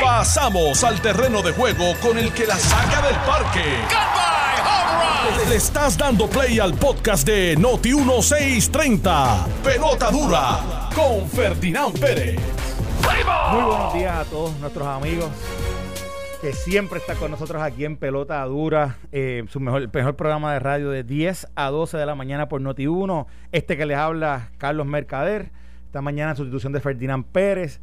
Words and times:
Pasamos 0.00 0.84
al 0.84 1.00
terreno 1.00 1.42
de 1.42 1.52
juego 1.52 1.94
con 2.02 2.18
el 2.18 2.32
que 2.32 2.46
la 2.46 2.56
saca 2.56 3.02
del 3.06 3.16
parque. 3.16 3.64
Le 5.48 5.56
estás 5.56 5.96
dando 5.96 6.28
play 6.28 6.58
al 6.58 6.74
podcast 6.74 7.26
de 7.26 7.56
Noti 7.56 7.94
1630. 7.94 9.46
Pelota 9.64 10.10
dura 10.10 10.88
con 10.94 11.28
Ferdinand 11.28 11.98
Pérez. 11.98 12.38
Muy 13.52 13.62
buenos 13.62 13.94
días 13.94 14.14
a 14.14 14.24
todos 14.24 14.56
nuestros 14.58 14.86
amigos 14.86 15.30
que 16.40 16.52
siempre 16.54 16.98
están 16.98 17.18
con 17.18 17.30
nosotros 17.30 17.62
aquí 17.62 17.84
en 17.84 17.98
Pelota 17.98 18.42
Dura, 18.46 18.96
eh, 19.12 19.44
su 19.50 19.60
mejor, 19.60 19.92
mejor 19.92 20.16
programa 20.16 20.54
de 20.54 20.58
radio 20.58 20.90
de 20.90 21.04
10 21.04 21.48
a 21.54 21.68
12 21.68 21.98
de 21.98 22.06
la 22.06 22.14
mañana 22.14 22.48
por 22.48 22.62
Noti 22.62 22.86
1. 22.86 23.26
Este 23.52 23.76
que 23.76 23.84
les 23.84 23.98
habla, 23.98 24.48
Carlos 24.56 24.86
Mercader. 24.86 25.50
Esta 25.84 26.00
mañana 26.00 26.30
en 26.30 26.36
sustitución 26.38 26.72
de 26.72 26.80
Ferdinand 26.80 27.26
Pérez. 27.26 27.80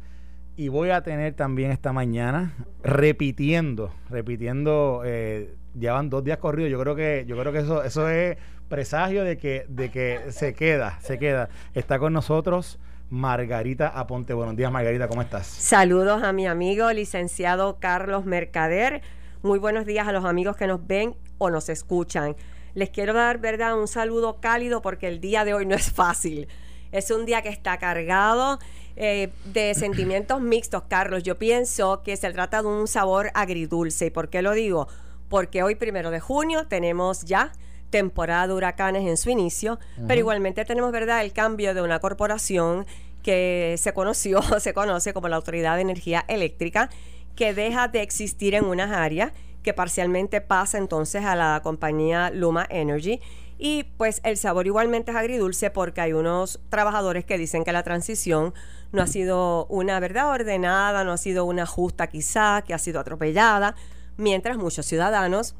Y 0.58 0.70
voy 0.70 0.90
a 0.90 1.02
tener 1.02 1.34
también 1.34 1.70
esta 1.70 1.92
mañana 1.92 2.52
repitiendo, 2.82 3.94
repitiendo, 4.10 5.02
eh, 5.04 5.54
llevan 5.78 6.10
dos 6.10 6.24
días 6.24 6.38
corridos. 6.38 6.68
Yo 6.72 6.80
creo 6.80 6.96
que, 6.96 7.24
yo 7.28 7.38
creo 7.38 7.52
que 7.52 7.60
eso, 7.60 7.84
eso 7.84 8.08
es 8.08 8.36
presagio 8.68 9.22
de 9.22 9.38
que, 9.38 9.66
de 9.68 9.92
que 9.92 10.32
se 10.32 10.54
queda, 10.54 10.98
se 11.00 11.16
queda. 11.16 11.48
Está 11.74 12.00
con 12.00 12.12
nosotros 12.12 12.80
Margarita 13.08 13.86
Aponte. 13.86 14.34
Buenos 14.34 14.56
días, 14.56 14.72
Margarita, 14.72 15.06
¿cómo 15.06 15.22
estás? 15.22 15.46
Saludos 15.46 16.24
a 16.24 16.32
mi 16.32 16.48
amigo 16.48 16.92
licenciado 16.92 17.78
Carlos 17.78 18.24
Mercader. 18.24 19.02
Muy 19.42 19.60
buenos 19.60 19.86
días 19.86 20.08
a 20.08 20.12
los 20.12 20.24
amigos 20.24 20.56
que 20.56 20.66
nos 20.66 20.84
ven 20.84 21.14
o 21.38 21.50
nos 21.50 21.68
escuchan. 21.68 22.34
Les 22.74 22.90
quiero 22.90 23.12
dar, 23.12 23.38
¿verdad?, 23.38 23.78
un 23.78 23.86
saludo 23.86 24.40
cálido 24.40 24.82
porque 24.82 25.06
el 25.06 25.20
día 25.20 25.44
de 25.44 25.54
hoy 25.54 25.66
no 25.66 25.76
es 25.76 25.92
fácil. 25.92 26.48
Es 26.90 27.12
un 27.12 27.26
día 27.26 27.42
que 27.42 27.48
está 27.48 27.78
cargado 27.78 28.58
eh, 29.00 29.30
de 29.44 29.74
sentimientos 29.74 30.40
mixtos, 30.40 30.82
Carlos. 30.88 31.22
Yo 31.22 31.38
pienso 31.38 32.02
que 32.02 32.16
se 32.16 32.32
trata 32.32 32.62
de 32.62 32.68
un 32.68 32.88
sabor 32.88 33.30
agridulce. 33.32 34.06
¿Y 34.06 34.10
por 34.10 34.28
qué 34.28 34.42
lo 34.42 34.52
digo? 34.52 34.88
Porque 35.28 35.62
hoy, 35.62 35.76
primero 35.76 36.10
de 36.10 36.18
junio, 36.18 36.66
tenemos 36.66 37.24
ya 37.24 37.52
temporada 37.90 38.48
de 38.48 38.54
huracanes 38.54 39.06
en 39.06 39.16
su 39.16 39.30
inicio, 39.30 39.78
pero 40.08 40.18
igualmente 40.18 40.64
tenemos, 40.64 40.90
¿verdad?, 40.90 41.22
el 41.22 41.32
cambio 41.32 41.74
de 41.74 41.82
una 41.82 42.00
corporación 42.00 42.86
que 43.22 43.76
se 43.78 43.92
conoció, 43.92 44.42
se 44.58 44.74
conoce 44.74 45.14
como 45.14 45.28
la 45.28 45.36
Autoridad 45.36 45.76
de 45.76 45.82
Energía 45.82 46.24
Eléctrica, 46.26 46.90
que 47.36 47.54
deja 47.54 47.86
de 47.86 48.02
existir 48.02 48.56
en 48.56 48.64
unas 48.64 48.90
áreas, 48.90 49.32
que 49.62 49.72
parcialmente 49.72 50.40
pasa 50.40 50.76
entonces 50.76 51.24
a 51.24 51.36
la 51.36 51.60
compañía 51.62 52.30
Luma 52.30 52.66
Energy. 52.68 53.20
Y 53.58 53.84
pues 53.96 54.20
el 54.22 54.36
sabor 54.36 54.66
igualmente 54.66 55.10
es 55.10 55.16
agridulce 55.16 55.70
porque 55.70 56.00
hay 56.00 56.12
unos 56.12 56.60
trabajadores 56.68 57.24
que 57.24 57.36
dicen 57.36 57.64
que 57.64 57.72
la 57.72 57.82
transición 57.82 58.54
no 58.92 59.02
ha 59.02 59.06
sido 59.08 59.66
una 59.66 59.98
verdad 59.98 60.30
ordenada, 60.30 61.02
no 61.02 61.12
ha 61.12 61.18
sido 61.18 61.44
una 61.44 61.66
justa 61.66 62.06
quizá, 62.06 62.62
que 62.62 62.72
ha 62.72 62.78
sido 62.78 63.00
atropellada, 63.00 63.74
mientras 64.16 64.56
muchos 64.56 64.86
ciudadanos 64.86 65.56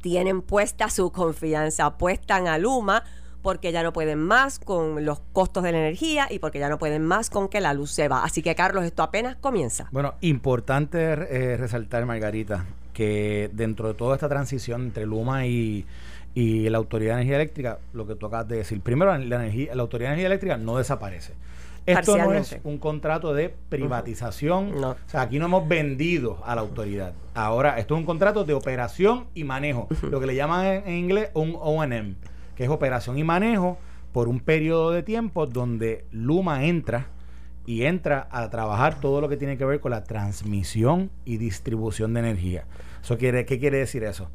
tienen 0.00 0.40
puesta 0.40 0.88
su 0.88 1.12
confianza, 1.12 1.84
apuestan 1.84 2.48
a 2.48 2.56
Luma 2.56 3.04
porque 3.42 3.72
ya 3.72 3.82
no 3.82 3.92
pueden 3.92 4.18
más 4.18 4.58
con 4.58 5.04
los 5.04 5.20
costos 5.32 5.62
de 5.62 5.72
la 5.72 5.78
energía 5.78 6.26
y 6.30 6.38
porque 6.38 6.58
ya 6.58 6.68
no 6.68 6.78
pueden 6.78 7.04
más 7.04 7.30
con 7.30 7.48
que 7.48 7.60
la 7.60 7.72
luz 7.74 7.90
se 7.90 8.08
va. 8.08 8.24
Así 8.24 8.42
que 8.42 8.54
Carlos, 8.54 8.84
esto 8.84 9.02
apenas 9.02 9.36
comienza. 9.36 9.88
Bueno, 9.92 10.14
importante 10.20 11.12
eh, 11.12 11.56
resaltar, 11.56 12.04
Margarita, 12.04 12.66
que 12.92 13.50
dentro 13.52 13.88
de 13.88 13.94
toda 13.94 14.14
esta 14.14 14.28
transición 14.28 14.82
entre 14.82 15.06
Luma 15.06 15.46
y, 15.46 15.86
y 16.34 16.68
la 16.68 16.78
Autoridad 16.78 17.16
de 17.16 17.22
Energía 17.22 17.36
Eléctrica, 17.36 17.78
lo 17.92 18.06
que 18.06 18.14
tú 18.14 18.26
acabas 18.26 18.48
de 18.48 18.56
decir, 18.58 18.80
primero 18.80 19.16
la, 19.16 19.36
energía, 19.36 19.74
la 19.74 19.82
Autoridad 19.82 20.10
de 20.10 20.14
Energía 20.14 20.26
Eléctrica 20.26 20.56
no 20.56 20.78
desaparece. 20.78 21.34
Esto 21.86 22.16
no 22.16 22.32
es 22.32 22.56
un 22.62 22.78
contrato 22.78 23.34
de 23.34 23.54
privatización. 23.68 24.84
O 24.84 24.96
sea, 25.06 25.22
aquí 25.22 25.38
no 25.38 25.46
hemos 25.46 25.66
vendido 25.66 26.38
a 26.44 26.54
la 26.54 26.60
autoridad. 26.60 27.14
Ahora, 27.34 27.78
esto 27.78 27.94
es 27.94 28.00
un 28.00 28.06
contrato 28.06 28.44
de 28.44 28.54
operación 28.54 29.26
y 29.34 29.44
manejo. 29.44 29.88
Lo 30.02 30.20
que 30.20 30.26
le 30.26 30.34
llaman 30.34 30.82
en, 30.86 30.94
inglés 30.94 31.30
un 31.34 31.56
OM, 31.58 32.14
que 32.54 32.64
es 32.64 32.70
operación 32.70 33.18
y 33.18 33.24
manejo 33.24 33.78
por 34.12 34.28
un 34.28 34.40
periodo 34.40 34.90
de 34.90 35.02
tiempo 35.02 35.46
donde 35.46 36.04
Luma 36.10 36.64
entra 36.64 37.06
y 37.66 37.84
entra 37.84 38.28
a 38.30 38.48
trabajar 38.50 39.00
todo 39.00 39.20
lo 39.20 39.28
que 39.28 39.36
tiene 39.36 39.56
que 39.56 39.64
ver 39.64 39.80
con 39.80 39.92
la 39.92 40.04
transmisión 40.04 41.10
y 41.24 41.36
distribución 41.38 42.14
de 42.14 42.20
energía. 42.20 42.64
Eso 43.02 43.16
quiere, 43.16 43.46
¿Qué 43.46 43.58
quiere 43.58 43.78
decir 43.78 44.04
eso? 44.04 44.30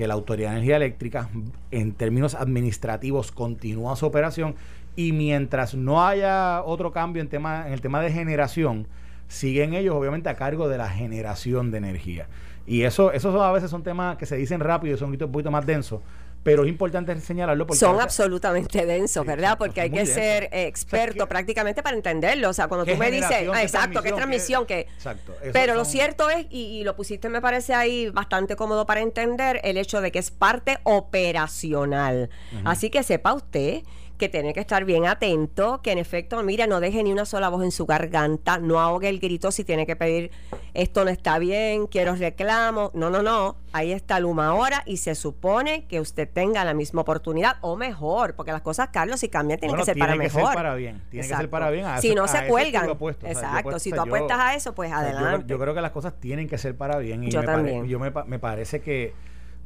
Que 0.00 0.06
la 0.06 0.14
Autoridad 0.14 0.52
de 0.52 0.56
Energía 0.56 0.76
Eléctrica, 0.76 1.28
en 1.70 1.92
términos 1.92 2.34
administrativos, 2.34 3.32
continúa 3.32 3.96
su 3.96 4.06
operación 4.06 4.54
y 4.96 5.12
mientras 5.12 5.74
no 5.74 6.06
haya 6.06 6.62
otro 6.62 6.90
cambio 6.90 7.20
en, 7.20 7.28
tema, 7.28 7.66
en 7.66 7.74
el 7.74 7.82
tema 7.82 8.00
de 8.00 8.10
generación, 8.10 8.86
siguen 9.28 9.74
ellos 9.74 9.94
obviamente 9.94 10.30
a 10.30 10.36
cargo 10.36 10.70
de 10.70 10.78
la 10.78 10.88
generación 10.88 11.70
de 11.70 11.76
energía. 11.76 12.28
Y 12.66 12.84
eso, 12.84 13.12
esos 13.12 13.38
a 13.38 13.52
veces 13.52 13.70
son 13.70 13.82
temas 13.82 14.16
que 14.16 14.24
se 14.24 14.36
dicen 14.36 14.60
rápido 14.60 14.94
y 14.94 14.98
son 14.98 15.10
un 15.10 15.18
poquito 15.18 15.50
más 15.50 15.66
densos, 15.66 16.00
pero 16.42 16.64
es 16.64 16.68
importante 16.70 17.18
señalarlo 17.20 17.66
porque 17.66 17.78
son 17.78 18.00
absolutamente 18.00 18.86
densos, 18.86 19.26
¿verdad? 19.26 19.58
Porque 19.58 19.82
hay 19.82 19.90
que 19.90 20.06
ser 20.06 20.48
experto 20.52 21.28
prácticamente 21.28 21.82
para 21.82 21.96
entenderlo. 21.96 22.48
O 22.48 22.52
sea, 22.52 22.68
cuando 22.68 22.86
tú 22.86 22.96
me 22.96 23.10
dices, 23.10 23.48
ah, 23.52 23.62
exacto, 23.62 24.02
qué 24.02 24.12
transmisión, 24.12 24.66
que, 24.66 24.80
exacto, 24.80 25.34
pero 25.52 25.74
lo 25.74 25.84
cierto 25.84 26.30
es 26.30 26.46
y, 26.50 26.82
lo 26.84 26.96
pusiste 26.96 27.28
me 27.28 27.40
parece 27.40 27.74
ahí 27.74 28.08
bastante 28.10 28.56
cómodo 28.56 28.86
para 28.86 29.00
entender 29.00 29.60
el 29.64 29.76
hecho 29.76 30.00
de 30.00 30.10
que 30.10 30.18
es 30.18 30.30
parte 30.30 30.78
operacional. 30.84 32.30
Así 32.64 32.90
que 32.90 33.02
sepa 33.02 33.34
usted 33.34 33.82
que 34.20 34.28
tiene 34.28 34.52
que 34.52 34.60
estar 34.60 34.84
bien 34.84 35.06
atento, 35.06 35.80
que 35.82 35.92
en 35.92 35.98
efecto, 35.98 36.42
mira, 36.42 36.66
no 36.66 36.78
deje 36.78 37.02
ni 37.02 37.10
una 37.10 37.24
sola 37.24 37.48
voz 37.48 37.64
en 37.64 37.72
su 37.72 37.86
garganta, 37.86 38.58
no 38.58 38.78
ahogue 38.78 39.08
el 39.08 39.18
grito 39.18 39.50
si 39.50 39.64
tiene 39.64 39.86
que 39.86 39.96
pedir 39.96 40.30
esto 40.74 41.04
no 41.04 41.10
está 41.10 41.38
bien, 41.38 41.86
quiero 41.86 42.14
reclamo. 42.14 42.90
No, 42.94 43.10
no, 43.10 43.22
no. 43.22 43.56
Ahí 43.72 43.92
está 43.92 44.20
Luma 44.20 44.48
ahora 44.48 44.82
y 44.86 44.96
se 44.96 45.14
supone 45.14 45.86
que 45.86 46.00
usted 46.00 46.28
tenga 46.28 46.64
la 46.64 46.74
misma 46.74 47.02
oportunidad 47.02 47.56
o 47.60 47.76
mejor, 47.76 48.34
porque 48.34 48.52
las 48.52 48.62
cosas, 48.62 48.88
Carlos, 48.92 49.20
si 49.20 49.28
cambian, 49.28 49.60
tienen 49.60 49.76
que 49.76 49.84
ser 49.84 49.98
para 49.98 50.16
mejor. 50.16 50.30
Tiene 50.30 50.42
que 50.42 50.48
ser 50.48 50.54
para 50.54 50.74
bien. 50.74 51.02
Tiene 51.10 51.28
que 51.28 51.34
ser 51.36 51.50
para 51.50 51.70
bien. 51.70 51.86
si 52.00 52.14
no 52.14 52.26
se 52.28 52.46
cuelgan. 52.46 52.90
Exacto. 53.22 53.78
si 53.78 53.90
tú 53.90 54.00
apuestas 54.00 54.38
a 54.38 54.54
eso, 54.54 54.74
pues 54.74 54.92
adelante. 54.92 55.46
Yo, 55.46 55.58
creo 55.58 55.74
que 55.74 55.80
las 55.80 55.92
cosas 55.92 56.14
tienen 56.18 56.48
que 56.48 56.58
ser 56.58 56.76
para 56.76 56.98
bien. 56.98 57.24
Y 57.24 57.30
yo 57.30 57.40
me 57.40 57.46
también. 57.46 57.86
yo 57.86 57.98
me, 57.98 58.12
me 58.26 58.38
parece 58.38 58.80
que 58.80 59.14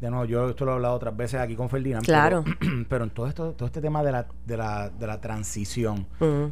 de 0.00 0.10
nuevo, 0.10 0.24
yo 0.24 0.50
esto 0.50 0.64
lo 0.64 0.72
he 0.72 0.74
hablado 0.74 0.94
otras 0.94 1.16
veces 1.16 1.40
aquí 1.40 1.56
con 1.56 1.68
Ferdinand. 1.68 2.04
Claro. 2.04 2.44
Pero, 2.88 3.04
en 3.04 3.10
todo 3.10 3.26
esto, 3.26 3.52
todo 3.52 3.66
este 3.66 3.80
tema 3.80 4.02
de 4.02 4.12
la, 4.12 4.26
de 4.44 4.56
la, 4.56 4.90
de 4.90 5.06
la 5.06 5.20
transición, 5.20 6.06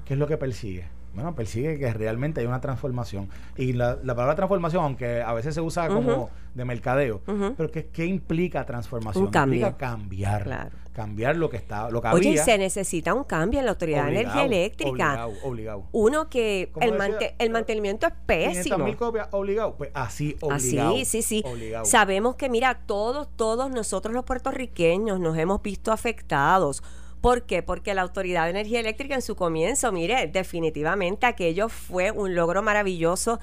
¿qué 0.05 0.15
es 0.15 0.19
lo 0.19 0.27
que 0.27 0.37
persigue? 0.37 0.89
Bueno, 1.15 1.35
persigue 1.35 1.79
que 1.79 1.93
realmente 1.93 2.41
hay 2.41 2.47
una 2.47 2.61
transformación. 2.61 3.29
Y 3.57 3.75
la, 3.75 3.99
la 4.03 4.15
palabra 4.15 4.35
transformación, 4.35 4.85
aunque 4.85 5.21
a 5.21 5.33
veces 5.35 5.55
se 5.55 5.61
usa 5.61 5.89
como 5.89 6.31
de 6.55 6.65
mercadeo, 6.65 7.21
pero 7.57 7.71
¿qué, 7.71 7.87
¿qué, 7.87 8.07
implica 8.07 8.65
transformación? 8.65 9.27
Un 9.27 9.31
cambio. 9.31 9.61
Implica 9.61 9.77
cambiar. 9.77 10.71
Cambiar 10.93 11.37
lo 11.37 11.49
que 11.49 11.57
está, 11.57 11.89
lo 11.89 12.03
que 12.03 12.09
Oye, 12.09 12.37
se 12.37 12.59
necesita 12.59 13.15
un 13.15 13.25
cambio 13.25 13.61
en 13.61 13.65
la 13.65 13.73
Autoridad 13.73 14.05
de 14.05 14.21
Energía 14.21 14.45
Eléctrica. 14.45 14.91
Obligado, 14.91 15.33
obligado. 15.43 15.85
Uno 15.93 16.29
que 16.29 16.71
el, 16.83 17.35
el, 17.39 17.51
mantenimiento 17.51 18.07
es 18.07 18.13
pésimo. 18.27 18.85
mil 18.85 18.97
copias 18.97 19.29
obligado. 19.31 19.75
Pues 19.75 19.91
así, 19.95 20.37
obligado. 20.41 20.91
Así, 20.91 21.05
sí, 21.07 21.23
sí. 21.23 21.45
Sabemos 21.85 22.37
que, 22.37 22.51
mira, 22.51 22.81
todos, 22.85 23.29
todos 23.37 23.71
nosotros 23.71 24.15
los 24.15 24.25
puertorriqueños 24.25 25.19
nos 25.19 25.39
hemos 25.39 25.63
visto 25.63 25.93
afectados 25.93 26.83
¿Por 27.23 27.45
qué? 27.45 27.63
Porque 27.63 27.95
la 27.95 28.03
Autoridad 28.03 28.45
de 28.45 28.51
Energía 28.51 28.81
Eléctrica 28.81 29.15
en 29.15 29.23
su 29.23 29.37
comienzo, 29.37 29.93
mire, 29.93 30.27
definitivamente 30.27 31.25
aquello 31.25 31.69
fue 31.69 32.11
un 32.11 32.35
logro 32.35 32.63
maravilloso 32.63 33.39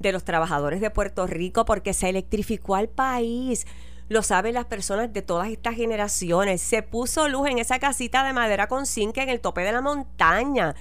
de 0.00 0.10
los 0.10 0.24
trabajadores 0.24 0.80
de 0.80 0.90
Puerto 0.90 1.28
Rico 1.28 1.64
porque 1.64 1.94
se 1.94 2.08
electrificó 2.08 2.74
al 2.74 2.88
país. 2.88 3.68
Lo 4.08 4.24
saben 4.24 4.54
las 4.54 4.64
personas 4.64 5.12
de 5.12 5.22
todas 5.22 5.48
estas 5.48 5.76
generaciones. 5.76 6.60
Se 6.60 6.82
puso 6.82 7.28
luz 7.28 7.48
en 7.48 7.60
esa 7.60 7.78
casita 7.78 8.24
de 8.24 8.32
madera 8.32 8.66
con 8.66 8.84
zinc 8.84 9.16
en 9.18 9.28
el 9.28 9.40
tope 9.40 9.60
de 9.60 9.70
la 9.70 9.80
montaña, 9.80 10.74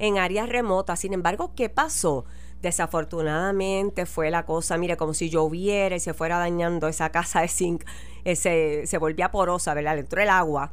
en 0.00 0.18
áreas 0.18 0.48
remotas. 0.48 0.98
Sin 0.98 1.12
embargo, 1.12 1.52
¿qué 1.54 1.68
pasó? 1.68 2.24
Desafortunadamente 2.62 4.06
fue 4.06 4.32
la 4.32 4.44
cosa, 4.44 4.76
mire, 4.76 4.96
como 4.96 5.14
si 5.14 5.30
lloviera 5.30 5.94
y 5.94 6.00
se 6.00 6.14
fuera 6.14 6.38
dañando 6.38 6.88
esa 6.88 7.10
casa 7.10 7.42
de 7.42 7.48
zinc, 7.48 7.84
eh, 8.24 8.34
se, 8.34 8.88
se 8.88 8.98
volvía 8.98 9.30
porosa, 9.30 9.72
¿verdad? 9.72 9.94
Le 9.94 10.00
entró 10.00 10.20
el 10.20 10.30
agua. 10.30 10.72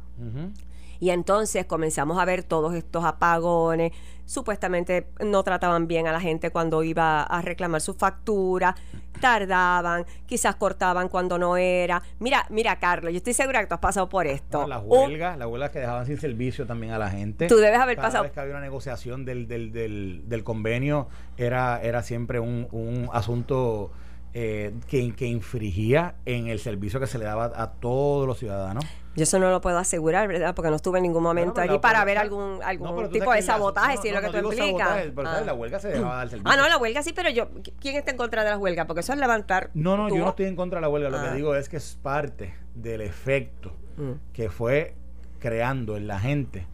Y 1.00 1.10
entonces 1.10 1.64
comenzamos 1.66 2.18
a 2.18 2.24
ver 2.24 2.44
todos 2.44 2.74
estos 2.74 3.04
apagones. 3.04 3.92
Supuestamente 4.26 5.08
no 5.24 5.42
trataban 5.42 5.88
bien 5.88 6.06
a 6.06 6.12
la 6.12 6.20
gente 6.20 6.50
cuando 6.50 6.84
iba 6.84 7.22
a 7.24 7.42
reclamar 7.42 7.80
su 7.80 7.94
factura, 7.94 8.76
tardaban, 9.20 10.06
quizás 10.26 10.54
cortaban 10.56 11.08
cuando 11.08 11.38
no 11.38 11.56
era. 11.56 12.02
Mira, 12.20 12.46
mira, 12.48 12.78
Carlos, 12.78 13.12
yo 13.12 13.16
estoy 13.18 13.32
segura 13.34 13.60
que 13.60 13.66
tú 13.66 13.74
has 13.74 13.80
pasado 13.80 14.08
por 14.08 14.26
esto. 14.26 14.66
las 14.68 14.82
huelgas, 14.84 15.36
las 15.36 15.48
huelgas 15.48 15.70
que 15.70 15.80
dejaban 15.80 16.06
sin 16.06 16.18
servicio 16.18 16.66
también 16.66 16.92
a 16.92 16.98
la 16.98 17.10
gente. 17.10 17.48
Tú 17.48 17.56
debes 17.56 17.80
haber 17.80 17.96
Cada 17.96 18.08
pasado. 18.08 18.22
vez 18.24 18.32
que 18.32 18.40
había 18.40 18.52
una 18.52 18.60
negociación 18.62 19.24
del, 19.24 19.48
del, 19.48 19.72
del, 19.72 20.22
del 20.26 20.44
convenio, 20.44 21.08
era, 21.36 21.80
era 21.82 22.02
siempre 22.02 22.40
un, 22.40 22.68
un 22.70 23.08
asunto 23.12 23.90
eh, 24.32 24.72
que, 24.88 25.14
que 25.14 25.26
infringía 25.26 26.14
en 26.24 26.46
el 26.46 26.58
servicio 26.58 27.00
que 27.00 27.06
se 27.06 27.18
le 27.18 27.24
daba 27.24 27.52
a 27.54 27.72
todos 27.72 28.26
los 28.26 28.38
ciudadanos. 28.38 28.84
Yo 29.16 29.24
eso 29.24 29.40
no 29.40 29.50
lo 29.50 29.60
puedo 29.60 29.76
asegurar, 29.76 30.28
¿verdad? 30.28 30.54
Porque 30.54 30.70
no 30.70 30.76
estuve 30.76 30.98
en 30.98 31.02
ningún 31.02 31.22
momento 31.22 31.60
allí 31.60 31.78
para 31.80 32.04
ver 32.04 32.16
algún, 32.16 32.60
algún 32.62 33.10
tipo 33.10 33.32
de 33.32 33.42
sabotaje, 33.42 33.96
si 33.96 34.08
es 34.08 34.14
lo 34.14 34.20
que 34.20 34.28
tú 34.28 34.52
implicas. 34.52 35.08
Ah. 35.24 35.42
La 35.44 35.52
huelga 35.52 35.80
se 35.80 35.88
dejaba 35.88 36.16
dar 36.16 36.28
servicio. 36.30 36.50
Ah, 36.50 36.56
no, 36.56 36.68
la 36.68 36.78
huelga 36.78 37.02
sí, 37.02 37.12
pero 37.12 37.28
yo, 37.28 37.48
¿quién 37.80 37.96
está 37.96 38.12
en 38.12 38.16
contra 38.16 38.44
de 38.44 38.50
la 38.50 38.58
huelga? 38.58 38.86
Porque 38.86 39.00
eso 39.00 39.12
es 39.12 39.18
levantar. 39.18 39.70
No, 39.74 39.96
no, 39.96 40.08
yo 40.08 40.18
no 40.18 40.30
estoy 40.30 40.46
en 40.46 40.54
contra 40.54 40.78
de 40.78 40.82
la 40.82 40.88
huelga. 40.88 41.10
Lo 41.10 41.20
que 41.20 41.28
ah. 41.28 41.34
digo 41.34 41.56
es 41.56 41.68
que 41.68 41.78
es 41.78 41.98
parte 42.00 42.54
del 42.74 43.00
efecto 43.00 43.72
mm. 43.96 44.32
que 44.32 44.48
fue 44.48 44.94
creando 45.40 45.96
en 45.96 46.06
la 46.06 46.20
gente 46.20 46.66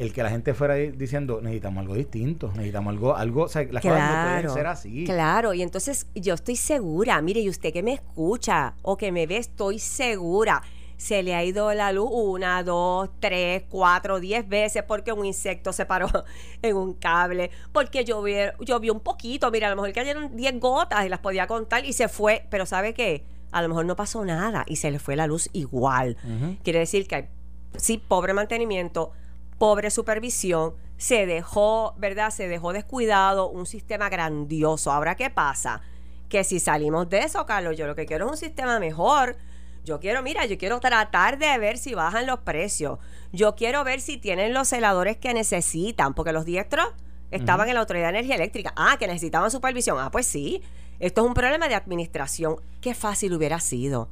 el 0.00 0.14
que 0.14 0.22
la 0.22 0.30
gente 0.30 0.54
fuera 0.54 0.74
diciendo 0.74 1.40
necesitamos 1.42 1.82
algo 1.82 1.94
distinto, 1.94 2.48
necesitamos 2.54 2.92
algo, 2.92 3.16
algo, 3.16 3.42
o 3.42 3.48
sea, 3.48 3.64
las 3.70 3.82
cosas 3.82 4.00
no 4.00 4.30
pueden 4.30 4.50
ser 4.50 4.66
así. 4.66 5.04
Claro, 5.04 5.52
y 5.52 5.60
entonces 5.60 6.06
yo 6.14 6.32
estoy 6.34 6.56
segura, 6.56 7.20
mire, 7.20 7.40
y 7.40 7.50
usted 7.50 7.70
que 7.70 7.82
me 7.82 7.92
escucha 7.92 8.74
o 8.82 8.96
que 8.96 9.12
me 9.12 9.26
ve, 9.26 9.36
estoy 9.36 9.78
segura 9.78 10.62
se 10.96 11.22
le 11.22 11.34
ha 11.34 11.42
ido 11.42 11.72
la 11.72 11.92
luz 11.92 12.10
una, 12.12 12.62
dos, 12.62 13.08
tres, 13.20 13.62
cuatro, 13.70 14.20
diez 14.20 14.46
veces 14.46 14.82
porque 14.82 15.12
un 15.12 15.24
insecto 15.24 15.72
se 15.72 15.86
paró 15.86 16.08
en 16.62 16.76
un 16.76 16.92
cable, 16.92 17.50
porque 17.72 18.04
llovió, 18.04 18.52
llovió 18.60 18.92
un 18.92 19.00
poquito, 19.00 19.50
mira, 19.50 19.68
a 19.68 19.70
lo 19.70 19.76
mejor 19.76 19.94
cayeron 19.94 20.36
diez 20.36 20.58
gotas 20.60 21.06
y 21.06 21.08
las 21.08 21.20
podía 21.20 21.46
contar 21.46 21.86
y 21.86 21.94
se 21.94 22.08
fue, 22.08 22.46
pero 22.50 22.66
¿sabe 22.66 22.92
qué? 22.92 23.24
A 23.50 23.62
lo 23.62 23.68
mejor 23.68 23.86
no 23.86 23.96
pasó 23.96 24.26
nada 24.26 24.64
y 24.66 24.76
se 24.76 24.90
le 24.90 24.98
fue 24.98 25.16
la 25.16 25.26
luz 25.26 25.48
igual. 25.54 26.18
Quiere 26.62 26.80
decir 26.80 27.06
que 27.06 27.28
sí, 27.76 27.96
pobre 27.96 28.34
mantenimiento, 28.34 29.12
pobre 29.60 29.92
supervisión, 29.92 30.74
se 30.96 31.26
dejó, 31.26 31.94
¿verdad? 31.98 32.30
Se 32.30 32.48
dejó 32.48 32.72
descuidado 32.72 33.48
un 33.48 33.66
sistema 33.66 34.08
grandioso. 34.08 34.90
Ahora, 34.90 35.14
¿qué 35.14 35.30
pasa? 35.30 35.82
Que 36.28 36.42
si 36.42 36.58
salimos 36.58 37.08
de 37.08 37.20
eso, 37.20 37.46
Carlos, 37.46 37.76
yo 37.76 37.86
lo 37.86 37.94
que 37.94 38.06
quiero 38.06 38.26
es 38.26 38.32
un 38.32 38.36
sistema 38.36 38.80
mejor 38.80 39.36
yo 39.84 39.98
quiero, 39.98 40.22
mira, 40.22 40.44
yo 40.46 40.58
quiero 40.58 40.78
tratar 40.80 41.38
de 41.38 41.58
ver 41.58 41.78
si 41.78 41.94
bajan 41.94 42.26
los 42.26 42.40
precios. 42.40 42.98
Yo 43.32 43.54
quiero 43.54 43.82
ver 43.82 44.00
si 44.00 44.18
tienen 44.18 44.52
los 44.52 44.68
celadores 44.68 45.16
que 45.16 45.32
necesitan, 45.32 46.14
porque 46.14 46.32
los 46.32 46.44
diestros 46.44 46.86
estaban 47.30 47.68
en 47.68 47.74
la 47.74 47.80
Autoridad 47.80 48.12
de 48.12 48.18
Energía 48.18 48.34
Eléctrica. 48.34 48.72
Ah, 48.76 48.96
que 48.98 49.06
necesitaban 49.06 49.50
supervisión. 49.50 49.96
Ah, 49.98 50.10
pues 50.10 50.26
sí. 50.26 50.62
Esto 50.98 51.22
es 51.22 51.26
un 51.26 51.34
problema 51.34 51.68
de 51.68 51.74
administración. 51.74 52.56
Qué 52.82 52.94
fácil 52.94 53.32
hubiera 53.32 53.58
sido 53.60 54.10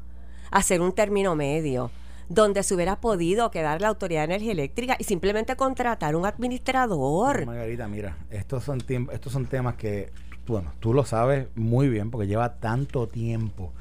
hacer 0.50 0.80
un 0.80 0.92
término 0.92 1.34
medio 1.34 1.90
donde 2.28 2.62
se 2.62 2.74
hubiera 2.74 3.00
podido 3.00 3.50
quedar 3.50 3.80
la 3.80 3.88
Autoridad 3.88 4.20
de 4.20 4.34
Energía 4.34 4.52
Eléctrica 4.52 4.96
y 4.98 5.04
simplemente 5.04 5.56
contratar 5.56 6.14
un 6.14 6.26
administrador. 6.26 7.46
Margarita, 7.46 7.88
mira, 7.88 8.16
estos 8.30 8.64
son, 8.64 8.78
estos 9.12 9.32
son 9.32 9.46
temas 9.46 9.76
que, 9.76 10.10
bueno, 10.46 10.72
tú 10.80 10.92
lo 10.92 11.04
sabes 11.04 11.48
muy 11.54 11.88
bien 11.88 12.10
porque 12.10 12.26
lleva 12.26 12.54
tanto 12.54 13.06
tiempo 13.06 13.72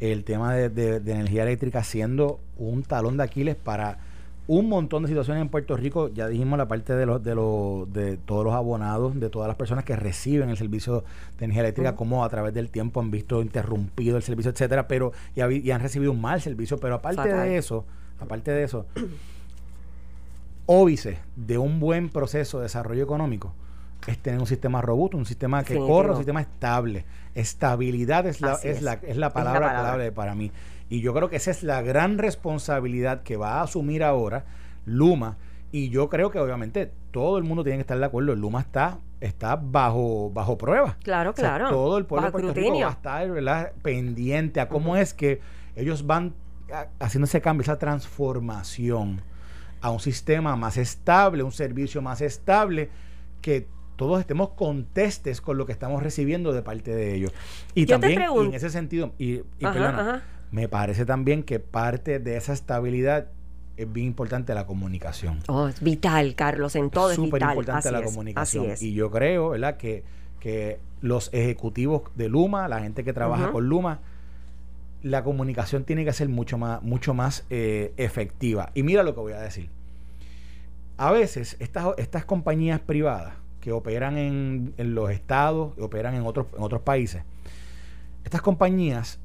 el 0.00 0.24
tema 0.24 0.54
de, 0.54 0.96
energía 0.96 1.42
eléctrica 1.42 1.82
siendo 1.82 2.40
un 2.56 2.82
talón 2.82 3.16
de 3.16 3.24
Aquiles 3.24 3.56
para 3.56 3.98
un 4.48 4.68
montón 4.68 5.02
de 5.02 5.08
situaciones 5.08 5.42
en 5.42 5.48
Puerto 5.48 5.76
Rico. 5.76 6.08
Ya 6.08 6.28
dijimos 6.28 6.58
la 6.58 6.68
parte 6.68 6.94
de, 6.94 7.06
los 7.06 7.22
de, 7.22 7.34
los 7.34 7.92
de 7.92 8.16
todos 8.16 8.44
los 8.44 8.54
abonados, 8.54 9.18
de 9.18 9.28
todas 9.28 9.48
las 9.48 9.56
personas 9.56 9.84
que 9.84 9.96
reciben 9.96 10.48
el 10.48 10.56
servicio 10.56 11.04
de 11.38 11.44
energía 11.44 11.62
eléctrica, 11.62 11.96
como 11.96 12.24
a 12.24 12.28
través 12.28 12.54
del 12.54 12.70
tiempo 12.70 13.00
han 13.00 13.10
visto 13.10 13.42
interrumpido 13.42 14.16
el 14.16 14.22
servicio, 14.22 14.50
etcétera, 14.50 14.86
pero 14.86 15.12
y, 15.34 15.70
han 15.70 15.80
recibido 15.80 16.12
un 16.12 16.20
mal 16.20 16.40
servicio. 16.40 16.78
Pero 16.78 16.96
aparte 16.96 17.32
de 17.32 17.56
eso, 17.56 17.84
aparte 18.20 18.52
de 18.52 18.62
eso, 18.62 18.86
óbice 20.66 21.18
de 21.34 21.58
un 21.58 21.80
buen 21.80 22.08
proceso 22.08 22.58
de 22.58 22.64
desarrollo 22.64 23.02
económico 23.02 23.52
es 24.06 24.18
tener 24.18 24.38
un 24.38 24.46
sistema 24.46 24.80
robusto, 24.80 25.16
un 25.16 25.26
sistema 25.26 25.64
que 25.64 25.76
corra, 25.76 26.12
un 26.12 26.18
sistema 26.18 26.40
estable. 26.40 27.04
Estabilidad 27.34 28.26
es 28.26 28.40
la, 28.40 28.54
es, 28.62 28.80
la, 28.80 28.94
es 28.94 29.16
la 29.16 29.32
palabra 29.32 29.70
clave 29.70 30.12
para 30.12 30.34
mí. 30.34 30.52
Y 30.88 31.00
yo 31.00 31.12
creo 31.14 31.28
que 31.28 31.36
esa 31.36 31.50
es 31.50 31.62
la 31.62 31.82
gran 31.82 32.18
responsabilidad 32.18 33.22
que 33.22 33.36
va 33.36 33.54
a 33.54 33.62
asumir 33.62 34.04
ahora 34.04 34.44
Luma. 34.84 35.36
Y 35.72 35.90
yo 35.90 36.08
creo 36.08 36.30
que 36.30 36.38
obviamente 36.38 36.92
todo 37.10 37.38
el 37.38 37.44
mundo 37.44 37.64
tiene 37.64 37.78
que 37.78 37.82
estar 37.82 37.98
de 37.98 38.04
acuerdo. 38.04 38.34
Luma 38.34 38.60
está, 38.60 38.98
está 39.20 39.56
bajo, 39.56 40.30
bajo 40.30 40.56
prueba. 40.56 40.96
Claro, 41.02 41.34
claro. 41.34 41.68
todo 41.68 41.98
el 41.98 42.06
pueblo 42.06 42.26
de 42.26 42.32
Puerto 42.32 42.54
Rico 42.54 42.80
va 42.80 42.88
a 42.88 42.92
estar 42.92 43.74
pendiente 43.82 44.60
a 44.60 44.68
cómo 44.68 44.96
es 44.96 45.12
que 45.12 45.40
ellos 45.74 46.06
van 46.06 46.34
haciendo 46.98 47.26
ese 47.26 47.40
cambio, 47.40 47.62
esa 47.62 47.78
transformación 47.78 49.22
a 49.80 49.90
un 49.90 50.00
sistema 50.00 50.56
más 50.56 50.76
estable, 50.76 51.42
un 51.42 51.52
servicio 51.52 52.02
más 52.02 52.20
estable 52.20 52.90
que 53.40 53.68
todos 53.96 54.20
estemos 54.20 54.50
contestes 54.50 55.40
con 55.40 55.56
lo 55.56 55.66
que 55.66 55.72
estamos 55.72 56.02
recibiendo 56.02 56.52
de 56.52 56.62
parte 56.62 56.94
de 56.94 57.14
ellos. 57.14 57.32
Y 57.74 57.86
también, 57.86 58.22
en 58.22 58.54
ese 58.54 58.70
sentido, 58.70 59.12
y, 59.18 59.42
me 60.50 60.68
parece 60.68 61.04
también 61.04 61.42
que 61.42 61.58
parte 61.58 62.18
de 62.18 62.36
esa 62.36 62.52
estabilidad 62.52 63.26
es 63.76 63.92
bien 63.92 64.06
importante 64.06 64.54
la 64.54 64.66
comunicación. 64.66 65.40
Oh, 65.48 65.68
es 65.68 65.82
vital, 65.82 66.34
Carlos, 66.34 66.76
en 66.76 66.90
todo 66.90 67.10
es 67.10 67.16
Súper 67.16 67.42
importante 67.42 67.90
la 67.90 68.02
comunicación. 68.02 68.66
Y 68.80 68.94
yo 68.94 69.10
creo, 69.10 69.50
¿verdad?, 69.50 69.76
que, 69.76 70.02
que 70.40 70.78
los 71.02 71.32
ejecutivos 71.32 72.02
de 72.14 72.28
Luma, 72.28 72.68
la 72.68 72.80
gente 72.80 73.04
que 73.04 73.12
trabaja 73.12 73.52
con 73.52 73.68
Luma, 73.68 74.00
la 75.02 75.22
comunicación 75.22 75.84
tiene 75.84 76.04
que 76.04 76.12
ser 76.12 76.28
mucho 76.28 76.58
más, 76.58 76.82
mucho 76.82 77.14
más 77.14 77.44
eh, 77.50 77.92
efectiva. 77.96 78.70
Y 78.74 78.82
mira 78.82 79.02
lo 79.02 79.14
que 79.14 79.20
voy 79.20 79.34
a 79.34 79.40
decir. 79.40 79.68
A 80.96 81.12
veces 81.12 81.56
estas, 81.60 81.88
estas 81.98 82.24
compañías 82.24 82.80
privadas 82.80 83.34
que 83.60 83.72
operan 83.72 84.16
en, 84.16 84.74
los 84.78 85.10
estados, 85.10 85.74
que 85.74 85.82
operan 85.82 86.14
en 86.14 86.22
otros, 86.22 86.46
en 86.56 86.62
otros 86.62 86.80
países, 86.80 87.22
estas 88.24 88.40
compañías 88.40 89.20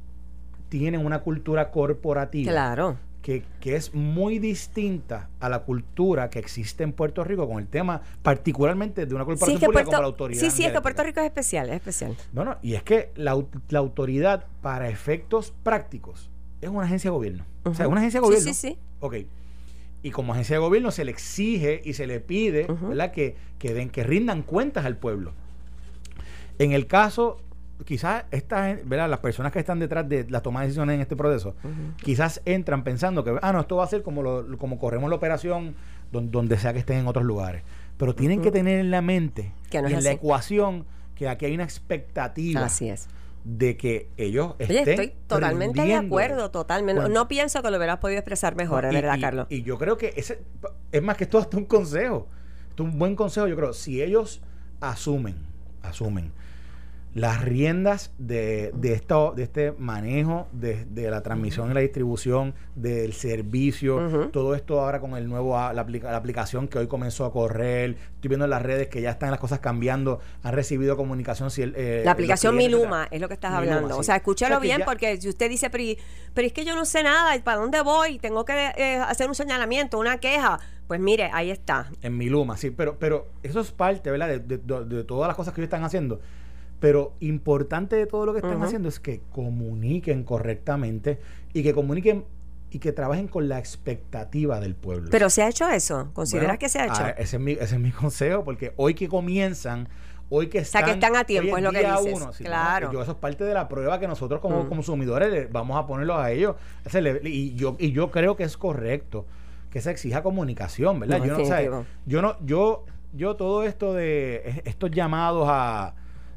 tienen 0.72 1.06
una 1.06 1.20
cultura 1.20 1.70
corporativa. 1.70 2.50
Claro. 2.50 2.98
Que, 3.22 3.44
es 3.64 3.94
muy 3.94 4.40
distinta 4.40 5.30
a 5.42 5.50
la 5.50 5.60
cultura 5.60 6.30
que 6.30 6.40
existe 6.40 6.84
en 6.84 6.94
Puerto 6.94 7.24
Rico 7.24 7.48
con 7.48 7.60
el 7.60 7.68
tema 7.68 8.02
particularmente 8.24 9.06
de 9.06 9.14
una 9.14 9.26
corporación 9.26 9.60
pública 9.60 9.84
como 9.84 10.00
la 10.00 10.08
autoridad. 10.08 10.42
Sí, 10.42 10.50
sí, 10.50 10.64
es 10.64 10.72
que 10.72 10.82
Puerto 10.82 11.04
Rico 11.04 11.20
es 11.20 11.26
especial, 11.28 11.70
es 11.70 11.76
especial. 11.76 12.16
No, 12.34 12.46
no, 12.46 12.58
y 12.64 12.74
es 12.74 12.84
que 12.84 13.12
la, 13.16 13.32
autoridad 13.32 14.46
para 14.62 14.90
efectos 14.90 15.54
prácticos 15.62 16.32
es 16.62 16.70
una 16.70 16.86
agencia 16.86 17.12
de 17.12 17.16
gobierno. 17.16 17.46
O 17.64 17.76
sea, 17.76 17.86
es 17.86 17.92
una 17.92 18.00
agencia 18.00 18.22
de 18.22 18.26
gobierno. 18.26 18.48
Sí, 18.48 18.54
sí, 18.54 18.70
sí. 18.70 18.78
Ok, 19.02 19.16
y 20.02 20.12
como 20.12 20.34
agencia 20.34 20.56
de 20.56 20.62
gobierno 20.62 20.90
se 20.90 21.06
le 21.06 21.12
exige 21.12 21.82
y 21.84 21.94
se 21.94 22.08
le 22.08 22.22
pide 22.22 22.66
¿verdad? 22.82 23.12
Que, 23.12 23.36
que, 23.60 23.74
den, 23.74 23.90
que 23.90 24.04
rindan 24.04 24.42
cuentas 24.42 24.86
al 24.86 24.96
pueblo. 24.96 25.34
En 26.58 26.72
el 26.72 26.88
caso, 26.88 27.40
quizás 27.86 28.26
estas, 28.32 28.78
¿verdad? 28.88 29.10
las 29.10 29.20
personas 29.20 29.52
que 29.52 29.60
están 29.60 29.80
detrás 29.80 30.08
de 30.08 30.26
la 30.30 30.42
toma 30.42 30.62
de 30.62 30.68
decisiones 30.68 30.96
en 30.96 31.02
este 31.02 31.16
proceso, 31.16 31.56
quizás 32.04 32.42
entran 32.46 32.84
pensando 32.84 33.24
que, 33.24 33.38
ah, 33.42 33.54
no, 33.54 33.62
esto 33.62 33.78
va 33.78 33.84
a 33.84 33.88
ser 33.88 34.04
como, 34.04 34.22
lo, 34.22 34.58
como 34.58 34.80
corremos 34.80 35.10
la 35.10 35.16
operación 35.16 35.76
donde, 36.12 36.58
sea 36.58 36.74
que 36.74 36.80
estén 36.80 36.98
en 37.00 37.08
otros 37.08 37.26
lugares. 37.26 37.64
Pero 37.98 38.16
tienen 38.16 38.42
que 38.42 38.52
tener 38.52 38.80
en 38.80 38.92
la 38.92 39.02
mente, 39.02 39.54
en 39.72 40.04
la 40.04 40.12
ecuación, 40.12 40.86
que 41.16 41.30
aquí 41.30 41.46
hay 41.46 41.54
una 41.54 41.64
expectativa. 41.64 42.66
Así 42.66 42.90
es 42.90 43.08
de 43.44 43.76
que 43.76 44.08
ellos 44.18 44.54
estén 44.60 44.88
estoy 44.88 45.14
totalmente 45.26 45.82
de 45.82 45.96
acuerdo, 45.96 46.52
totalmente. 46.52 47.10
no 47.10 47.28
pienso 47.28 47.64
que 47.64 47.72
lo 47.72 47.78
hubieras 47.78 47.98
podido 47.98 48.20
expresar 48.20 48.56
mejor, 48.56 48.84
¿verdad, 48.84 49.18
Carlos? 49.20 49.48
Y 49.50 49.64
yo 49.64 49.80
creo 49.80 49.98
que 49.98 50.14
ese 50.16 50.44
es 50.92 51.02
más 51.02 51.18
que 51.18 51.26
todo 51.26 51.42
hasta 51.42 51.58
un 51.58 51.66
consejo. 51.66 52.28
un 52.78 53.00
buen 53.00 53.16
consejo, 53.16 53.48
yo 53.48 53.56
creo. 53.56 53.74
Si 53.74 54.02
ellos 54.02 54.42
asumen, 54.80 55.38
asumen 55.82 56.32
las 57.14 57.42
riendas 57.42 58.14
de, 58.18 58.72
de, 58.74 58.94
esto, 58.94 59.34
de 59.36 59.44
este 59.44 59.74
manejo 59.74 60.48
de, 60.54 60.86
la 61.10 61.22
transmisión 61.22 61.72
y 61.72 61.74
la 61.74 61.82
distribución 61.82 62.54
del 62.76 63.14
servicio, 63.14 64.30
todo 64.32 64.56
esto 64.56 64.80
ahora 64.80 65.02
con 65.02 65.18
el 65.18 65.28
nuevo 65.28 65.58
la, 65.74 65.82
aplicación 66.16 66.70
que 66.70 66.80
hoy 66.80 66.88
comenzó 66.88 67.26
a 67.26 67.34
correr, 67.34 67.98
estoy 68.16 68.30
viendo 68.30 68.46
en 68.46 68.52
las 68.52 68.62
redes 68.62 68.88
que 68.88 69.02
ya 69.02 69.12
están 69.12 69.32
las 69.32 69.40
cosas 69.40 69.60
cambiando, 69.60 70.20
han 70.42 70.54
recibido 70.54 70.96
comunicación. 70.96 71.52
Si 71.52 71.64
eh, 71.64 72.02
la 72.06 72.12
aplicación 72.12 72.56
Miluma 72.56 73.08
es 73.12 73.20
lo 73.20 73.28
que 73.28 73.34
estás 73.34 73.54
hablando. 73.54 73.98
O 73.98 74.04
sea, 74.04 74.16
escúchalo 74.16 74.60
bien 74.60 74.84
porque 74.86 75.20
si 75.20 75.28
usted 75.28 75.50
dice, 75.50 75.70
pero, 75.70 75.84
pero, 76.34 76.48
es 76.48 76.54
que 76.54 76.64
yo 76.64 76.76
no 76.76 76.86
sé 76.86 77.04
nada, 77.04 77.38
¿para 77.44 77.60
dónde 77.60 77.82
voy? 77.82 78.20
Tengo 78.20 78.46
que 78.46 78.72
eh, 78.78 78.98
hacer 78.98 79.28
un 79.28 79.36
señalamiento, 79.36 80.00
una 80.00 80.18
queja. 80.18 80.60
Pues 80.88 81.00
mire, 81.00 81.30
ahí 81.34 81.52
está. 81.52 81.90
En 82.02 82.18
Miluma, 82.18 82.58
sí, 82.58 82.70
pero, 82.70 82.98
pero 83.00 83.30
eso 83.44 83.62
es 83.62 83.72
parte, 83.72 84.12
¿verdad? 84.12 84.28
De, 84.28 84.58
de 84.58 85.04
todas 85.04 85.28
las 85.28 85.38
cosas 85.38 85.54
que 85.54 85.62
ellos 85.62 85.68
están 85.68 85.84
haciendo 85.84 86.20
pero 86.82 87.14
importante 87.20 87.96
de 87.96 88.08
todo 88.08 88.26
lo 88.26 88.34
que 88.34 88.40
están 88.40 88.62
haciendo 88.64 88.90
es 88.90 89.00
que 89.00 89.22
comuniquen 89.32 90.24
correctamente 90.24 91.20
y 91.54 91.62
que 91.62 91.74
comuniquen 91.76 92.26
y 92.72 92.80
que 92.80 92.92
trabajen 92.92 93.28
con 93.28 93.48
la 93.48 93.60
expectativa 93.60 94.60
del 94.60 94.74
pueblo. 94.74 95.10
Pero 95.12 95.30
se 95.30 95.44
ha 95.44 95.50
hecho 95.50 95.70
eso, 95.70 96.10
¿consideras 96.14 96.58
que 96.58 96.70
se 96.70 96.80
ha 96.80 96.86
hecho? 96.86 97.04
Ah, 97.04 97.10
ese, 97.12 97.36
es 97.36 97.42
mi, 97.42 97.52
ese 97.52 97.76
es 97.76 97.80
mi 97.80 97.92
consejo, 97.92 98.44
porque 98.44 98.74
hoy 98.78 98.96
que 98.96 99.08
comienzan, 99.08 99.90
hoy 100.30 100.48
que 100.48 100.58
están, 100.58 100.84
o 100.84 100.86
sea, 100.88 100.94
que 100.94 101.00
están 101.00 101.16
a 101.16 101.24
tiempo, 101.24 101.56
es 101.56 101.64
lo 101.64 101.72
que 101.72 101.86
dices. 101.86 102.38
claro. 102.38 102.92
yo, 102.92 103.04
eso 103.04 103.12
es 103.12 103.18
parte 103.18 103.44
de 103.44 103.54
la 103.54 103.70
prueba 103.70 104.00
que 104.00 104.08
nosotros 104.08 104.42
como 104.42 104.68
consumidores 104.68 105.52
vamos 105.52 105.78
a 105.78 105.86
ponerlo 105.86 106.18
a 106.18 106.32
ellos. 106.32 106.56
y, 107.26 107.54
yo, 107.54 107.76
y 107.78 107.92
yo 107.92 108.10
creo 108.10 108.36
que 108.36 108.44
es 108.44 108.58
correcto 108.58 109.28
que 109.70 109.82
se 109.82 109.92
exija 109.92 110.24
comunicación, 110.24 111.00
¿verdad? 111.00 111.24
yo, 111.24 111.38
no, 111.38 111.86
yo 112.08 112.22
no, 112.24 112.38
yo, 112.44 112.86
yo 113.14 113.36
todo 113.36 113.66
esto 113.66 113.94
de 113.94 114.64
estos 114.66 114.90
llamados 114.90 115.48
a 115.48 115.94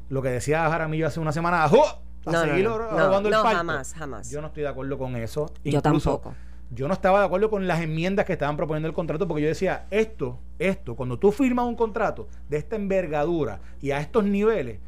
lo 0.09 0.21
que 0.21 0.29
decía 0.29 0.69
Jaramillo 0.69 1.07
hace 1.07 1.19
una 1.19 1.31
semana, 1.31 1.63
a 1.63 1.69
seguir 1.69 2.67
robando 2.67 3.29
el 3.29 3.35
parto. 3.35 3.57
jamás, 3.57 3.93
jamás. 3.93 4.29
Yo 4.29 4.41
no 4.41 4.47
estoy 4.47 4.63
de 4.63 4.69
acuerdo 4.69 4.97
con 4.97 5.15
eso. 5.15 5.51
Yo 5.63 5.81
tampoco. 5.81 6.33
Yo 6.71 6.87
no 6.87 6.93
estaba 6.93 7.19
de 7.19 7.25
acuerdo 7.25 7.49
con 7.49 7.67
las 7.67 7.81
enmiendas 7.81 8.25
que 8.25 8.33
estaban 8.33 8.57
proponiendo 8.57 8.87
el 8.87 8.95
contrato 8.95 9.27
porque 9.27 9.43
yo 9.43 9.47
decía, 9.47 9.85
esto, 9.91 10.39
esto, 10.57 10.95
cuando 10.95 11.19
tú 11.19 11.31
firmas 11.31 11.65
un 11.65 11.75
contrato 11.75 12.27
de 12.49 12.57
esta 12.57 12.75
envergadura 12.75 13.59
y 13.81 13.91
a 13.91 13.99
estos 13.99 14.23
niveles, 14.23 14.79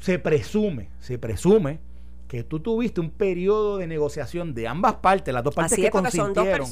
se 0.00 0.20
presume, 0.20 0.88
se 1.00 1.18
presume 1.18 1.80
que 2.28 2.44
tú 2.44 2.60
tuviste 2.60 3.00
un 3.00 3.10
periodo 3.10 3.78
de 3.78 3.86
negociación 3.86 4.54
de 4.54 4.68
ambas 4.68 4.94
partes, 4.94 5.34
las 5.34 5.42
dos 5.42 5.54
partes 5.54 5.78
que 5.78 5.90
consintieron, 5.90 6.70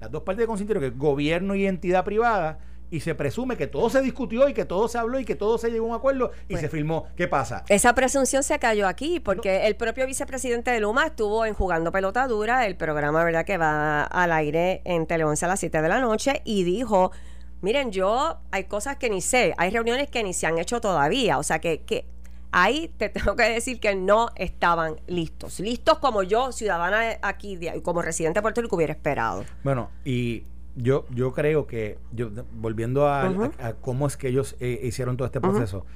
las 0.00 0.10
dos 0.10 0.22
partes 0.22 0.42
que 0.42 0.46
consintieron, 0.46 0.82
que 0.82 0.90
gobierno 0.90 1.54
y 1.54 1.66
entidad 1.66 2.04
privada, 2.04 2.58
y 2.90 3.00
se 3.00 3.14
presume 3.14 3.56
que 3.56 3.66
todo 3.66 3.90
se 3.90 4.00
discutió 4.00 4.48
y 4.48 4.54
que 4.54 4.64
todo 4.64 4.88
se 4.88 4.98
habló 4.98 5.18
y 5.18 5.24
que 5.24 5.34
todo 5.34 5.58
se 5.58 5.70
llegó 5.70 5.86
a 5.86 5.88
un 5.90 5.94
acuerdo 5.94 6.30
y 6.48 6.52
pues 6.52 6.60
se 6.60 6.68
firmó. 6.68 7.06
¿Qué 7.16 7.28
pasa? 7.28 7.64
Esa 7.68 7.94
presunción 7.94 8.42
se 8.42 8.58
cayó 8.58 8.86
aquí 8.86 9.20
porque 9.20 9.66
el 9.66 9.76
propio 9.76 10.06
vicepresidente 10.06 10.70
de 10.70 10.80
Luma 10.80 11.06
estuvo 11.06 11.44
en 11.44 11.54
Jugando 11.54 11.92
Pelota 11.92 12.26
Dura, 12.26 12.66
el 12.66 12.76
programa 12.76 13.24
verdad 13.24 13.44
que 13.44 13.58
va 13.58 14.04
al 14.04 14.32
aire 14.32 14.82
en 14.84 15.06
Tele 15.06 15.24
11 15.24 15.44
a 15.44 15.48
las 15.48 15.60
7 15.60 15.82
de 15.82 15.88
la 15.88 16.00
noche 16.00 16.42
y 16.44 16.64
dijo, 16.64 17.12
miren, 17.60 17.90
yo 17.90 18.38
hay 18.50 18.64
cosas 18.64 18.96
que 18.96 19.10
ni 19.10 19.20
sé, 19.20 19.54
hay 19.58 19.70
reuniones 19.70 20.08
que 20.08 20.22
ni 20.22 20.32
se 20.32 20.46
han 20.46 20.58
hecho 20.58 20.80
todavía, 20.80 21.38
o 21.38 21.42
sea 21.42 21.60
que, 21.60 21.82
que 21.82 22.06
ahí 22.52 22.92
te 22.96 23.08
tengo 23.10 23.36
que 23.36 23.44
decir 23.44 23.80
que 23.80 23.94
no 23.94 24.30
estaban 24.36 24.96
listos. 25.06 25.60
Listos 25.60 25.98
como 25.98 26.22
yo, 26.22 26.52
ciudadana 26.52 27.18
aquí, 27.22 27.58
como 27.82 28.02
residente 28.02 28.38
de 28.38 28.42
Puerto 28.42 28.62
Rico, 28.62 28.76
hubiera 28.76 28.92
esperado. 28.92 29.44
Bueno, 29.62 29.90
y 30.04 30.44
yo, 30.76 31.06
yo 31.10 31.32
creo 31.32 31.66
que, 31.66 31.98
yo, 32.12 32.30
volviendo 32.52 33.08
a, 33.08 33.52
cómo 33.80 34.06
es 34.06 34.16
que 34.16 34.28
ellos 34.28 34.56
eh, 34.60 34.80
hicieron 34.82 35.16
todo 35.16 35.26
este 35.26 35.40
proceso, 35.40 35.86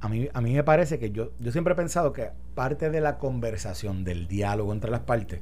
a, 0.00 0.08
mí, 0.08 0.28
a 0.32 0.40
mí 0.40 0.52
me 0.52 0.62
parece 0.62 0.98
que 0.98 1.10
yo, 1.10 1.32
yo 1.38 1.52
siempre 1.52 1.72
he 1.72 1.76
pensado 1.76 2.12
que 2.12 2.30
parte 2.54 2.90
de 2.90 3.00
la 3.00 3.18
conversación, 3.18 4.04
del 4.04 4.28
diálogo 4.28 4.72
entre 4.72 4.90
las 4.90 5.00
partes, 5.00 5.40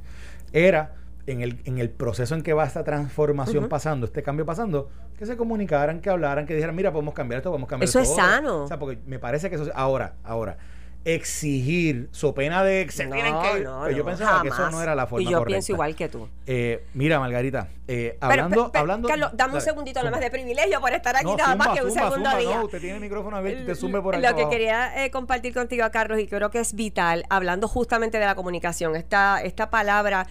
era 0.53 0.95
en 1.27 1.41
el, 1.41 1.61
en 1.65 1.77
el 1.79 1.89
proceso 1.89 2.35
en 2.35 2.41
que 2.41 2.53
va 2.53 2.65
esta 2.65 2.83
transformación 2.83 3.67
pasando, 3.67 4.05
este 4.05 4.23
cambio 4.23 4.45
pasando, 4.45 4.89
que 5.17 5.25
se 5.25 5.35
comunicaran, 5.35 5.99
que 5.99 6.09
hablaran, 6.09 6.45
que 6.45 6.53
dijeran, 6.53 6.75
mira, 6.75 6.91
podemos 6.91 7.13
cambiar 7.13 7.39
esto, 7.39 7.49
podemos 7.49 7.69
cambiar 7.69 7.89
Eso 7.89 7.99
es 7.99 8.15
sano. 8.15 8.63
O 8.63 8.67
sea, 8.67 8.79
porque 8.79 8.99
me 9.05 9.19
parece 9.19 9.49
que 9.49 9.55
eso 9.55 9.69
ahora, 9.75 10.15
ahora, 10.23 10.57
exigir, 11.05 12.09
so 12.11 12.33
pena 12.33 12.63
de 12.63 12.89
se 12.89 13.05
tienen 13.05 13.35
que 13.39 13.63
pues 13.63 13.95
yo 13.95 14.03
pensaba 14.03 14.41
que 14.41 14.47
eso 14.47 14.71
no 14.71 14.81
era 14.81 14.95
la 14.95 15.05
forma 15.05 15.29
Y 15.29 15.31
yo 15.31 15.45
pienso 15.45 15.71
igual 15.71 15.95
que 15.95 16.09
tú. 16.09 16.27
Eh, 16.47 16.83
mira, 16.95 17.19
Margarita, 17.19 17.69
eh, 17.87 18.17
hablando, 18.19 18.71
hablando 18.73 19.07
Carlos, 19.07 19.29
dame 19.33 19.53
un 19.53 19.61
segundito 19.61 19.99
nada 19.99 20.09
más 20.11 20.19
de 20.19 20.31
privilegio 20.31 20.81
por 20.81 20.91
estar 20.91 21.15
aquí 21.15 21.35
nada 21.35 21.55
más 21.55 21.69
que 21.69 21.83
un 21.85 21.91
segundo 21.91 22.37
día. 22.37 22.57
No, 22.57 22.65
usted 22.65 22.79
tiene 22.79 22.95
el 22.95 23.01
micrófono 23.01 23.37
abierto, 23.37 23.65
te 23.65 23.75
sube 23.75 24.01
por 24.01 24.15
ahí 24.15 24.21
Lo 24.21 24.35
que 24.35 24.49
quería 24.49 25.05
eh, 25.05 25.11
compartir 25.11 25.53
contigo, 25.53 25.85
Carlos, 25.91 26.19
y 26.19 26.27
creo 26.27 26.49
que 26.49 26.59
es 26.59 26.73
vital, 26.73 27.25
hablando 27.29 27.67
justamente 27.67 28.17
de 28.17 28.25
la 28.25 28.33
comunicación, 28.33 28.95
esta, 28.95 29.41
esta 29.43 29.69
palabra 29.69 30.27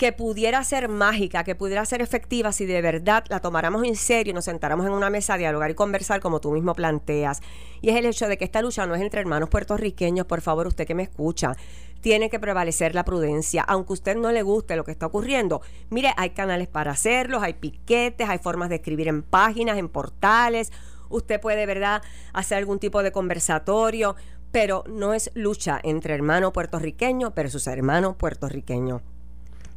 que 0.00 0.12
pudiera 0.12 0.64
ser 0.64 0.88
mágica, 0.88 1.44
que 1.44 1.54
pudiera 1.54 1.84
ser 1.84 2.00
efectiva 2.00 2.52
si 2.52 2.64
de 2.64 2.80
verdad 2.80 3.22
la 3.28 3.40
tomáramos 3.40 3.84
en 3.84 3.96
serio 3.96 4.30
y 4.30 4.34
nos 4.34 4.46
sentáramos 4.46 4.86
en 4.86 4.92
una 4.92 5.10
mesa 5.10 5.34
a 5.34 5.36
dialogar 5.36 5.70
y 5.70 5.74
conversar 5.74 6.22
como 6.22 6.40
tú 6.40 6.52
mismo 6.52 6.74
planteas. 6.74 7.42
Y 7.82 7.90
es 7.90 7.96
el 7.96 8.06
hecho 8.06 8.26
de 8.26 8.38
que 8.38 8.46
esta 8.46 8.62
lucha 8.62 8.86
no 8.86 8.94
es 8.94 9.02
entre 9.02 9.20
hermanos 9.20 9.50
puertorriqueños, 9.50 10.24
por 10.24 10.40
favor, 10.40 10.66
usted 10.68 10.86
que 10.86 10.94
me 10.94 11.02
escucha. 11.02 11.54
Tiene 12.00 12.30
que 12.30 12.40
prevalecer 12.40 12.94
la 12.94 13.04
prudencia, 13.04 13.62
aunque 13.62 13.92
usted 13.92 14.16
no 14.16 14.32
le 14.32 14.40
guste 14.40 14.74
lo 14.74 14.84
que 14.84 14.90
está 14.90 15.04
ocurriendo. 15.04 15.60
Mire, 15.90 16.14
hay 16.16 16.30
canales 16.30 16.68
para 16.68 16.92
hacerlos, 16.92 17.42
hay 17.42 17.52
piquetes, 17.52 18.26
hay 18.26 18.38
formas 18.38 18.70
de 18.70 18.76
escribir 18.76 19.06
en 19.06 19.22
páginas, 19.22 19.76
en 19.76 19.90
portales. 19.90 20.72
Usted 21.10 21.42
puede, 21.42 21.66
¿verdad?, 21.66 22.00
hacer 22.32 22.56
algún 22.56 22.78
tipo 22.78 23.02
de 23.02 23.12
conversatorio, 23.12 24.16
pero 24.50 24.82
no 24.88 25.12
es 25.12 25.30
lucha 25.34 25.78
entre 25.82 26.14
hermano 26.14 26.54
puertorriqueño 26.54 27.32
versus 27.32 27.66
hermano 27.66 28.16
puertorriqueño. 28.16 29.02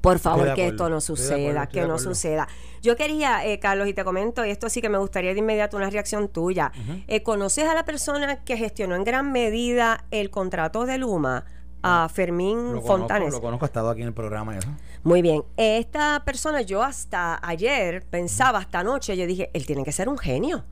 Por 0.04 0.20
favor, 0.20 0.54
que 0.54 0.68
esto 0.68 0.90
no 0.90 1.00
suceda, 1.00 1.66
que 1.68 1.88
no 1.88 1.98
suceda. 1.98 2.46
Yo 2.82 2.98
quería, 2.98 3.46
eh, 3.46 3.60
Carlos, 3.60 3.88
y 3.88 3.94
te 3.94 4.04
comento, 4.04 4.46
y 4.46 4.50
esto 4.50 4.68
sí 4.68 4.82
que 4.82 4.90
me 4.90 4.98
gustaría 4.98 5.32
de 5.34 5.40
inmediato 5.40 5.78
una 5.78 5.90
reacción 5.90 6.28
tuya. 6.28 6.74
Eh, 7.08 7.24
¿Conoces 7.24 7.70
a 7.70 7.74
la 7.74 7.86
persona 7.86 8.44
que 8.44 8.58
gestionó 8.58 8.98
en 8.98 9.06
gran 9.06 9.32
medida 9.32 10.04
el 10.12 10.30
contrato 10.30 10.86
de 10.86 10.98
Luma? 10.98 11.46
a 11.86 12.08
Fermín 12.08 12.82
Fontanes. 12.82 13.34
Lo 13.34 13.42
conozco, 13.42 13.66
ha 13.66 13.68
estado 13.68 13.90
aquí 13.90 14.02
en 14.04 14.08
el 14.08 14.14
programa 14.14 14.58
eso. 14.58 14.70
Muy 15.04 15.22
bien. 15.22 15.44
Esta 15.58 16.24
persona, 16.24 16.62
yo 16.62 16.82
hasta 16.82 17.46
ayer 17.46 18.06
pensaba, 18.10 18.60
hasta 18.60 18.80
anoche, 18.80 19.18
yo 19.18 19.28
dije, 19.28 19.50
él 19.54 19.66
tiene 19.66 19.84
que 19.84 19.92
ser 19.92 20.08
un 20.08 20.18
genio. 20.18 20.64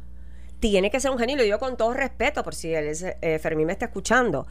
Tiene 0.62 0.90
que 0.90 1.02
ser 1.02 1.12
un 1.12 1.18
genio, 1.18 1.36
y 1.36 1.40
lo 1.40 1.44
digo 1.44 1.60
con 1.60 1.76
todo 1.76 1.94
respeto, 1.94 2.44
por 2.44 2.56
si 2.56 2.74
él 2.74 2.94
eh, 3.22 3.40
Fermín 3.40 3.68
me 3.68 3.74
está 3.74 3.88
escuchando 3.88 4.48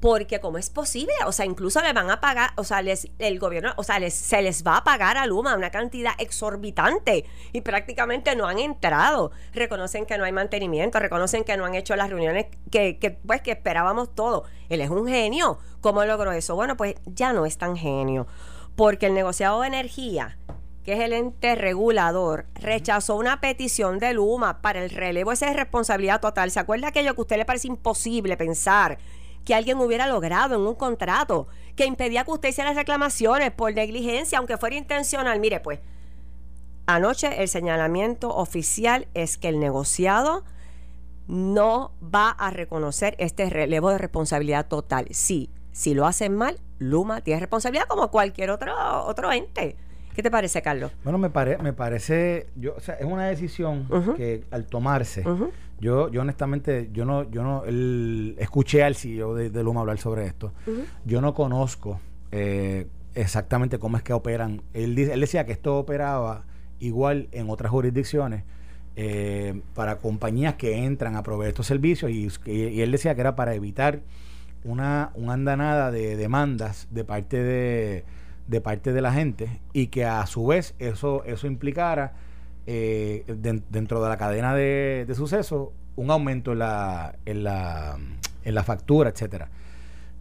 porque 0.00 0.38
cómo 0.38 0.58
es 0.58 0.68
posible, 0.70 1.12
o 1.26 1.32
sea, 1.32 1.46
incluso 1.46 1.80
le 1.80 1.92
van 1.92 2.10
a 2.10 2.20
pagar, 2.20 2.50
o 2.56 2.64
sea, 2.64 2.82
les, 2.82 3.08
el 3.18 3.38
gobierno, 3.38 3.72
o 3.76 3.82
sea, 3.82 3.98
les, 3.98 4.12
se 4.12 4.42
les 4.42 4.62
va 4.62 4.76
a 4.76 4.84
pagar 4.84 5.16
a 5.16 5.26
Luma 5.26 5.56
una 5.56 5.70
cantidad 5.70 6.12
exorbitante 6.18 7.24
y 7.52 7.62
prácticamente 7.62 8.36
no 8.36 8.46
han 8.46 8.58
entrado. 8.58 9.30
Reconocen 9.54 10.04
que 10.04 10.18
no 10.18 10.24
hay 10.24 10.32
mantenimiento, 10.32 10.98
reconocen 10.98 11.44
que 11.44 11.56
no 11.56 11.64
han 11.64 11.74
hecho 11.74 11.96
las 11.96 12.10
reuniones 12.10 12.46
que, 12.70 12.98
que 12.98 13.12
pues 13.12 13.40
que 13.40 13.52
esperábamos 13.52 14.14
todo. 14.14 14.44
Él 14.68 14.80
es 14.80 14.90
un 14.90 15.06
genio. 15.06 15.58
¿Cómo 15.80 16.04
logró 16.04 16.32
eso? 16.32 16.54
Bueno, 16.54 16.76
pues 16.76 16.96
ya 17.06 17.32
no 17.32 17.46
es 17.46 17.56
tan 17.56 17.76
genio, 17.76 18.26
porque 18.76 19.06
el 19.06 19.14
negociado 19.14 19.62
de 19.62 19.68
energía 19.68 20.36
que 20.84 20.92
es 20.92 21.00
el 21.00 21.14
ente 21.14 21.54
regulador, 21.54 22.44
rechazó 22.54 23.16
una 23.16 23.40
petición 23.40 23.98
de 23.98 24.12
Luma 24.12 24.60
para 24.60 24.84
el 24.84 24.90
relevo. 24.90 25.32
Esa 25.32 25.48
es 25.48 25.56
responsabilidad 25.56 26.20
total. 26.20 26.50
¿Se 26.50 26.60
acuerda 26.60 26.88
aquello 26.88 27.14
que 27.14 27.20
a 27.20 27.22
usted 27.22 27.36
le 27.38 27.46
parece 27.46 27.68
imposible 27.68 28.36
pensar 28.36 28.98
que 29.44 29.54
alguien 29.54 29.78
hubiera 29.78 30.06
logrado 30.06 30.54
en 30.54 30.62
un 30.62 30.74
contrato 30.74 31.48
que 31.76 31.86
impedía 31.86 32.24
que 32.24 32.30
usted 32.30 32.48
hiciera 32.48 32.72
reclamaciones 32.72 33.50
por 33.50 33.74
negligencia, 33.74 34.38
aunque 34.38 34.56
fuera 34.56 34.76
intencional. 34.76 35.40
Mire, 35.40 35.60
pues, 35.60 35.80
anoche 36.86 37.42
el 37.42 37.48
señalamiento 37.48 38.34
oficial 38.34 39.08
es 39.14 39.38
que 39.38 39.48
el 39.48 39.60
negociado 39.60 40.44
no 41.26 41.92
va 42.02 42.30
a 42.30 42.50
reconocer 42.50 43.16
este 43.18 43.48
relevo 43.48 43.90
de 43.90 43.98
responsabilidad 43.98 44.66
total. 44.66 45.06
Sí, 45.10 45.50
si 45.72 45.94
lo 45.94 46.06
hacen 46.06 46.36
mal, 46.36 46.58
Luma 46.78 47.20
tiene 47.22 47.40
responsabilidad 47.40 47.86
como 47.86 48.10
cualquier 48.10 48.50
otro, 48.50 48.74
otro 49.04 49.32
ente. 49.32 49.76
¿Qué 50.14 50.22
te 50.22 50.30
parece, 50.30 50.62
Carlos? 50.62 50.92
Bueno, 51.02 51.18
me, 51.18 51.28
me 51.58 51.72
parece, 51.72 52.46
yo, 52.54 52.74
o 52.76 52.80
sea, 52.80 52.94
es 52.94 53.04
una 53.04 53.26
decisión 53.26 53.88
que 54.16 54.44
al 54.52 54.66
tomarse, 54.66 55.24
yo, 55.84 56.08
yo 56.08 56.22
honestamente, 56.22 56.88
yo 56.94 57.04
no, 57.04 57.30
yo 57.30 57.42
no, 57.42 57.62
escuché 58.38 58.82
al 58.82 58.94
CEO 58.94 59.34
de, 59.34 59.62
Luma 59.62 59.82
hablar 59.82 59.98
sobre 59.98 60.24
esto. 60.24 60.54
Yo 61.04 61.20
no 61.20 61.34
conozco 61.34 62.00
eh, 62.32 62.86
exactamente 63.14 63.78
cómo 63.78 63.98
es 63.98 64.02
que 64.02 64.14
operan. 64.14 64.62
Él, 64.72 64.98
él 64.98 65.20
decía 65.20 65.44
que 65.44 65.52
esto 65.52 65.76
operaba 65.76 66.46
igual 66.80 67.28
en 67.32 67.50
otras 67.50 67.70
jurisdicciones. 67.70 68.44
Eh, 68.96 69.60
para 69.74 69.98
compañías 69.98 70.54
que 70.54 70.86
entran 70.86 71.16
a 71.16 71.22
proveer 71.22 71.50
estos 71.50 71.66
servicios 71.66 72.10
y, 72.12 72.28
y, 72.46 72.80
él 72.80 72.92
decía 72.92 73.14
que 73.14 73.20
era 73.20 73.34
para 73.34 73.54
evitar 73.54 74.00
una, 74.62 75.10
una 75.16 75.34
andanada 75.34 75.90
de 75.90 76.16
demandas 76.16 76.86
de 76.92 77.04
parte 77.04 77.42
de, 77.42 78.04
de 78.46 78.60
parte 78.62 78.92
de 78.92 79.02
la 79.02 79.12
gente 79.12 79.60
y 79.72 79.88
que 79.88 80.06
a 80.06 80.24
su 80.26 80.46
vez 80.46 80.76
eso, 80.78 81.24
eso 81.24 81.46
implicara 81.46 82.14
eh, 82.66 83.24
dentro 83.26 84.02
de 84.02 84.08
la 84.08 84.16
cadena 84.16 84.54
de, 84.54 85.04
de 85.06 85.14
sucesos 85.14 85.68
un 85.96 86.10
aumento 86.10 86.52
en 86.52 86.58
la, 86.58 87.14
en 87.24 87.44
la, 87.44 87.98
en 88.44 88.54
la 88.54 88.62
factura, 88.64 89.10
etcétera. 89.10 89.48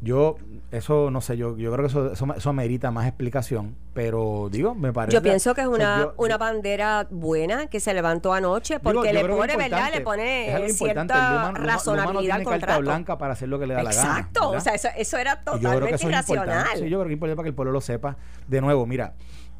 Yo, 0.01 0.35
eso 0.71 1.09
no 1.11 1.21
sé, 1.21 1.37
yo, 1.37 1.55
yo 1.55 1.71
creo 1.71 1.85
que 1.85 1.89
eso, 1.89 2.11
eso, 2.11 2.27
eso 2.35 2.51
merita 2.51 2.91
más 2.91 3.07
explicación, 3.07 3.77
pero 3.93 4.49
digo, 4.51 4.75
me 4.75 4.91
parece. 4.91 5.15
Yo 5.15 5.21
pienso 5.21 5.55
que 5.55 5.61
es 5.61 5.67
una, 5.67 6.09
una 6.17 6.37
bandera 6.37 7.07
buena 7.09 7.67
que 7.67 7.79
se 7.79 7.93
levantó 7.93 8.33
anoche 8.33 8.81
porque 8.81 9.13
le 9.13 9.23
pone, 9.23 9.55
¿verdad? 9.55 9.93
Le 9.93 10.01
pone 10.01 10.67
cierta 10.71 11.51
razonabilidad 11.53 12.35
al 12.35 12.43
contrato. 12.43 12.81
blanca 12.81 13.17
para 13.17 13.31
hacer 13.31 13.47
lo 13.47 13.57
que 13.59 13.65
le 13.65 13.75
da 13.75 13.83
la 13.83 13.93
gana. 13.93 14.09
Exacto, 14.09 14.49
o 14.49 14.59
sea, 14.59 14.73
eso, 14.73 14.89
eso 14.97 15.17
era 15.17 15.41
totalmente 15.41 16.05
irracional. 16.05 16.67
Sí, 16.75 16.89
yo 16.89 16.97
creo 16.99 17.03
que 17.03 17.09
es 17.09 17.13
importante 17.13 17.37
para 17.37 17.45
que 17.45 17.49
el 17.49 17.55
pueblo 17.55 17.71
lo 17.71 17.79
sepa. 17.79 18.17
De 18.45 18.59
nuevo, 18.59 18.85
mira, 18.85 19.13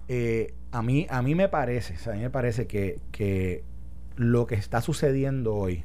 eh, 0.07 0.53
a, 0.72 0.81
mí, 0.81 1.07
a 1.10 1.22
mí 1.22 1.36
me 1.36 1.50
parece, 1.50 1.95
o 1.95 1.98
sea, 1.98 2.13
a 2.13 2.15
mí 2.15 2.22
me 2.22 2.29
parece 2.29 2.67
que, 2.67 3.00
que 3.12 3.63
lo 4.15 4.48
que 4.48 4.55
está 4.55 4.81
sucediendo 4.81 5.55
hoy, 5.55 5.83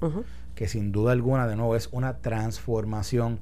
que 0.55 0.69
sin 0.69 0.93
duda 0.93 1.13
alguna, 1.13 1.47
de 1.47 1.57
nuevo, 1.57 1.77
es 1.77 1.89
una 1.93 2.19
transformación. 2.19 3.41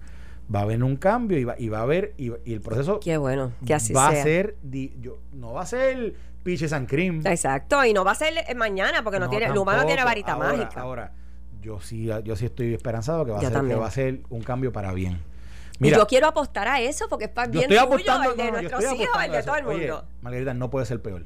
Va 0.54 0.60
a 0.60 0.62
haber 0.62 0.84
un 0.84 0.96
cambio 0.96 1.38
y 1.38 1.44
va, 1.44 1.56
y 1.58 1.68
va 1.68 1.78
a 1.78 1.82
haber 1.82 2.14
y, 2.16 2.30
el 2.44 2.60
proceso 2.60 3.00
qué 3.00 3.16
bueno 3.16 3.50
que 3.66 3.74
así 3.74 3.92
va 3.92 4.06
a 4.06 4.14
ser 4.14 4.56
yo, 5.00 5.18
no 5.32 5.52
va 5.52 5.62
a 5.62 5.66
ser 5.66 6.14
piches 6.44 6.72
and 6.72 6.88
cream. 6.88 7.20
Exacto 7.26 7.84
y 7.84 7.92
no 7.92 8.04
va 8.04 8.12
a 8.12 8.14
ser 8.14 8.32
mañana 8.54 9.02
porque 9.02 9.18
no, 9.18 9.28
tiene 9.28 9.46
el 9.46 9.58
humano 9.58 9.84
tiene 9.86 10.04
varita 10.04 10.36
mágica. 10.36 10.80
ahora 10.80 11.14
yo 11.60 11.80
sí 11.80 12.08
yo 12.22 12.36
sí 12.36 12.44
estoy 12.44 12.74
esperanzado 12.74 13.24
que 13.24 13.32
va 13.32 13.38
a 13.38 13.40
ser 13.40 13.64
que 13.64 13.74
va 13.74 13.86
a 13.88 13.90
ser 13.90 14.20
un 14.28 14.42
cambio 14.42 14.70
para 14.70 14.92
bien 14.92 15.18
Mira, 15.78 15.96
y 15.96 16.00
yo 16.00 16.06
quiero 16.06 16.26
apostar 16.26 16.68
a 16.68 16.80
eso 16.80 17.08
porque 17.08 17.26
es 17.26 17.30
para 17.30 17.48
bien 17.48 17.68
tuyo, 17.68 17.82
el 17.82 18.36
de 18.36 18.50
nuestros 18.50 18.84
hijos, 18.84 19.24
el 19.24 19.32
de 19.32 19.42
todo 19.42 19.56
el 19.56 19.64
mundo. 19.64 20.04
Margarita, 20.22 20.54
no 20.54 20.70
puede 20.70 20.86
ser 20.86 21.02
peor. 21.02 21.24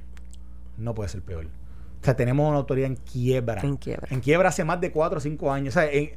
No 0.76 0.94
puede 0.94 1.08
ser 1.08 1.22
peor. 1.22 1.46
O 1.46 2.04
sea, 2.04 2.16
tenemos 2.16 2.48
una 2.48 2.58
autoridad 2.58 2.86
en 2.86 2.96
quiebra. 2.96 3.60
En 3.60 3.76
quiebra. 3.76 4.08
En 4.10 4.20
quiebra 4.20 4.48
hace 4.48 4.64
más 4.64 4.80
de 4.80 4.90
cuatro 4.90 5.18
o 5.18 5.20
cinco 5.20 5.52
años. 5.52 5.76
O 5.76 5.80
sea, 5.80 5.90
en, 5.90 6.12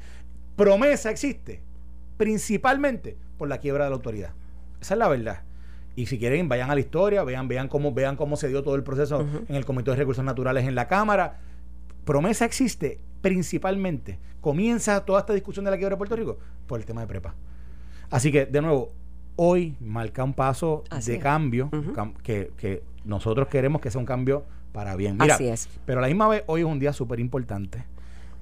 promesa 0.56 1.12
existe 1.12 1.62
principalmente 2.18 3.18
por 3.38 3.50
la 3.50 3.58
quiebra 3.58 3.86
de 3.86 3.90
la 3.90 3.96
autoridad. 3.96 4.32
Esa 4.80 4.94
es 4.94 4.98
la 4.98 5.08
verdad. 5.08 5.42
Y 5.96 6.08
si 6.08 6.18
quieren, 6.18 6.50
vayan 6.50 6.72
a 6.72 6.76
la 6.76 6.80
historia, 6.80 7.24
vean, 7.24 7.48
vean 7.48 7.68
cómo, 7.68 7.94
vean 7.94 8.16
cómo 8.16 8.38
se 8.38 8.48
dio 8.48 8.64
todo 8.64 8.76
el 8.76 8.84
proceso 8.84 9.22
en 9.48 9.56
el 9.56 9.66
Comité 9.66 9.92
de 9.92 9.98
Recursos 9.98 10.24
Naturales 10.24 10.66
en 10.68 10.74
la 10.74 10.88
Cámara. 10.88 11.40
Promesa 12.06 12.46
existe 12.46 13.00
principalmente. 13.22 14.20
Comienza 14.42 15.06
toda 15.06 15.20
esta 15.20 15.34
discusión 15.34 15.66
de 15.66 15.72
la 15.72 15.78
quiebra 15.78 15.96
de 15.96 15.98
Puerto 15.98 16.16
Rico 16.16 16.40
por 16.68 16.80
el 16.80 16.86
tema 16.86 17.02
de 17.02 17.08
prepa. 17.08 17.36
Así 18.14 18.32
que, 18.32 18.46
de 18.46 18.62
nuevo, 18.62 18.92
hoy 19.36 19.76
marca 19.82 20.24
un 20.24 20.34
paso 20.34 20.84
de 21.06 21.20
cambio 21.20 21.70
que, 22.24 22.52
que, 22.58 22.84
nosotros 23.06 23.48
queremos 23.50 23.82
que 23.82 23.92
sea 23.92 24.00
un 24.00 24.06
cambio 24.06 24.46
para 24.72 24.96
bien. 24.96 25.18
Mira, 25.20 25.36
Así 25.36 25.48
es. 25.48 25.68
Pero 25.86 26.00
a 26.00 26.02
la 26.04 26.08
misma 26.08 26.28
vez, 26.28 26.44
hoy 26.48 26.62
es 26.62 26.68
un 26.68 26.80
día 26.80 26.94
súper 26.94 27.20
importante 27.20 27.84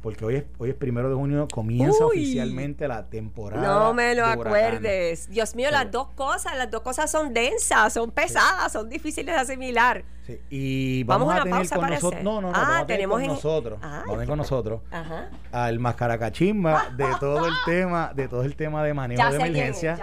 porque 0.01 0.25
hoy 0.25 0.35
es, 0.35 0.43
hoy 0.57 0.69
es 0.71 0.75
primero 0.75 1.09
de 1.09 1.15
junio, 1.15 1.47
comienza 1.51 2.05
oficialmente 2.05 2.87
la 2.87 3.05
temporada. 3.07 3.61
No 3.61 3.93
me 3.93 4.15
lo 4.15 4.25
acuerdes. 4.25 5.29
Dios 5.29 5.55
mío, 5.55 5.69
las 5.69 5.91
dos 5.91 6.07
cosas, 6.15 6.57
las 6.57 6.71
dos 6.71 6.81
cosas 6.81 7.11
son 7.11 7.33
densas, 7.33 7.93
son 7.93 8.11
pesadas, 8.11 8.71
son 8.71 8.89
difíciles 8.89 9.35
de 9.35 9.41
asimilar. 9.41 10.03
Sí. 10.25 10.39
Y 10.49 11.03
vamos, 11.03 11.33
a, 11.33 11.43
tener 11.43 11.69
con 11.69 11.89
nosotros. 11.89 12.23
No, 12.23 12.41
no, 12.41 12.51
no, 12.51 12.53
ah, 12.55 12.83
tenemos 12.87 13.19
con 13.19 13.27
nosotros. 13.27 13.79
Ah, 13.81 14.03
vamos 14.07 14.23
a 14.23 14.25
con 14.25 14.37
nosotros 14.37 14.81
Ajá. 14.91 15.29
al 15.51 15.79
mascaracachimba 15.79 16.89
de 16.95 17.07
todo 17.19 17.45
el 17.47 17.53
tema, 17.65 18.11
de 18.15 18.27
todo 18.27 18.43
el 18.43 18.55
tema 18.55 18.83
de 18.83 18.93
manejo 18.93 19.29
de 19.29 19.35
emergencia. 19.35 19.97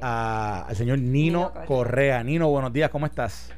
al 0.00 0.76
señor 0.76 0.98
Nino, 0.98 1.52
Correa. 1.66 2.22
Nino, 2.24 2.48
buenos 2.48 2.72
días, 2.72 2.90
¿cómo 2.90 3.06
estás? 3.06 3.52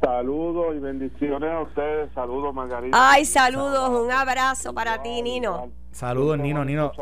Saludos 0.00 0.74
y 0.76 0.78
bendiciones 0.78 1.50
a 1.50 1.60
ustedes. 1.60 2.10
Saludos, 2.14 2.54
Margarita. 2.54 2.96
Ay, 3.12 3.24
saludos, 3.24 3.90
un 3.90 4.10
abrazo 4.10 4.72
para 4.72 5.02
ti, 5.02 5.20
Nino. 5.22 5.68
Saludos, 5.92 6.38
Nino, 6.38 6.64
Nino. 6.64 6.92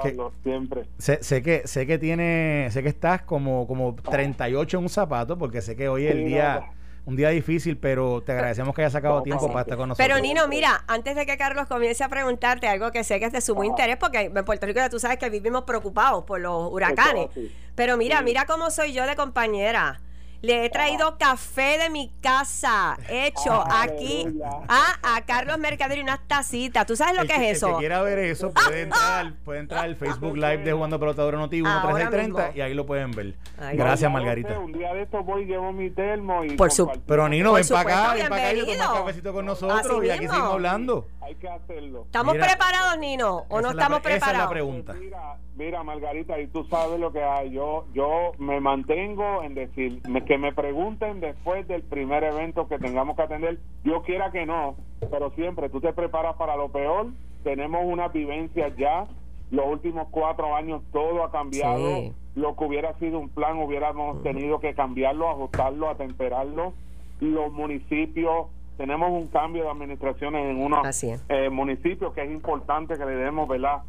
siempre. 0.43 0.85
Sé, 0.99 1.23
sé, 1.23 1.43
que 1.43 1.67
sé 1.67 1.87
que 1.87 1.99
tiene, 1.99 2.69
sé 2.71 2.83
que 2.83 2.88
estás 2.88 3.23
como 3.23 3.67
como 3.67 3.95
38 3.95 4.78
en 4.78 4.83
un 4.83 4.88
zapato 4.88 5.38
porque 5.38 5.61
sé 5.61 5.76
que 5.76 5.88
hoy 5.88 6.07
es 6.07 6.14
el 6.14 6.25
día 6.25 6.71
un 7.09 7.17
día 7.17 7.31
difícil, 7.31 7.78
pero 7.78 8.21
te 8.21 8.33
agradecemos 8.33 8.75
que 8.75 8.83
hayas 8.83 8.93
sacado 8.93 9.23
tiempo 9.23 9.47
para 9.49 9.62
estar 9.62 9.78
con 9.78 9.88
nosotros. 9.88 10.07
Pero 10.07 10.21
Nino, 10.21 10.47
mira, 10.47 10.85
antes 10.87 11.17
de 11.17 11.25
que 11.25 11.38
Carlos 11.38 11.67
comience 11.67 12.05
a 12.05 12.09
preguntarte 12.11 12.69
algo 12.69 12.90
que 12.90 13.02
sé 13.02 13.19
que 13.19 13.25
es 13.25 13.33
de 13.33 13.40
sumo 13.40 13.64
interés, 13.64 13.97
porque 13.97 14.31
en 14.35 14.45
Puerto 14.45 14.67
Rico 14.67 14.78
ya 14.78 14.90
tú 14.90 14.99
sabes 14.99 15.17
que 15.17 15.31
vivimos 15.31 15.62
preocupados 15.62 16.25
por 16.25 16.38
los 16.38 16.71
huracanes. 16.71 17.28
Pero 17.75 17.97
mira, 17.97 18.21
mira 18.21 18.45
cómo 18.45 18.69
soy 18.71 18.93
yo 18.93 19.07
de 19.07 19.17
compañera. 19.17 20.02
Le 20.40 20.64
he 20.64 20.71
traído 20.71 21.18
café 21.18 21.78
de 21.78 21.90
mi 21.90 22.12
casa, 22.21 22.97
hecho 23.09 23.52
ah, 23.52 23.83
aquí 23.83 24.25
a, 24.68 25.16
a 25.16 25.23
Carlos 25.23 25.59
Mercader 25.59 25.99
y 25.99 26.02
unas 26.02 26.21
tacitas. 26.28 26.87
¿Tú 26.87 26.95
sabes 26.95 27.16
lo 27.16 27.26
que, 27.26 27.35
es 27.35 27.57
eso? 27.57 27.71
Si 27.71 27.75
quiera 27.75 28.02
ver 28.02 28.21
eso, 28.21 28.52
puede 28.52 28.83
entrar, 28.83 29.33
puede 29.45 29.59
entrar 29.59 29.85
al 29.85 29.97
Facebook 29.97 30.37
Live 30.37 30.59
de 30.59 30.73
Jugando 30.73 31.00
Pelotadora 31.00 31.38
Noti 31.38 31.61
1 31.61 32.52
y 32.54 32.61
ahí 32.61 32.73
lo 32.73 32.87
pueden 32.87 33.11
ver. 33.11 33.35
Gracias, 33.73 34.11
Margarita. 34.12 34.61
Un 34.61 34.73
día 34.73 34.95
de 34.95 35.02
estos 35.02 35.26
voy 35.26 35.42
y 35.42 35.47
llevo 35.47 35.73
mi 35.73 35.90
termo 35.90 36.45
y 36.45 36.50
Por 36.50 36.71
su, 36.71 36.88
Pero 37.04 37.28
Nino, 37.28 37.54
ven 37.54 37.66
para 37.66 37.80
acá, 37.80 38.14
ven 38.14 38.28
para 38.28 38.49
acá 38.49 38.54
y 38.54 38.76
toma 38.76 38.92
un 38.92 38.99
cafecito 39.00 39.33
con 39.33 39.45
nosotros 39.45 40.04
y 40.04 40.11
aquí 40.11 40.28
seguimos 40.28 40.52
hablando. 40.52 41.09
Hay 41.28 41.35
que 41.35 41.49
hacerlo. 41.49 42.04
¿Estamos 42.06 42.37
preparados, 42.37 42.99
Nino? 42.99 43.44
¿O 43.50 43.61
no 43.61 43.68
estamos 43.68 44.00
preparados? 44.00 44.28
Esa 44.28 44.30
es 44.30 44.38
la 44.38 44.49
pregunta. 44.49 44.94
Mira, 44.94 45.37
mira, 45.56 45.82
Margarita, 45.82 46.40
y 46.40 46.47
tú 46.47 46.64
sabes 46.70 46.99
lo 46.99 47.12
que 47.12 47.23
hay. 47.23 47.50
Yo, 47.50 47.85
yo 47.92 48.32
me 48.38 48.61
mantengo 48.61 49.42
en 49.42 49.54
decir, 49.54 50.00
que 50.26 50.38
me 50.38 50.54
pregunten 50.54 51.20
después 51.20 51.68
del 51.68 51.82
primer 51.82 52.25
evento 52.25 52.66
que 52.66 52.78
tengamos 52.78 53.14
que 53.14 53.23
atender, 53.23 53.58
yo 53.85 54.00
quiera 54.04 54.30
que 54.30 54.47
no, 54.47 54.76
pero 55.11 55.30
siempre 55.32 55.68
tú 55.68 55.82
te 55.82 55.92
preparas 55.92 56.35
para 56.37 56.56
lo 56.56 56.70
peor, 56.70 57.08
tenemos 57.44 57.82
una 57.85 58.08
vivencia 58.08 58.75
ya, 58.78 59.06
los 59.50 59.66
últimos 59.66 60.08
cuatro 60.11 60.56
años 60.56 60.80
todo 60.92 61.25
ha 61.25 61.30
cambiado, 61.30 62.14
lo 62.37 62.56
que 62.56 62.64
hubiera 62.64 62.99
sido 62.99 63.18
un 63.18 63.28
plan 63.28 63.58
hubiéramos 63.58 64.23
tenido 64.23 64.61
que 64.61 64.75
cambiarlo, 64.75 65.28
ajustarlo, 65.28 65.90
atemperarlo, 65.90 66.73
los 67.20 67.52
municipios, 67.52 68.47
tenemos 68.78 69.11
un 69.11 69.26
cambio 69.26 69.64
de 69.64 69.70
administraciones 69.70 70.47
en 70.47 70.62
unos 70.62 71.04
eh, 71.28 71.50
municipios 71.50 72.14
que 72.14 72.23
es 72.23 72.30
importante 72.30 72.97
que 72.97 73.04
le 73.04 73.16
demos, 73.16 73.49
¿verdad? 73.49 73.82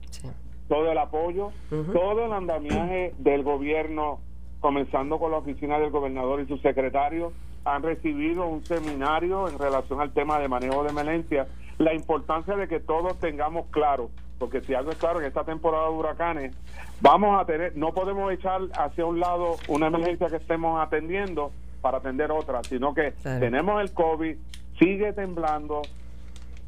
Todo 0.68 0.92
el 0.92 0.98
apoyo, 0.98 1.52
todo 1.70 2.26
el 2.26 2.34
andamiaje 2.34 3.14
del 3.20 3.44
gobierno 3.44 4.20
comenzando 4.60 5.20
con 5.20 5.32
la 5.32 5.38
oficina 5.38 5.80
del 5.80 5.92
gobernador 5.92 6.42
y 6.42 6.48
su 6.48 6.58
secretario, 6.58 7.32
han 7.66 7.84
recibido 7.84 8.46
un 8.48 8.66
seminario 8.66 9.48
en 9.48 9.58
relación 9.58 10.02
al 10.02 10.12
tema 10.12 10.40
de 10.40 10.48
manejo 10.48 10.84
de 10.84 10.90
emergencia, 10.90 11.48
la 11.78 11.94
importancia 11.94 12.56
de 12.56 12.68
que 12.68 12.80
todos 12.80 13.18
tengamos 13.20 13.68
claro, 13.68 14.10
porque 14.38 14.62
si 14.62 14.74
algo 14.74 14.92
es 14.92 14.98
claro 14.98 15.20
en 15.20 15.28
esta 15.28 15.44
temporada 15.44 15.86
de 15.86 15.96
huracanes, 15.96 16.56
vamos 17.00 17.40
a 17.40 17.46
tener, 17.46 17.78
no 17.78 17.94
podemos 17.94 18.32
echar 18.34 18.62
hacia 18.74 19.06
un 19.06 19.20
lado 19.20 19.56
una 19.68 19.88
emergencia 19.88 20.28
que 20.28 20.38
estemos 20.38 20.82
atendiendo 20.82 21.52
para 21.82 22.00
atender 22.00 22.32
otra, 22.32 22.64
sino 22.64 22.94
que 22.94 23.14
tenemos 23.24 23.82
el 23.82 23.94
COVID, 23.94 24.36
sigue 24.80 25.14
temblando, 25.14 25.82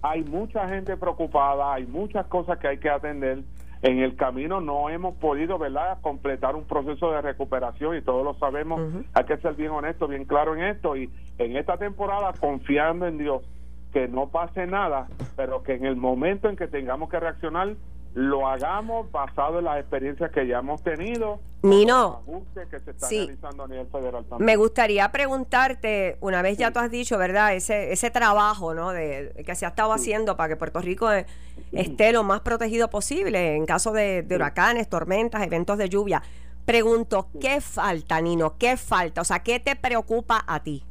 hay 0.01 0.23
mucha 0.23 0.67
gente 0.67 0.97
preocupada, 0.97 1.73
hay 1.73 1.85
muchas 1.85 2.27
cosas 2.27 2.59
que 2.59 2.67
hay 2.67 2.77
que 2.77 2.89
atender 2.89 3.39
en 3.81 3.99
el 3.99 4.15
camino 4.15 4.61
no 4.61 4.89
hemos 4.89 5.15
podido, 5.15 5.57
¿verdad?, 5.57 5.97
completar 6.01 6.55
un 6.55 6.65
proceso 6.65 7.11
de 7.11 7.21
recuperación 7.21 7.97
y 7.97 8.01
todos 8.01 8.23
lo 8.23 8.35
sabemos. 8.35 8.79
Hay 9.13 9.23
que 9.23 9.37
ser 9.37 9.55
bien 9.55 9.71
honesto, 9.71 10.07
bien 10.07 10.25
claro 10.25 10.55
en 10.55 10.63
esto 10.63 10.95
y 10.95 11.09
en 11.39 11.57
esta 11.57 11.77
temporada 11.77 12.33
confiando 12.39 13.07
en 13.07 13.17
Dios 13.17 13.41
que 13.91 14.07
no 14.07 14.29
pase 14.29 14.67
nada, 14.67 15.07
pero 15.35 15.63
que 15.63 15.73
en 15.73 15.85
el 15.85 15.95
momento 15.95 16.47
en 16.47 16.55
que 16.55 16.67
tengamos 16.67 17.09
que 17.09 17.19
reaccionar 17.19 17.75
lo 18.13 18.47
hagamos 18.47 19.09
basado 19.11 19.59
en 19.59 19.65
las 19.65 19.79
experiencias 19.79 20.31
que 20.31 20.45
ya 20.45 20.59
hemos 20.59 20.83
tenido. 20.83 21.39
Nino, 21.63 22.23
sí. 22.97 23.29
Me 24.39 24.55
gustaría 24.55 25.11
preguntarte, 25.11 26.17
una 26.19 26.41
vez 26.41 26.57
ya 26.57 26.71
tú 26.71 26.79
has 26.79 26.89
dicho, 26.89 27.17
¿verdad? 27.17 27.53
Ese, 27.53 27.93
ese 27.93 28.09
trabajo 28.09 28.73
¿no? 28.73 28.91
de, 28.91 29.43
que 29.45 29.55
se 29.55 29.65
ha 29.65 29.69
estado 29.69 29.93
haciendo 29.93 30.35
para 30.35 30.49
que 30.49 30.55
Puerto 30.55 30.81
Rico 30.81 31.11
eh, 31.11 31.27
esté 31.71 32.11
lo 32.11 32.23
más 32.23 32.41
protegido 32.41 32.89
posible 32.89 33.55
en 33.55 33.65
caso 33.65 33.93
de, 33.93 34.25
huracanes, 34.29 34.89
tormentas, 34.89 35.43
eventos 35.43 35.77
de 35.77 35.87
lluvia. 35.87 36.23
Pregunto, 36.65 37.27
¿qué 37.39 37.61
falta, 37.61 38.19
Nino? 38.21 38.57
¿Qué 38.57 38.75
falta? 38.75 39.21
O 39.21 39.25
sea, 39.25 39.39
¿qué 39.39 39.59
te 39.59 39.75
preocupa 39.75 40.43
a 40.47 40.63
ti? 40.63 40.83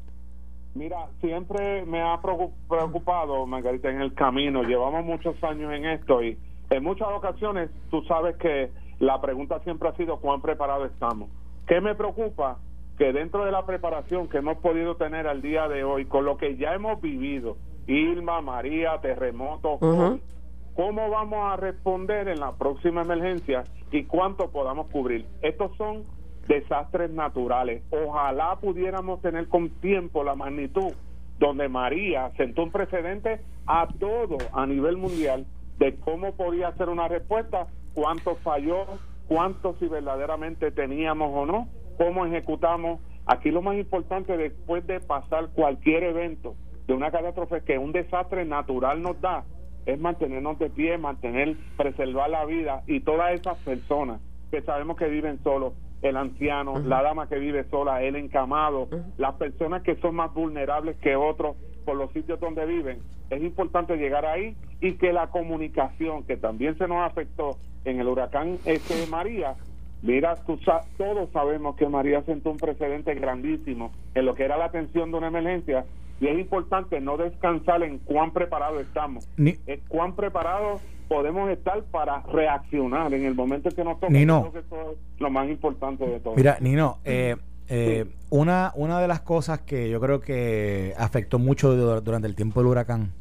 Mira, 0.75 1.09
siempre 1.21 1.85
me 1.85 2.01
ha 2.01 2.21
preocupado, 2.21 3.45
Margarita, 3.45 3.91
en 3.91 4.01
el 4.01 4.15
camino. 4.15 4.63
Llevamos 4.63 5.05
muchos 5.05 5.43
años 5.43 5.73
en 5.73 5.85
esto 5.85 6.23
y 6.23 6.39
en 6.71 6.85
muchas 6.85 7.09
ocasiones 7.09 7.71
tú 7.91 8.03
sabes 8.03 8.37
que 8.37 8.71
la 9.01 9.21
pregunta 9.21 9.61
siempre 9.61 9.89
ha 9.89 9.97
sido 9.97 10.19
cuán 10.19 10.41
preparados 10.41 10.91
estamos. 10.91 11.29
¿Qué 11.67 11.81
me 11.81 11.95
preocupa? 11.95 12.59
Que 12.97 13.13
dentro 13.13 13.45
de 13.45 13.51
la 13.51 13.65
preparación 13.67 14.29
que 14.29 14.39
hemos 14.39 14.59
podido 14.59 14.97
tener 14.97 15.27
al 15.27 15.43
día 15.43 15.69
de 15.69 15.85
hoy, 15.85 16.05
con 16.05 16.25
lo 16.25 16.37
que 16.37 16.57
ya 16.57 16.75
hemos 16.75 17.01
vivido, 17.01 17.57
Irma, 17.87 18.41
María, 18.41 18.99
terremotos, 19.01 19.81
¿cómo 19.81 21.11
vamos 21.11 21.53
a 21.53 21.57
responder 21.57 22.29
en 22.29 22.41
la 22.41 22.53
próxima 22.53 23.03
emergencia 23.03 23.65
y 23.91 24.05
cuánto 24.05 24.51
podamos 24.51 24.89
cubrir? 24.89 25.27
Estos 25.43 25.75
son 25.77 26.05
desastres 26.47 27.11
naturales. 27.11 27.83
Ojalá 27.91 28.57
pudiéramos 28.61 29.23
tener 29.23 29.49
con 29.49 29.71
tiempo 29.81 30.23
la 30.23 30.35
magnitud 30.35 30.93
donde 31.39 31.69
María 31.69 32.31
sentó 32.37 32.63
un 32.63 32.71
precedente 32.71 33.41
a 33.67 33.89
todo 33.99 34.37
a 34.53 34.67
nivel 34.67 34.99
mundial 34.99 35.47
de 35.81 35.97
cómo 35.97 36.37
podía 36.37 36.71
ser 36.73 36.91
una 36.91 37.09
respuesta, 37.09 37.67
cuánto 37.95 38.37
falló, 38.37 38.85
cuánto 39.27 39.75
si 39.79 39.89
verdaderamente 39.89 40.71
teníamos 40.71 41.31
o 41.35 41.47
no, 41.47 41.69
cómo 41.97 42.27
ejecutamos. 42.27 43.01
Aquí 43.27 43.51
lo 43.51 43.63
más 43.63 43.77
importante 43.77 44.37
después 44.37 44.87
de 44.87 45.01
pasar 45.01 45.49
cualquier 45.55 46.05
evento 46.05 46.55
de 46.87 46.93
una 46.93 47.11
catástrofe 47.11 47.63
que 47.63 47.79
un 47.79 47.93
desastre 47.93 48.45
natural 48.45 49.01
nos 49.01 49.21
da, 49.23 49.45
es 49.87 49.99
mantenernos 49.99 50.59
de 50.59 50.69
pie, 50.69 50.99
mantener, 50.99 51.57
preservar 51.79 52.29
la 52.29 52.45
vida 52.45 52.83
y 52.87 53.01
todas 53.01 53.33
esas 53.33 53.57
personas 53.59 54.21
que 54.51 54.61
sabemos 54.61 54.99
que 54.99 55.09
viven 55.09 55.43
solos, 55.43 55.73
el 56.03 56.17
anciano, 56.17 56.79
la 56.79 57.03
dama 57.03 57.27
que 57.29 57.39
vive 57.39 57.65
sola, 57.71 58.03
el 58.03 58.17
encamado, 58.17 58.89
las 59.17 59.35
personas 59.37 59.83
que 59.83 59.97
son 59.97 60.17
más 60.17 60.35
vulnerables 60.35 60.97
que 60.99 61.17
otros 61.17 61.57
por 61.81 61.97
los 61.97 62.13
sitios 62.13 62.41
donde 62.41 62.67
viven, 62.67 62.99
es 63.31 63.43
importante 63.43 63.97
llegar 63.97 64.27
ahí 64.27 64.57
y 64.81 64.93
que 64.93 65.13
la 65.13 65.29
comunicación, 65.29 66.25
que 66.25 66.37
también 66.37 66.77
se 66.79 66.89
nos 66.89 67.09
afectó 67.09 67.57
en 67.85 68.01
el 68.01 68.09
huracán 68.09 68.59
este 68.65 69.07
María, 69.07 69.55
mira, 70.03 70.37
tú 70.47 70.59
todos 70.97 71.31
sabemos 71.33 71.77
que 71.77 71.89
María 71.89 72.23
sentó 72.23 72.51
un 72.51 72.57
precedente 72.57 73.15
grandísimo 73.15 73.93
en 74.15 74.27
lo 74.27 74.35
que 74.35 74.45
era 74.45 74.57
la 74.57 74.67
atención 74.67 75.11
de 75.11 75.19
una 75.19 75.29
emergencia 75.29 75.85
y 76.21 76.27
es 76.29 76.39
importante 76.39 77.01
no 77.01 77.17
descansar 77.17 77.83
en 77.83 77.99
cuán 77.99 78.33
preparados 78.33 78.83
estamos, 78.83 79.29
Ni 79.37 79.57
es 79.67 79.81
cuán 79.89 80.15
preparados 80.15 80.83
podemos 81.09 81.51
estar 81.51 81.83
para 81.85 82.23
reaccionar 82.23 83.13
en 83.15 83.25
el 83.25 83.35
momento 83.35 83.69
en 83.69 83.75
que 83.75 83.85
nos 83.85 83.99
toca. 83.99 84.13
Nino, 84.13 84.53
que 84.53 84.61
eso 84.61 84.93
es 84.93 85.21
lo 85.21 85.31
más 85.31 85.49
importante 85.49 86.07
de 86.07 86.21
todo. 86.21 86.37
Mira, 86.37 86.59
Nino, 86.61 86.99
eh, 87.05 87.37
eh, 87.71 88.07
una, 88.31 88.73
una 88.75 89.01
de 89.01 89.09
las 89.09 89.21
cosas 89.21 89.61
que 89.61 89.89
yo 89.89 90.01
creo 90.01 90.21
que 90.21 90.93
afectó 90.99 91.39
mucho 91.39 92.01
durante 92.01 92.27
el 92.27 92.35
tiempo 92.35 92.61
del 92.61 92.67
huracán 92.67 93.13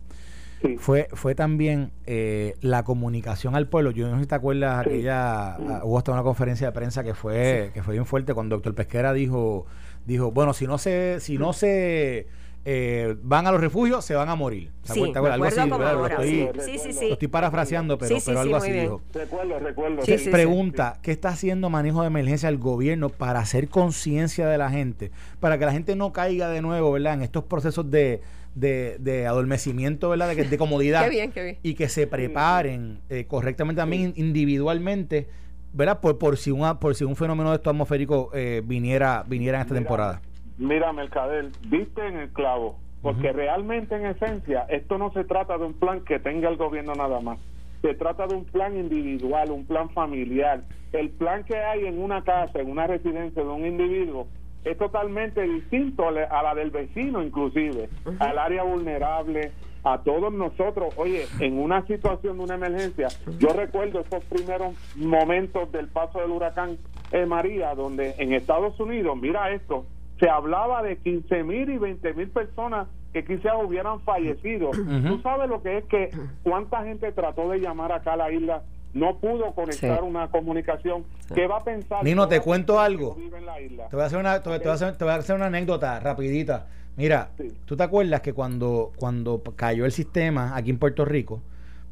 fue 0.78 1.08
fue 1.14 1.36
también 1.36 1.92
eh, 2.06 2.56
la 2.62 2.84
comunicación 2.84 3.56
al 3.56 3.68
pueblo. 3.68 3.92
Yo 3.92 4.10
no 4.10 4.16
sé 4.16 4.24
si 4.24 4.28
te 4.28 4.36
acuerdas, 4.36 4.86
aquella, 4.86 5.56
ah, 5.56 5.82
hubo 5.84 5.98
hasta 5.98 6.12
una 6.12 6.24
conferencia 6.24 6.68
de 6.68 6.74
prensa 6.74 7.04
que 7.04 7.14
fue 7.14 7.72
que 7.74 7.84
fue 7.84 7.94
bien 7.94 8.06
fuerte 8.06 8.34
cuando 8.34 8.56
doctor 8.56 8.76
Pesquera 8.76 9.14
dijo, 9.14 9.68
dijo 10.06 10.32
bueno, 10.32 10.54
si 10.54 10.68
no 10.68 10.78
se, 10.78 11.20
si 11.20 11.38
no 11.38 11.54
se 11.54 12.28
eh, 12.65 13.15
van 13.22 13.48
a 13.48 13.52
los 13.52 13.62
refugios, 13.62 14.04
se 14.04 14.15
van 14.15 14.30
a 14.30 14.36
morir. 14.36 14.72
¿Se 14.84 14.93
sí, 14.93 15.13
algo 15.15 15.45
así, 15.45 15.60
Lo 15.67 16.08
estoy, 16.08 16.50
sí, 16.60 16.78
sí, 16.78 16.93
sí. 16.93 17.08
Lo 17.08 17.13
estoy 17.13 17.28
parafraseando, 17.28 17.98
pero, 17.98 18.17
pero 18.26 18.39
algo 18.39 18.56
así 18.58 18.72
dijo. 18.72 19.02
Recuerdo, 19.13 19.60
recuerdo. 19.60 20.02
pregunta, 20.32 21.00
¿qué 21.02 21.12
está 21.12 21.30
haciendo 21.30 21.69
manejo 21.69 22.02
de 22.02 22.08
emergencia 22.08 22.50
el 22.50 22.58
gobierno 22.58 23.10
para 23.10 23.39
hacer 23.39 23.69
conciencia 23.69 24.48
de 24.48 24.58
la 24.58 24.69
gente? 24.69 25.12
Para 25.39 25.58
que 25.58 25.65
la 25.65 25.72
gente 25.72 25.95
no 25.95 26.12
caiga 26.12 26.50
de 26.50 26.62
nuevo, 26.62 26.91
¿verdad? 26.91 27.13
En 27.13 27.22
estos 27.22 27.45
procesos 27.45 27.89
de, 27.89 28.22
de, 28.56 28.98
de 29.00 29.26
adormecimiento, 29.26 30.10
¿verdad? 30.10 30.36
De, 30.36 30.43
de 30.43 30.58
comodidad. 30.58 31.04
qué 31.06 31.10
bien, 31.10 31.32
qué 31.32 31.43
bien. 31.43 31.58
Y 31.63 31.76
que 31.76 31.88
se 31.88 32.08
preparen 32.08 33.00
eh, 33.10 33.26
correctamente 33.26 33.80
también 33.80 34.13
individualmente, 34.17 35.28
¿verdad? 35.72 36.02
Por, 36.02 36.17
por, 36.17 36.38
si, 36.38 36.52
una, 36.52 36.80
por 36.80 36.93
si 36.93 37.06
un 37.06 37.15
fenómeno 37.15 37.52
de 37.52 37.56
esto 37.56 37.69
atmosférico 37.69 38.32
eh, 38.34 38.62
viniera, 38.65 39.24
viniera 39.28 39.60
en 39.60 39.62
esta 39.62 39.76
temporada. 39.76 40.22
Mira, 40.60 40.91
Mercadel, 40.91 41.54
viste 41.67 42.06
en 42.06 42.17
el 42.17 42.30
clavo, 42.34 42.76
porque 43.02 43.32
realmente 43.32 43.95
en 43.95 44.06
esencia 44.08 44.65
esto 44.67 44.98
no 44.98 45.10
se 45.13 45.24
trata 45.24 45.58
de 45.58 45.63
un 45.63 45.74
plan 45.74 46.02
que 46.02 46.19
tenga 46.19 46.50
el 46.50 46.58
gobierno 46.58 46.93
nada 46.95 47.22
más. 47.22 47.39
Se 47.82 47.93
trata 47.93 48.28
de 48.28 48.36
un 48.36 48.43
plan 48.43 48.76
individual, 48.76 49.52
un 49.52 49.65
plan 49.65 49.89
familiar. 49.91 50.63
El 50.91 51.12
plan 51.12 51.45
que 51.45 51.56
hay 51.56 51.86
en 51.86 52.04
una 52.04 52.26
casa, 52.26 52.60
en 52.60 52.69
una 52.69 52.88
residencia 52.88 53.41
de 53.41 53.48
un 53.48 53.65
individuo, 53.65 54.28
es 54.65 54.78
totalmente 54.78 55.41
distinto 55.43 56.10
a 56.10 56.43
la 56.43 56.56
del 56.56 56.72
vecino 56.72 57.24
inclusive, 57.24 57.88
al 58.19 58.38
área 58.38 58.63
vulnerable, 58.63 59.54
a 59.86 60.00
todos 60.00 60.34
nosotros. 60.34 60.93
Oye, 60.98 61.26
en 61.39 61.58
una 61.58 61.88
situación 61.88 62.38
de 62.38 62.43
una 62.43 62.56
emergencia, 62.56 63.08
yo 63.38 63.54
recuerdo 63.54 64.02
esos 64.02 64.26
primeros 64.26 64.76
momentos 64.98 65.72
del 65.72 65.88
paso 65.88 66.19
del 66.19 66.32
huracán 66.32 66.78
eh, 67.13 67.26
María, 67.26 67.74
donde 67.76 68.15
en 68.17 68.34
Estados 68.34 68.78
Unidos, 68.78 69.17
mira 69.22 69.52
esto, 69.52 69.86
se 70.19 70.29
hablaba 70.29 70.84
de 70.84 70.97
15 70.97 71.43
mil 71.43 71.69
y 71.69 71.77
20 71.77 72.13
mil 72.13 72.29
personas 72.29 72.88
que 73.13 73.23
quizás 73.23 73.53
hubieran 73.63 74.01
fallecido. 74.01 74.71
Tú 74.71 75.19
sabes 75.21 75.49
lo 75.49 75.62
que 75.63 75.79
es 75.79 75.86
que 75.86 76.12
cuánta 76.43 76.84
gente 76.84 77.12
trató 77.12 77.49
de 77.49 77.60
llamar 77.60 77.91
acá 77.91 78.13
a 78.13 78.17
la 78.17 78.32
isla, 78.32 78.62
no 78.93 79.17
pudo 79.17 79.51
conectar 79.53 80.03
una 80.03 80.29
comunicación. 80.29 81.03
¿Qué 81.34 81.47
va 81.47 81.58
a 81.58 81.63
pensar? 81.63 82.03
Nino, 82.03 82.27
te 82.27 82.39
cuento 82.41 82.79
algo. 82.79 83.15
Te 83.15 83.95
voy 83.95 84.03
a 84.03 84.05
hacer 84.05 84.19
una, 84.19 84.41
te, 84.41 84.49
voy 84.49 84.60
a 84.63 84.73
hacer, 84.73 84.97
te 84.97 85.03
voy 85.03 85.13
a 85.13 85.17
hacer 85.17 85.36
una 85.36 85.47
anécdota 85.47 85.99
rapidita. 85.99 86.67
Mira, 86.97 87.29
¿tú 87.65 87.77
te 87.77 87.84
acuerdas 87.84 88.21
que 88.21 88.34
cuando, 88.34 88.91
cuando 88.97 89.41
cayó 89.55 89.86
el 89.86 89.91
sistema 89.91 90.55
aquí 90.55 90.69
en 90.69 90.79
Puerto 90.79 91.05
Rico, 91.05 91.41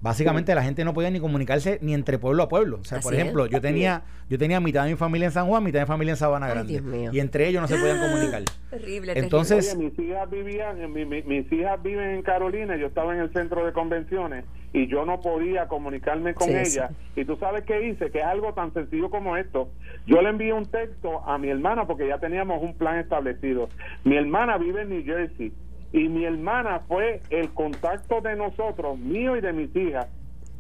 Básicamente 0.02 0.54
la 0.54 0.64
gente 0.64 0.86
no 0.86 0.94
podía 0.94 1.10
ni 1.10 1.20
comunicarse 1.20 1.80
ni 1.82 1.94
entre 1.94 2.20
pueblo 2.20 2.44
a 2.44 2.50
pueblo. 2.50 2.80
O 2.82 2.84
sea, 2.84 3.00
por 3.00 3.14
ejemplo, 3.14 3.48
yo 3.48 3.60
tenía 3.62 4.04
yo 4.30 4.38
tenía 4.38 4.60
mitad 4.60 4.84
de 4.84 4.92
mi 4.92 4.98
familia 4.98 5.26
en 5.26 5.32
San 5.32 5.48
Juan, 5.48 5.64
mitad 5.64 5.80
de 5.80 5.86
mi 5.86 5.88
familia 5.88 6.12
en 6.12 6.18
Sabana 6.18 6.48
Grande. 6.48 7.10
Y 7.12 7.20
entre 7.20 7.48
ellos 7.48 7.62
no 7.62 7.68
se 7.68 7.78
podían 7.78 8.00
comunicar. 8.00 8.44
Terrible, 8.70 9.14
Entonces, 9.16 9.76
mis 9.78 9.98
hijas 9.98 10.30
vivían, 10.30 10.92
mis 10.94 11.52
hijas 11.52 11.82
viven 11.82 12.10
en 12.12 12.22
Carolina, 12.22 12.76
yo 12.76 12.88
estaba 12.88 13.16
en 13.16 13.22
el 13.22 13.34
centro 13.34 13.66
de 13.66 13.72
convenciones 13.72 14.46
y 14.74 14.88
yo 14.88 15.06
no 15.06 15.22
podía 15.22 15.68
comunicarme 15.68 16.34
con 16.34 16.50
ella. 16.50 16.92
Y 17.16 17.26
tú 17.26 17.38
sabes 17.38 17.64
qué 17.64 17.88
hice, 17.88 18.12
que 18.12 18.20
es 18.20 18.26
algo 18.26 18.54
tan 18.54 18.74
sencillo 18.74 19.10
como 19.10 19.38
esto. 19.38 19.70
Yo 20.06 20.22
le 20.22 20.30
envié 20.30 20.54
un 20.54 20.66
texto 20.66 21.28
a 21.28 21.38
mi 21.38 21.50
hermana 21.50 21.88
porque 21.88 22.08
ya 22.08 22.20
teníamos 22.20 22.62
un 22.62 22.76
plan 22.76 23.00
establecido. 23.00 23.70
Mi 24.04 24.18
hermana 24.18 24.58
vive 24.58 24.82
en 24.82 24.90
New 24.90 25.04
Jersey 25.04 25.54
y 25.98 26.10
mi 26.10 26.26
hermana 26.26 26.82
fue 26.88 27.22
el 27.30 27.50
contacto 27.54 28.22
de 28.22 28.36
nosotros, 28.36 28.98
mío 29.00 29.36
y 29.36 29.42
de 29.42 29.52
mis 29.52 29.76
hijas, 29.76 30.08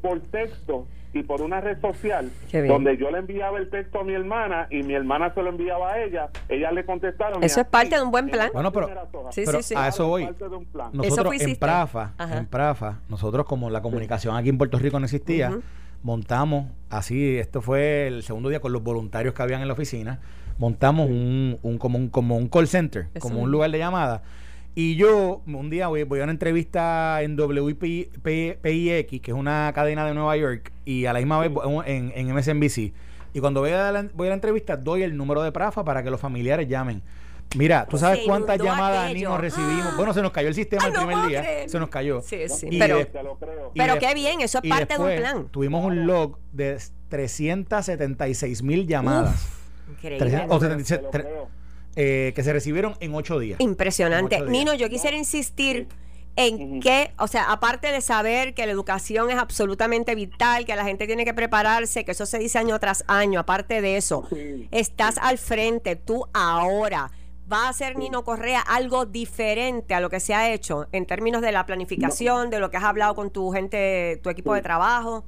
por 0.01 0.19
texto 0.19 0.87
y 1.13 1.23
por 1.23 1.41
una 1.41 1.61
red 1.61 1.79
social, 1.79 2.31
donde 2.67 2.97
yo 2.97 3.11
le 3.11 3.19
enviaba 3.19 3.57
el 3.59 3.69
texto 3.69 3.99
a 3.99 4.03
mi 4.03 4.13
hermana 4.13 4.67
y 4.69 4.83
mi 4.83 4.93
hermana 4.93 5.33
se 5.33 5.41
lo 5.41 5.49
enviaba 5.49 5.93
a 5.93 6.03
ella, 6.03 6.29
ella 6.49 6.71
le 6.71 6.85
contestaron. 6.85 7.43
Eso 7.43 7.61
es 7.61 7.67
parte 7.67 7.95
de 7.95 8.01
un 8.01 8.11
buen 8.11 8.29
plan. 8.29 8.49
Bueno, 8.53 8.71
pero, 8.71 8.89
a 9.75 9.87
eso 9.87 10.07
voy. 10.07 10.27
Nosotros 10.93 11.41
en 11.41 11.55
Prafa, 11.55 12.13
en 12.19 12.45
Prafa, 12.47 12.99
nosotros 13.07 13.45
como 13.45 13.69
la 13.69 13.81
comunicación 13.81 14.35
aquí 14.35 14.49
en 14.49 14.57
Puerto 14.57 14.79
Rico 14.79 14.99
no 14.99 15.05
existía, 15.05 15.57
montamos, 16.03 16.65
así, 16.89 17.37
esto 17.37 17.61
fue 17.61 18.07
el 18.07 18.23
segundo 18.23 18.49
día 18.49 18.59
con 18.59 18.73
los 18.73 18.83
voluntarios 18.83 19.33
que 19.33 19.41
habían 19.43 19.61
en 19.61 19.67
la 19.67 19.73
oficina, 19.73 20.19
montamos 20.57 21.09
un, 21.09 21.59
un, 21.61 21.77
como, 21.77 21.97
un, 21.97 22.09
como 22.09 22.37
un 22.37 22.49
call 22.49 22.67
center, 22.67 23.07
como 23.19 23.41
un 23.41 23.51
lugar 23.51 23.69
de 23.71 23.77
llamada 23.77 24.23
y 24.79 24.95
yo 24.95 25.41
un 25.47 25.71
día 25.71 25.87
voy, 25.87 26.03
voy 26.03 26.19
a 26.19 26.23
una 26.23 26.31
entrevista 26.31 27.23
en 27.23 27.35
WPIX, 27.35 28.11
que 28.61 29.31
es 29.31 29.33
una 29.33 29.71
cadena 29.73 30.05
de 30.05 30.13
Nueva 30.13 30.37
York, 30.37 30.71
y 30.85 31.07
a 31.07 31.13
la 31.13 31.19
misma 31.19 31.39
vez 31.39 31.51
en, 31.87 32.13
en 32.13 32.35
MSNBC. 32.35 32.93
Y 33.33 33.39
cuando 33.39 33.61
voy 33.61 33.71
a, 33.71 33.91
la, 33.91 34.07
voy 34.13 34.27
a 34.27 34.29
la 34.29 34.35
entrevista, 34.35 34.77
doy 34.77 35.01
el 35.01 35.17
número 35.17 35.41
de 35.41 35.51
Prafa 35.51 35.83
para 35.83 36.03
que 36.03 36.11
los 36.11 36.21
familiares 36.21 36.67
llamen. 36.67 37.01
Mira, 37.55 37.87
¿tú 37.89 37.97
sabes 37.97 38.19
cuántas 38.23 38.59
llamadas 38.59 39.11
ni 39.15 39.23
nos 39.23 39.39
recibimos? 39.39 39.97
Bueno, 39.97 40.13
se 40.13 40.21
nos 40.21 40.31
cayó 40.31 40.47
el 40.47 40.53
sistema 40.53 40.85
el 40.85 40.93
primer 40.93 41.27
día. 41.27 41.67
Se 41.67 41.79
nos 41.79 41.89
cayó. 41.89 42.21
Sí, 42.21 42.47
sí. 42.47 42.69
pero, 42.77 42.99
pero 43.73 43.97
qué 43.97 44.13
bien, 44.13 44.41
eso 44.41 44.59
es 44.61 44.69
parte 44.69 44.95
de 44.95 45.03
un 45.03 45.15
plan. 45.19 45.47
Tuvimos 45.49 45.83
un 45.83 46.05
log 46.05 46.37
de 46.51 46.77
376 47.09 48.61
mil 48.61 48.85
llamadas. 48.85 49.47
increíble. 49.89 50.47
Eh, 51.99 52.31
que 52.35 52.43
se 52.43 52.53
recibieron 52.53 52.93
en 52.99 53.15
ocho 53.15 53.39
días. 53.39 53.59
Impresionante. 53.59 54.39
Nino, 54.41 54.75
yo 54.75 54.87
quisiera 54.87 55.17
insistir 55.17 55.87
en 56.35 56.79
que, 56.79 57.11
o 57.17 57.25
sea, 57.25 57.51
aparte 57.51 57.91
de 57.91 58.01
saber 58.01 58.53
que 58.53 58.67
la 58.67 58.71
educación 58.71 59.31
es 59.31 59.37
absolutamente 59.37 60.13
vital, 60.13 60.65
que 60.65 60.75
la 60.75 60.83
gente 60.83 61.07
tiene 61.07 61.25
que 61.25 61.33
prepararse, 61.33 62.05
que 62.05 62.11
eso 62.11 62.27
se 62.27 62.37
dice 62.37 62.59
año 62.59 62.77
tras 62.77 63.03
año, 63.07 63.39
aparte 63.39 63.81
de 63.81 63.97
eso, 63.97 64.27
estás 64.69 65.17
al 65.17 65.39
frente, 65.39 65.95
tú 65.95 66.27
ahora. 66.33 67.09
¿Va 67.51 67.65
a 67.65 67.69
hacer 67.69 67.97
Nino 67.97 68.23
Correa 68.23 68.61
algo 68.61 69.07
diferente 69.07 69.95
a 69.95 69.99
lo 69.99 70.11
que 70.11 70.19
se 70.19 70.35
ha 70.35 70.53
hecho 70.53 70.85
en 70.91 71.07
términos 71.07 71.41
de 71.41 71.51
la 71.51 71.65
planificación, 71.65 72.51
de 72.51 72.59
lo 72.59 72.69
que 72.69 72.77
has 72.77 72.83
hablado 72.83 73.15
con 73.15 73.31
tu 73.31 73.49
gente, 73.49 74.19
tu 74.21 74.29
equipo 74.29 74.53
de 74.53 74.61
trabajo? 74.61 75.23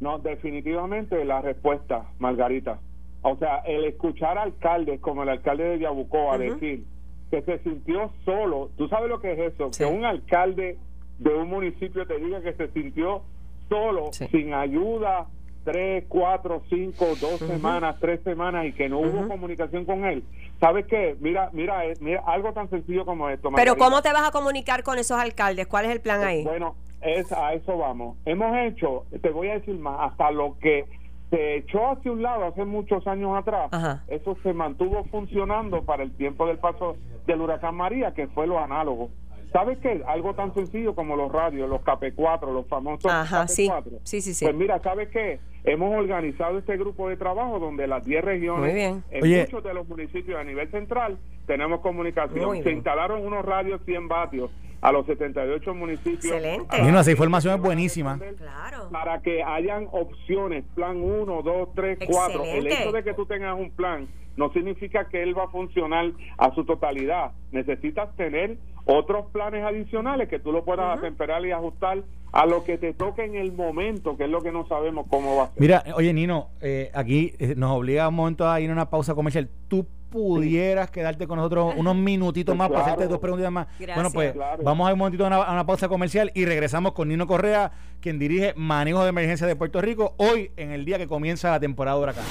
No, 0.00 0.18
definitivamente 0.18 1.24
la 1.24 1.42
respuesta, 1.42 2.10
Margarita. 2.18 2.80
O 3.22 3.36
sea, 3.36 3.58
el 3.58 3.84
escuchar 3.84 4.36
alcaldes 4.36 5.00
como 5.00 5.22
el 5.22 5.28
alcalde 5.28 5.64
de 5.64 5.78
Yabucoa 5.78 6.38
decir 6.38 6.84
que 7.30 7.42
se 7.42 7.58
sintió 7.60 8.12
solo, 8.24 8.70
¿tú 8.76 8.88
sabes 8.88 9.08
lo 9.08 9.20
que 9.20 9.32
es 9.32 9.54
eso? 9.54 9.70
Que 9.70 9.86
un 9.86 10.04
alcalde 10.04 10.76
de 11.18 11.34
un 11.34 11.48
municipio 11.48 12.06
te 12.06 12.18
diga 12.18 12.42
que 12.42 12.52
se 12.54 12.68
sintió 12.72 13.22
solo, 13.68 14.12
sin 14.12 14.52
ayuda, 14.52 15.26
tres, 15.64 16.04
cuatro, 16.08 16.62
cinco, 16.68 17.06
dos 17.20 17.38
semanas, 17.38 17.96
tres 18.00 18.20
semanas 18.24 18.66
y 18.66 18.72
que 18.72 18.88
no 18.88 18.98
hubo 18.98 19.28
comunicación 19.28 19.84
con 19.84 20.04
él. 20.04 20.24
¿Sabes 20.60 20.86
qué? 20.86 21.16
Mira, 21.20 21.50
mira, 21.52 21.86
eh, 21.86 21.94
mira, 22.00 22.22
algo 22.26 22.52
tan 22.52 22.68
sencillo 22.70 23.04
como 23.04 23.28
esto. 23.28 23.50
Pero 23.54 23.76
¿cómo 23.76 24.02
te 24.02 24.12
vas 24.12 24.28
a 24.28 24.30
comunicar 24.30 24.82
con 24.82 24.98
esos 24.98 25.18
alcaldes? 25.18 25.66
¿Cuál 25.66 25.86
es 25.86 25.92
el 25.92 26.00
plan 26.00 26.22
ahí? 26.22 26.44
Bueno, 26.44 26.74
es, 27.00 27.32
a 27.32 27.54
eso 27.54 27.78
vamos. 27.78 28.16
Hemos 28.24 28.56
hecho, 28.58 29.04
te 29.20 29.30
voy 29.30 29.48
a 29.48 29.54
decir 29.54 29.76
más, 29.78 30.10
hasta 30.12 30.30
lo 30.30 30.58
que 30.58 30.84
se 31.32 31.56
echó 31.56 31.92
hacia 31.92 32.12
un 32.12 32.20
lado 32.20 32.44
hace 32.44 32.66
muchos 32.66 33.06
años 33.06 33.34
atrás, 33.34 33.70
eso 34.08 34.36
se 34.42 34.52
mantuvo 34.52 35.02
funcionando 35.04 35.82
para 35.82 36.02
el 36.02 36.14
tiempo 36.14 36.46
del 36.46 36.58
paso 36.58 36.96
del 37.26 37.40
huracán 37.40 37.74
María, 37.74 38.12
que 38.12 38.26
fue 38.28 38.46
lo 38.46 38.58
análogo. 38.58 39.08
¿Sabes 39.50 39.78
qué? 39.78 40.02
Algo 40.06 40.34
tan 40.34 40.52
sencillo 40.54 40.94
como 40.94 41.16
los 41.16 41.32
radios, 41.32 41.68
los 41.70 41.80
KP4, 41.80 42.52
los 42.52 42.66
famosos 42.68 43.10
Ajá, 43.10 43.44
KP4. 43.44 44.00
Sí, 44.02 44.20
sí, 44.20 44.34
sí, 44.34 44.44
Pues 44.44 44.56
mira, 44.56 44.78
¿sabes 44.80 45.08
qué? 45.08 45.40
Hemos 45.64 45.94
organizado 45.94 46.58
este 46.58 46.76
grupo 46.76 47.08
de 47.08 47.16
trabajo 47.16 47.58
donde 47.58 47.86
las 47.86 48.04
10 48.04 48.24
regiones, 48.24 49.02
en 49.10 49.40
muchos 49.40 49.64
de 49.64 49.74
los 49.74 49.88
municipios 49.88 50.38
a 50.38 50.44
nivel 50.44 50.70
central, 50.70 51.18
tenemos 51.46 51.80
comunicación. 51.80 52.62
Se 52.62 52.72
instalaron 52.72 53.26
unos 53.26 53.44
radios 53.44 53.80
100 53.86 54.08
vatios 54.08 54.50
a 54.82 54.92
los 54.92 55.06
78 55.06 55.74
municipios. 55.74 56.24
Excelente. 56.24 56.76
esa 56.76 57.10
información 57.10 57.54
es 57.54 57.60
buenísima. 57.60 58.18
Claro. 58.18 58.88
Para 58.90 59.22
que 59.22 59.42
hayan 59.42 59.86
opciones, 59.92 60.64
plan 60.74 61.00
1, 61.00 61.42
2, 61.42 61.68
3, 61.74 61.98
4. 62.06 62.44
El 62.44 62.66
hecho 62.66 62.92
de 62.92 63.04
que 63.04 63.14
tú 63.14 63.24
tengas 63.24 63.58
un 63.58 63.70
plan 63.70 64.08
no 64.36 64.52
significa 64.52 65.08
que 65.08 65.22
él 65.22 65.38
va 65.38 65.44
a 65.44 65.48
funcionar 65.48 66.10
a 66.36 66.54
su 66.54 66.64
totalidad. 66.64 67.30
Necesitas 67.52 68.14
tener 68.16 68.58
otros 68.84 69.26
planes 69.30 69.64
adicionales 69.64 70.28
que 70.28 70.40
tú 70.40 70.50
lo 70.50 70.64
puedas 70.64 70.98
atemperar 70.98 71.46
y 71.46 71.52
ajustar 71.52 72.02
a 72.32 72.46
lo 72.46 72.64
que 72.64 72.78
te 72.78 72.92
toque 72.94 73.24
en 73.24 73.36
el 73.36 73.52
momento, 73.52 74.16
que 74.16 74.24
es 74.24 74.30
lo 74.30 74.40
que 74.40 74.50
no 74.50 74.66
sabemos 74.66 75.06
cómo 75.08 75.36
va 75.36 75.44
a 75.44 75.46
ser. 75.48 75.60
Mira, 75.60 75.84
oye 75.94 76.12
Nino, 76.12 76.48
eh, 76.60 76.90
aquí 76.94 77.34
eh, 77.38 77.54
nos 77.56 77.70
obliga 77.72 78.08
un 78.08 78.14
momento 78.14 78.48
a 78.48 78.60
ir 78.60 78.70
a 78.70 78.72
una 78.72 78.90
pausa 78.90 79.14
comercial. 79.14 79.48
¿Tú 79.68 79.86
pudieras 80.12 80.90
quedarte 80.90 81.26
con 81.26 81.38
nosotros 81.38 81.74
unos 81.76 81.96
minutitos 81.96 82.54
más 82.54 82.70
para 82.70 82.84
hacerte 82.84 83.08
dos 83.08 83.18
preguntas 83.18 83.50
más? 83.50 83.66
Bueno, 83.78 84.12
pues 84.12 84.34
vamos 84.62 84.88
a 84.88 84.92
un 84.92 84.98
momentito 84.98 85.24
a 85.24 85.26
una, 85.26 85.36
a 85.36 85.52
una, 85.52 85.66
pausa 85.66 85.88
comercial 85.88 86.30
y 86.34 86.44
regresamos 86.44 86.92
con 86.92 87.08
Nino 87.08 87.26
Correa, 87.26 87.72
quien 88.00 88.20
dirige 88.20 88.54
Manejo 88.56 89.02
de 89.02 89.08
Emergencia 89.08 89.46
de 89.48 89.56
Puerto 89.56 89.80
Rico, 89.80 90.14
hoy 90.18 90.52
en 90.56 90.70
el 90.70 90.84
día 90.84 90.98
que 90.98 91.08
comienza 91.08 91.50
la 91.50 91.58
temporada 91.58 91.96
de 91.96 92.02
huracán. 92.04 92.24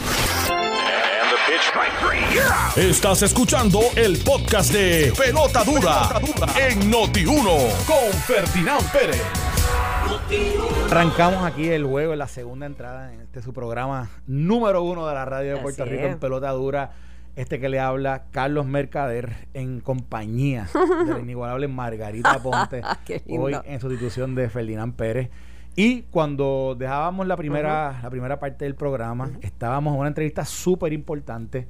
Estás 2.76 3.22
escuchando 3.24 3.82
el 3.96 4.17
podcast 4.24 4.72
de 4.72 5.13
Pelota 5.17 5.63
Dura, 5.63 6.10
en 6.58 6.91
Noti1 6.91 7.86
con 7.86 8.13
Ferdinand 8.26 8.91
Pérez. 8.91 9.22
Arrancamos 10.89 11.44
aquí 11.44 11.70
el 11.70 11.86
juego 11.86 12.13
en 12.13 12.20
la 12.20 12.28
segunda 12.28 12.65
entrada 12.65 13.13
en 13.13 13.22
este 13.22 13.41
su 13.41 13.54
programa 13.54 14.10
número 14.28 14.84
uno 14.84 15.08
de 15.08 15.13
la 15.13 15.26
radio 15.26 15.56
de 15.56 15.62
Puerto 15.62 15.86
Rico 15.86 16.06
en 16.06 16.20
pelota 16.20 16.52
dura. 16.52 16.91
Este 17.36 17.60
que 17.60 17.70
le 17.70 17.80
habla 17.80 18.26
Carlos 18.32 18.65
Mercader 18.65 19.48
en 19.54 19.80
compañía 19.80 20.67
de 21.06 21.13
la 21.13 21.20
inigualable 21.20 21.67
Margarita 21.67 22.39
Ponte, 22.44 22.82
hoy 23.30 23.56
en 23.63 23.80
sustitución 23.80 24.36
de 24.36 24.50
Ferdinand 24.50 24.94
Pérez. 24.96 25.30
Y 25.76 26.02
cuando 26.04 26.76
dejábamos 26.78 27.28
la 27.28 27.38
primera, 27.38 28.00
la 28.04 28.10
primera 28.10 28.39
parte 28.39 28.65
del 28.65 28.76
programa, 28.76 29.32
estábamos 29.41 29.94
en 29.94 30.00
una 30.02 30.10
entrevista 30.10 30.44
súper 30.44 30.91
importante 30.91 31.67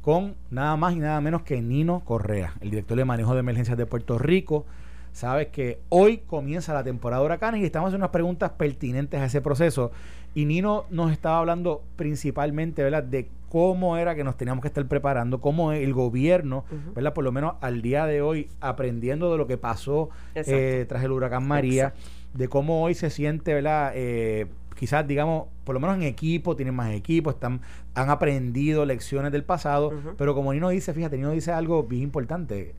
con 0.00 0.34
nada 0.50 0.76
más 0.76 0.94
y 0.94 0.98
nada 0.98 1.20
menos 1.20 1.42
que 1.42 1.62
Nino 1.62 2.00
Correa, 2.00 2.54
el 2.60 2.70
director 2.70 2.96
de 2.96 3.04
manejo 3.04 3.32
de 3.32 3.40
emergencias 3.40 3.78
de 3.78 3.86
Puerto 3.86 4.18
Rico. 4.18 4.66
Sabes 5.12 5.46
que 5.46 5.78
hoy 5.88 6.18
comienza 6.18 6.74
la 6.74 6.82
temporada 6.82 7.22
de 7.22 7.26
huracanes 7.26 7.62
y 7.62 7.64
estamos 7.64 7.86
haciendo 7.88 8.04
unas 8.04 8.12
preguntas 8.12 8.50
pertinentes 8.50 9.20
a 9.20 9.26
ese 9.26 9.40
proceso. 9.40 9.92
Y 10.34 10.44
Nino 10.46 10.86
nos 10.90 11.12
estaba 11.12 11.38
hablando 11.38 11.84
principalmente, 11.94 12.82
¿verdad?, 12.82 13.04
de 13.04 13.28
cómo 13.54 13.96
era 13.96 14.16
que 14.16 14.24
nos 14.24 14.36
teníamos 14.36 14.62
que 14.62 14.66
estar 14.66 14.84
preparando, 14.88 15.40
cómo 15.40 15.70
el 15.70 15.94
gobierno, 15.94 16.64
¿verdad?, 16.92 17.14
por 17.14 17.22
lo 17.22 17.30
menos 17.30 17.54
al 17.60 17.82
día 17.82 18.04
de 18.04 18.20
hoy, 18.20 18.48
aprendiendo 18.60 19.30
de 19.30 19.38
lo 19.38 19.46
que 19.46 19.56
pasó 19.56 20.10
eh, 20.34 20.86
tras 20.88 21.04
el 21.04 21.12
huracán 21.12 21.46
María 21.46 21.94
de 22.32 22.48
cómo 22.48 22.82
hoy 22.82 22.94
se 22.94 23.10
siente, 23.10 23.54
¿verdad? 23.54 23.92
Eh, 23.94 24.48
quizás, 24.74 25.06
digamos, 25.06 25.46
por 25.62 25.74
lo 25.74 25.78
menos 25.78 25.94
en 25.94 26.02
equipo, 26.02 26.56
tienen 26.56 26.74
más 26.74 26.90
equipo, 26.90 27.30
están, 27.30 27.60
han 27.94 28.10
aprendido 28.10 28.84
lecciones 28.86 29.30
del 29.30 29.44
pasado, 29.44 29.92
pero 30.18 30.34
como 30.34 30.52
Nino 30.52 30.70
dice, 30.70 30.92
fíjate, 30.92 31.16
Nino 31.16 31.30
dice 31.30 31.52
algo 31.52 31.84
bien 31.84 32.02
importante. 32.02 32.74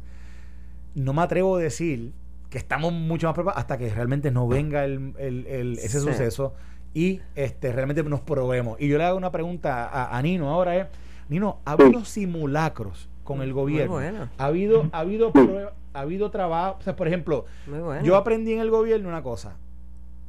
No 0.94 1.14
me 1.14 1.22
atrevo 1.22 1.56
a 1.56 1.60
decir 1.60 2.12
que 2.50 2.58
estamos 2.58 2.92
mucho 2.92 3.28
más 3.28 3.34
preparados 3.34 3.62
hasta 3.62 3.78
que 3.78 3.90
realmente 3.94 4.30
no 4.30 4.46
venga 4.46 4.84
el, 4.84 5.14
ese 5.82 6.02
suceso 6.02 6.54
y 6.96 7.22
este 7.36 7.72
realmente 7.72 8.02
nos 8.04 8.22
probemos. 8.22 8.80
Y 8.80 8.88
yo 8.88 8.98
le 8.98 9.04
hago 9.04 9.18
una 9.18 9.32
pregunta 9.32 10.16
a, 10.16 10.20
Nino 10.24 10.50
ahora 10.50 10.78
es, 10.78 10.88
Nino, 11.30 11.60
¿ha 11.66 11.74
habido 11.74 12.06
simulacros 12.06 13.10
con 13.24 13.42
el 13.42 13.54
gobierno? 13.54 14.00
¿Ha 14.38 14.46
habido, 14.46 14.90
ha 14.92 15.00
habido 15.00 15.32
pruebas? 15.32 15.74
ha 15.94 16.02
habido 16.02 16.32
trabajo. 16.32 16.78
O 16.80 16.84
sea, 16.84 16.96
por 16.96 17.08
ejemplo, 17.08 17.46
yo 18.04 18.16
aprendí 18.16 18.54
en 18.54 18.60
el 18.60 18.70
gobierno 18.70 19.10
una 19.10 19.22
cosa. 19.22 19.58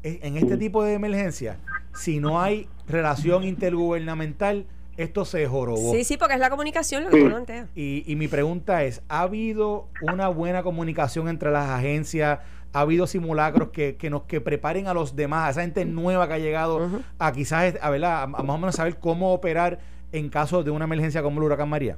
En 0.02 0.36
este 0.36 0.56
tipo 0.56 0.84
de 0.84 0.94
emergencia, 0.94 1.58
si 1.94 2.20
no 2.20 2.40
hay 2.40 2.68
relación 2.86 3.44
intergubernamental, 3.44 4.66
esto 4.96 5.24
se 5.24 5.46
jorobó. 5.46 5.92
Sí, 5.92 6.04
sí, 6.04 6.16
porque 6.16 6.34
es 6.34 6.40
la 6.40 6.50
comunicación 6.50 7.04
lo 7.04 7.10
que 7.10 7.20
tú 7.20 7.68
Y, 7.74 8.04
y 8.06 8.16
mi 8.16 8.28
pregunta 8.28 8.84
es, 8.84 9.02
¿ha 9.08 9.22
habido 9.22 9.88
una 10.00 10.28
buena 10.28 10.62
comunicación 10.62 11.28
entre 11.28 11.50
las 11.50 11.68
agencias? 11.68 12.40
¿Ha 12.76 12.80
habido 12.80 13.06
simulacros 13.06 13.70
que, 13.70 13.96
que 13.96 14.10
nos 14.10 14.24
que 14.24 14.42
preparen 14.42 14.86
a 14.86 14.92
los 14.92 15.16
demás, 15.16 15.46
a 15.46 15.50
esa 15.50 15.62
gente 15.62 15.86
nueva 15.86 16.28
que 16.28 16.34
ha 16.34 16.38
llegado 16.38 16.90
a 17.18 17.32
quizás, 17.32 17.74
a, 17.80 17.88
a, 17.88 18.22
a 18.24 18.26
más 18.26 18.50
o 18.50 18.58
menos 18.58 18.74
saber 18.74 18.98
cómo 19.00 19.32
operar 19.32 19.78
en 20.12 20.28
caso 20.28 20.62
de 20.62 20.70
una 20.70 20.84
emergencia 20.84 21.22
como 21.22 21.40
el 21.40 21.46
huracán 21.46 21.70
María? 21.70 21.96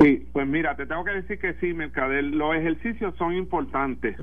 Sí, 0.00 0.28
pues 0.32 0.46
mira, 0.46 0.76
te 0.76 0.86
tengo 0.86 1.04
que 1.04 1.10
decir 1.10 1.40
que 1.40 1.54
sí, 1.54 1.74
Mercader, 1.74 2.22
los 2.22 2.54
ejercicios 2.54 3.16
son 3.16 3.34
importantes. 3.34 4.16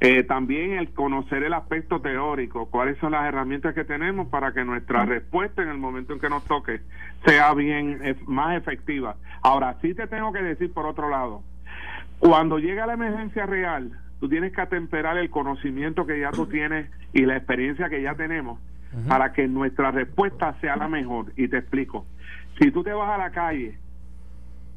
Eh, 0.00 0.24
también 0.24 0.72
el 0.72 0.90
conocer 0.90 1.42
el 1.42 1.54
aspecto 1.54 2.02
teórico, 2.02 2.66
cuáles 2.66 2.98
son 2.98 3.12
las 3.12 3.26
herramientas 3.26 3.74
que 3.74 3.84
tenemos 3.84 4.28
para 4.28 4.52
que 4.52 4.62
nuestra 4.62 5.06
respuesta 5.06 5.62
en 5.62 5.70
el 5.70 5.78
momento 5.78 6.12
en 6.12 6.20
que 6.20 6.28
nos 6.28 6.44
toque 6.44 6.82
sea 7.24 7.54
bien, 7.54 7.98
más 8.26 8.58
efectiva. 8.58 9.16
Ahora, 9.40 9.76
sí 9.80 9.94
te 9.94 10.06
tengo 10.06 10.32
que 10.34 10.42
decir 10.42 10.70
por 10.70 10.84
otro 10.84 11.08
lado, 11.08 11.42
cuando 12.18 12.58
llega 12.58 12.86
la 12.86 12.92
emergencia 12.92 13.46
real, 13.46 13.90
tú 14.24 14.30
tienes 14.30 14.54
que 14.54 14.62
atemperar 14.62 15.18
el 15.18 15.28
conocimiento 15.28 16.06
que 16.06 16.18
ya 16.18 16.30
tú 16.30 16.46
tienes 16.50 16.90
y 17.12 17.26
la 17.26 17.36
experiencia 17.36 17.90
que 17.90 18.00
ya 18.00 18.14
tenemos 18.14 18.58
para 19.06 19.34
que 19.34 19.46
nuestra 19.48 19.90
respuesta 19.90 20.58
sea 20.62 20.76
la 20.76 20.88
mejor. 20.88 21.26
Y 21.36 21.48
te 21.48 21.58
explico. 21.58 22.06
Si 22.58 22.70
tú 22.70 22.82
te 22.82 22.94
vas 22.94 23.10
a 23.10 23.18
la 23.18 23.32
calle 23.32 23.76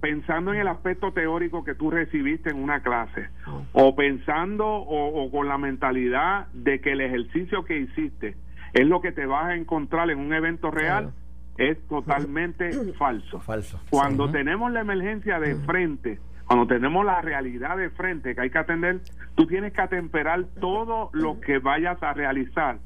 pensando 0.02 0.54
en 0.54 0.60
el 0.60 0.68
aspecto 0.68 1.14
teórico 1.14 1.64
que 1.64 1.76
tú 1.76 1.90
recibiste 1.92 2.50
en 2.50 2.62
una 2.62 2.82
clase 2.82 3.30
o 3.72 3.96
pensando 3.96 4.68
o, 4.68 5.32
con 5.32 5.48
la 5.48 5.58
mentalidad 5.58 6.48
de 6.52 6.82
que 6.82 6.92
el 6.92 7.00
ejercicio 7.00 7.64
que 7.64 7.80
hiciste 7.80 8.36
es 8.74 8.86
lo 8.86 9.00
que 9.00 9.14
te 9.14 9.26
vas 9.26 9.46
a 9.46 9.56
encontrar 9.56 10.10
en 10.10 10.20
un 10.20 10.34
evento 10.34 10.72
real 10.72 11.14
es 11.58 11.78
totalmente 11.88 12.72
falso. 12.98 13.40
Falso. 13.40 13.80
Cuando 13.90 14.30
tenemos 14.30 14.74
la 14.74 14.82
emergencia 14.82 15.40
de 15.40 15.56
frente, 15.56 16.20
cuando 16.48 16.66
tenemos 16.66 17.06
la 17.06 17.22
realidad 17.22 17.78
de 17.78 17.90
frente 17.90 18.34
que 18.34 18.42
hay 18.42 18.50
que 18.50 18.58
atender, 18.58 19.02
tú 19.36 19.46
tienes 19.48 19.74
que 19.74 19.82
atemperar 19.82 20.46
todo 20.60 21.10
lo 21.14 21.40
que 21.42 21.60
vayas 21.60 22.02
a 22.02 22.14
realizar 22.14 22.78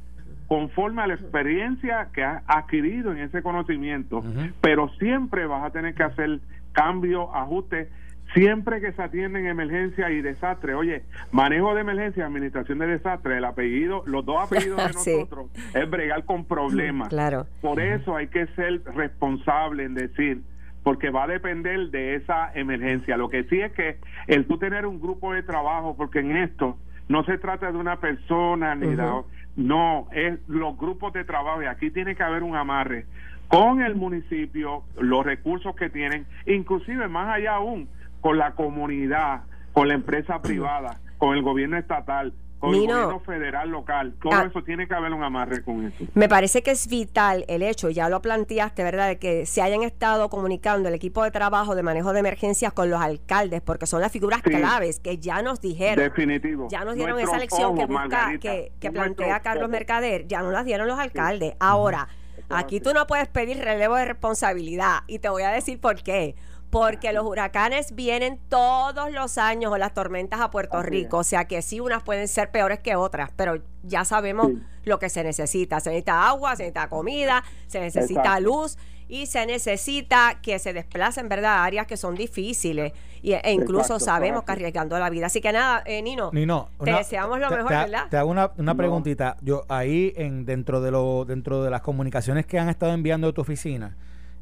conforme 0.48 1.02
a 1.02 1.08
la 1.08 1.14
experiencia 1.14 2.10
que 2.14 2.26
has 2.26 2.44
adquirido 2.46 3.14
en 3.14 3.20
ese 3.20 3.42
conocimiento, 3.42 4.22
pero 4.60 4.90
siempre 5.00 5.46
vas 5.46 5.64
a 5.64 5.70
tener 5.70 5.94
que 5.96 6.04
hacer 6.04 6.42
cambio, 6.74 7.34
ajuste, 7.34 7.88
siempre 8.34 8.82
que 8.82 8.92
se 8.92 9.02
atienden 9.02 9.48
emergencia 9.48 10.10
y 10.12 10.22
desastre. 10.22 10.74
Oye, 10.74 11.04
manejo 11.32 11.74
de 11.74 11.82
emergencia, 11.82 12.26
administración 12.26 12.80
de 12.80 12.88
desastre, 12.88 13.38
el 13.38 13.46
apellido, 13.46 14.04
los 14.06 14.26
dos 14.26 14.44
apellidos 14.44 14.78
de 14.78 14.94
nosotros 15.16 15.52
es 15.74 15.90
bregar 15.90 16.26
con 16.26 16.44
problemas. 16.44 17.10
Claro. 17.10 17.46
Por 17.62 17.80
eso 17.80 18.18
hay 18.18 18.28
que 18.28 18.48
ser 18.48 18.84
responsable 18.94 19.86
en 19.86 19.94
decir, 19.94 20.42
porque 20.84 21.10
va 21.10 21.24
a 21.24 21.28
depender 21.28 21.90
de 21.92 22.16
esa 22.16 22.52
emergencia. 22.54 23.18
Lo 23.18 23.30
que 23.30 23.44
sí 23.46 23.60
es 23.60 23.72
que 23.74 23.98
el 24.28 24.46
tú 24.46 24.58
tener 24.58 24.86
un 24.86 25.00
grupo 25.00 25.34
de 25.34 25.44
trabajo, 25.44 25.96
porque 25.96 26.20
en 26.20 26.36
esto 26.38 26.78
no 27.08 27.24
se 27.26 27.38
trata 27.38 27.72
de 27.72 27.78
una 27.78 28.00
persona 28.00 28.74
ni 28.76 28.96
de, 28.96 29.24
no, 29.56 30.08
es 30.12 30.40
los 30.48 30.78
grupos 30.78 31.14
de 31.14 31.24
trabajo 31.24 31.62
y 31.62 31.66
aquí 31.66 31.92
tiene 31.92 32.16
que 32.16 32.24
haber 32.24 32.44
un 32.44 32.56
amarre 32.56 33.06
con 33.48 33.82
el 33.82 33.96
municipio, 33.96 34.84
los 34.98 35.26
recursos 35.26 35.76
que 35.76 35.90
tienen, 35.90 36.26
inclusive 36.46 37.10
más 37.10 37.36
allá 37.36 37.56
aún, 37.56 37.90
con 38.22 38.38
la 38.38 38.52
comunidad, 38.52 39.42
con 39.74 39.90
la 39.90 39.94
empresa 39.94 40.42
privada, 40.42 41.02
con 41.18 41.36
el 41.36 41.44
gobierno 41.44 41.78
estatal, 41.78 42.34
con 42.62 42.76
el 42.76 42.82
gobierno 42.82 43.20
federal 43.20 43.70
local. 43.70 44.14
Todo 44.22 44.34
ah. 44.34 44.46
eso 44.48 44.64
tiene 44.64 44.88
que 44.88 44.94
haber 44.94 45.12
un 45.12 45.24
amarre 45.24 45.64
con 45.64 45.88
eso. 45.88 46.06
Me 46.14 46.30
parece 46.30 46.62
que 46.62 46.72
es 46.72 46.88
vital 46.88 47.44
el 47.48 47.64
hecho, 47.64 47.90
ya 47.90 48.08
lo 48.08 48.22
planteaste, 48.22 48.84
¿verdad?, 48.84 49.08
de 49.08 49.18
que 49.18 49.46
se 49.46 49.62
hayan 49.62 49.82
estado 49.82 50.30
comunicando 50.30 50.88
el 50.88 50.96
equipo 50.96 51.24
de 51.24 51.32
trabajo 51.32 51.76
de 51.76 51.84
manejo 51.84 52.14
de 52.14 52.20
emergencias 52.20 52.72
con 52.72 52.90
los 52.90 53.02
alcaldes, 53.02 53.62
porque 53.62 53.88
son 53.88 54.00
las 54.00 54.12
figuras 54.12 54.42
claves 54.42 55.00
que 55.00 55.18
ya 55.18 55.42
nos 55.42 55.60
dijeron. 55.60 56.06
Definitivo. 56.06 56.68
Ya 56.70 56.86
nos 56.86 56.96
dieron 56.96 57.20
esa 57.20 57.38
lección 57.38 57.76
que 57.76 57.86
busca, 57.86 58.38
que, 58.40 58.72
que 58.80 58.92
plantea 58.92 59.40
Carlos 59.40 59.70
Mercader, 59.70 60.28
ya 60.28 60.42
nos 60.42 60.54
las 60.54 60.64
dieron 60.64 60.88
los 60.88 61.00
alcaldes. 61.00 61.56
Ahora. 61.60 62.08
Aquí 62.54 62.82
tú 62.82 62.94
no 62.94 63.08
puedes 63.08 63.30
pedir 63.30 63.60
relevo 63.60 63.96
de 63.96 64.04
responsabilidad 64.04 65.04
y 65.08 65.20
te 65.20 65.30
voy 65.30 65.44
a 65.44 65.52
decir 65.52 65.80
por 65.80 66.04
qué. 66.04 66.36
Porque 66.72 67.14
los 67.14 67.26
huracanes 67.26 67.94
vienen 67.94 68.40
todos 68.50 69.12
los 69.12 69.38
años 69.38 69.72
o 69.72 69.78
las 69.78 69.94
tormentas 69.94 70.40
a 70.40 70.50
Puerto 70.50 70.82
Rico. 70.82 71.18
O 71.18 71.24
sea 71.24 71.46
que 71.46 71.62
sí, 71.62 71.80
unas 71.80 72.02
pueden 72.02 72.28
ser 72.28 72.50
peores 72.50 72.80
que 72.80 72.96
otras, 72.96 73.30
pero 73.36 73.62
ya 73.84 74.06
sabemos 74.06 74.52
lo 74.86 74.98
que 74.98 75.10
se 75.10 75.24
necesita. 75.24 75.80
Se 75.82 75.90
necesita 75.90 76.28
agua, 76.28 76.56
se 76.56 76.64
necesita 76.64 76.90
comida, 76.90 77.44
se 77.68 77.82
necesita 77.82 78.40
luz 78.40 78.78
y 79.12 79.26
se 79.26 79.46
necesita 79.46 80.40
que 80.42 80.58
se 80.58 80.72
desplacen, 80.72 81.28
¿verdad?, 81.28 81.66
áreas 81.66 81.86
que 81.86 81.98
son 81.98 82.16
difíciles 82.16 82.94
y, 83.22 83.34
e 83.34 83.52
incluso 83.52 84.00
sabemos 84.00 84.44
que 84.44 84.54
arriesgando 84.54 84.98
la 84.98 85.10
vida. 85.10 85.26
Así 85.26 85.42
que 85.42 85.52
nada, 85.52 85.84
eh, 85.86 86.02
Nino, 86.02 86.32
te 86.32 86.94
deseamos 86.94 87.38
lo 87.38 87.50
mejor, 87.50 87.70
¿verdad? 87.70 88.08
Te 88.10 88.16
hago 88.16 88.32
una, 88.32 88.52
una 88.58 88.74
preguntita. 88.76 89.36
Yo 89.42 89.66
ahí 89.68 90.14
en 90.16 90.46
dentro 90.46 90.80
de 90.80 90.92
lo 90.92 91.26
dentro 91.26 91.62
de 91.62 91.70
las 91.70 91.82
comunicaciones 91.82 92.46
que 92.46 92.58
han 92.58 92.70
estado 92.70 92.94
enviando 92.94 93.28
de 93.28 93.34
tu 93.34 93.42
oficina, 93.42 93.98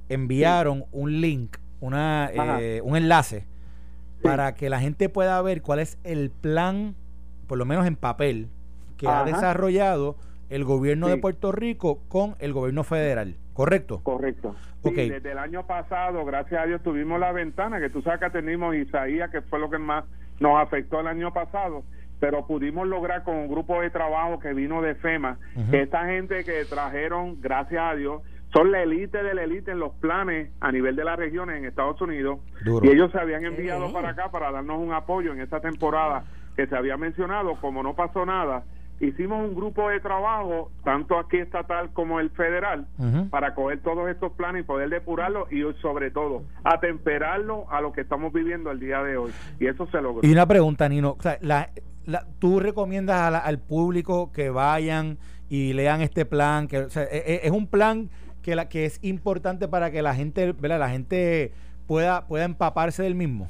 enviaron 0.08 0.86
un 0.92 1.20
link, 1.20 1.58
una 1.80 2.30
eh, 2.32 2.82
un 2.84 2.96
enlace 2.96 3.46
para 4.22 4.54
que 4.54 4.70
la 4.70 4.80
gente 4.80 5.10
pueda 5.10 5.42
ver 5.42 5.62
cuál 5.62 5.80
es 5.80 5.98
el 6.04 6.30
plan, 6.30 6.96
por 7.48 7.58
lo 7.58 7.66
menos 7.66 7.88
en 7.88 7.96
papel, 7.96 8.50
que 8.98 9.08
ha 9.08 9.24
desarrollado 9.24 10.18
el 10.50 10.66
gobierno 10.66 11.08
de 11.08 11.18
Puerto 11.18 11.52
Rico 11.52 12.02
con 12.10 12.36
el 12.40 12.54
gobierno 12.54 12.84
federal. 12.84 13.36
¿Correcto? 13.54 14.02
Correcto. 14.04 14.56
desde 14.84 15.32
el 15.32 15.38
año 15.38 15.66
pasado, 15.68 16.24
gracias 16.26 16.62
a 16.62 16.66
Dios, 16.66 16.82
tuvimos 16.82 17.20
la 17.20 17.32
ventana, 17.32 17.80
que 17.80 17.90
tú 17.90 18.02
sabes 18.02 18.20
que 18.20 18.30
tenemos 18.30 18.76
Isaías, 18.76 19.30
que 19.30 19.42
fue 19.42 19.60
lo 19.60 19.70
que 19.70 19.78
más 19.78 20.06
nos 20.40 20.62
afectó 20.62 21.02
el 21.02 21.08
año 21.08 21.34
pasado, 21.34 21.84
pero 22.20 22.48
pudimos 22.48 22.88
lograr 22.88 23.24
con 23.24 23.36
un 23.36 23.50
grupo 23.50 23.82
de 23.82 23.90
trabajo 23.90 24.40
que 24.40 24.54
vino 24.54 24.82
de 24.82 24.96
FEMA, 24.96 25.38
que 25.70 25.82
esta 25.82 26.06
gente 26.06 26.44
que 26.44 26.64
trajeron, 26.66 27.42
gracias 27.42 27.84
a 27.84 27.96
Dios, 27.96 28.22
son 28.54 28.72
la 28.72 28.82
élite 28.82 29.22
de 29.22 29.34
la 29.34 29.44
élite 29.44 29.72
en 29.72 29.80
los 29.80 29.94
planes 29.96 30.52
a 30.60 30.72
nivel 30.72 30.96
de 30.96 31.04
las 31.04 31.18
regiones 31.18 31.58
en 31.58 31.66
Estados 31.66 32.02
Unidos. 32.02 32.40
Y 32.82 32.90
ellos 32.90 33.12
se 33.12 33.20
habían 33.20 33.46
enviado 33.46 33.92
para 33.94 34.10
acá 34.10 34.32
para 34.32 34.52
darnos 34.52 34.80
un 34.80 34.94
apoyo 34.94 35.34
en 35.34 35.42
esta 35.42 35.60
temporada 35.60 36.24
que 36.56 36.68
se 36.68 36.76
había 36.76 36.98
mencionado, 36.98 37.56
como 37.62 37.84
no 37.84 37.96
pasó 37.96 38.26
nada 38.26 38.64
hicimos 39.00 39.48
un 39.48 39.56
grupo 39.56 39.90
de 39.90 40.00
trabajo, 40.00 40.72
tanto 40.84 41.18
aquí 41.18 41.38
estatal 41.38 41.92
como 41.94 42.20
el 42.20 42.30
federal, 42.32 42.88
para 43.30 43.56
coger 43.56 43.82
todos 43.82 44.10
estos 44.10 44.34
planes 44.34 44.64
y 44.64 44.66
poder 44.66 44.90
depurarlos 44.90 45.52
y 45.52 45.62
sobre 45.82 46.12
todo 46.12 46.44
atemperarlo 46.64 47.70
a 47.72 47.82
lo 47.82 47.92
que 47.94 48.02
estamos 48.02 48.34
viviendo 48.34 48.72
el 48.72 48.80
día 48.80 49.02
de 49.04 49.18
hoy. 49.18 49.32
Y 49.60 49.68
eso 49.68 49.88
se 49.88 50.02
logró. 50.02 50.28
Y 50.28 50.32
una 50.32 50.46
pregunta, 50.46 50.90
Nino, 50.90 51.18
la, 51.42 51.70
¿tú 52.40 52.60
recomiendas 52.60 53.34
al 53.44 53.60
público 53.60 54.32
que 54.32 54.50
vayan 54.50 55.18
y 55.50 55.74
lean 55.74 56.02
este 56.02 56.26
plan? 56.26 56.68
que 56.68 56.78
e, 56.78 56.88
e, 57.12 57.40
Es 57.44 57.52
un 57.52 57.68
plan 57.68 58.10
que, 58.50 58.56
la, 58.56 58.68
que 58.68 58.86
es 58.86 59.00
importante 59.04 59.68
para 59.68 59.92
que 59.92 60.02
la 60.02 60.16
gente, 60.16 60.54
¿verdad? 60.54 60.80
la 60.80 60.90
gente 60.90 61.52
pueda, 61.88 62.26
pueda 62.26 62.46
empaparse 62.46 63.04
del 63.04 63.14
mismo. 63.14 63.48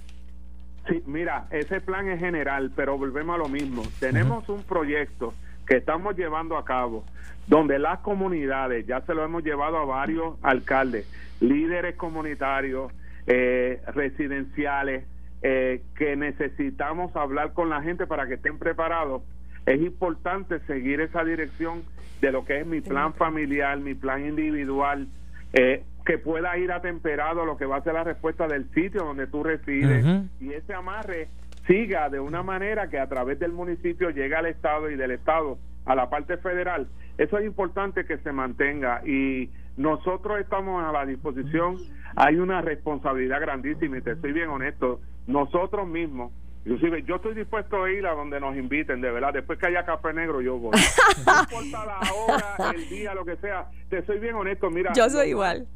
Sí, 0.90 1.02
mira, 1.06 1.48
ese 1.52 1.80
plan 1.80 2.10
es 2.10 2.20
general, 2.20 2.72
pero 2.76 2.98
volvemos 2.98 3.36
a 3.36 3.38
lo 3.38 3.48
mismo. 3.48 3.84
Tenemos 4.00 4.50
un 4.50 4.62
proyecto 4.64 5.34
que 5.66 5.78
estamos 5.78 6.18
llevando 6.18 6.58
a 6.58 6.66
cabo, 6.66 7.06
donde 7.48 7.80
las 7.80 8.00
comunidades, 8.00 8.86
ya 8.88 9.00
se 9.02 9.14
lo 9.14 9.24
hemos 9.24 9.44
llevado 9.44 9.78
a 9.78 9.86
varios 9.86 10.36
alcaldes, 10.42 11.08
líderes 11.40 11.96
comunitarios, 11.96 12.92
eh, 13.28 13.82
residenciales, 13.94 15.06
eh, 15.42 15.82
que 15.96 16.18
necesitamos 16.18 17.16
hablar 17.16 17.54
con 17.54 17.70
la 17.70 17.82
gente 17.82 18.06
para 18.06 18.28
que 18.28 18.34
estén 18.34 18.60
preparados. 18.60 19.22
Es 19.70 19.80
importante 19.82 20.60
seguir 20.62 21.00
esa 21.00 21.24
dirección 21.24 21.84
de 22.22 22.32
lo 22.32 22.44
que 22.44 22.62
es 22.62 22.66
mi 22.66 22.82
plan 22.82 23.14
familiar, 23.14 23.78
mi 23.80 23.94
plan 23.94 24.26
individual, 24.26 25.08
eh, 25.54 25.84
que 26.08 26.18
pueda 26.18 26.58
ir 26.58 26.72
atemperado 26.72 27.44
a 27.44 27.46
lo 27.46 27.56
que 27.56 27.68
va 27.68 27.78
a 27.78 27.84
ser 27.84 27.94
la 27.94 28.04
respuesta 28.04 28.48
del 28.48 28.68
sitio 28.72 29.04
donde 29.04 29.28
tú 29.28 29.44
resides 29.44 30.04
y 30.40 30.54
ese 30.54 30.74
amarre 30.74 31.28
siga 31.68 32.10
de 32.10 32.20
una 32.20 32.42
manera 32.42 32.90
que 32.90 32.98
a 32.98 33.08
través 33.08 33.38
del 33.38 33.52
municipio 33.52 34.10
llegue 34.10 34.36
al 34.36 34.48
Estado 34.48 34.90
y 34.90 34.96
del 34.96 35.12
Estado 35.12 35.60
a 35.86 35.94
la 35.94 36.10
parte 36.10 36.38
federal. 36.38 36.88
Eso 37.20 37.38
es 37.38 37.46
importante 37.46 38.06
que 38.06 38.18
se 38.18 38.32
mantenga 38.32 39.06
y 39.06 39.52
nosotros 39.78 40.40
estamos 40.40 40.84
a 40.84 40.92
la 40.92 41.06
disposición. 41.06 41.78
Hay 42.16 42.38
una 42.38 42.62
responsabilidad 42.62 43.40
grandísima 43.40 44.00
y 44.00 44.02
te 44.02 44.16
soy 44.16 44.34
bien 44.34 44.50
honesto. 44.50 45.00
Nosotros 45.28 45.88
mismos, 45.88 46.32
inclusive 46.66 47.04
yo 47.04 47.16
estoy 47.16 47.36
dispuesto 47.36 47.84
a 47.84 47.92
ir 47.92 48.06
a 48.06 48.14
donde 48.14 48.40
nos 48.40 48.56
inviten, 48.56 49.02
de 49.02 49.12
verdad. 49.12 49.34
Después 49.34 49.60
que 49.60 49.68
haya 49.68 49.86
café 49.86 50.14
negro, 50.14 50.42
yo 50.42 50.58
voy. 50.58 50.72
No 51.26 51.42
importa 51.42 51.86
la 51.86 52.14
hora, 52.14 52.72
el 52.74 52.90
día, 52.90 53.14
lo 53.14 53.26
que 53.26 53.36
sea. 53.38 53.68
Te 53.90 54.06
soy 54.06 54.20
bien 54.20 54.36
honesto. 54.36 54.70
Mira, 54.70 54.94
yo 54.94 55.10
soy 55.10 55.30
igual 55.30 55.68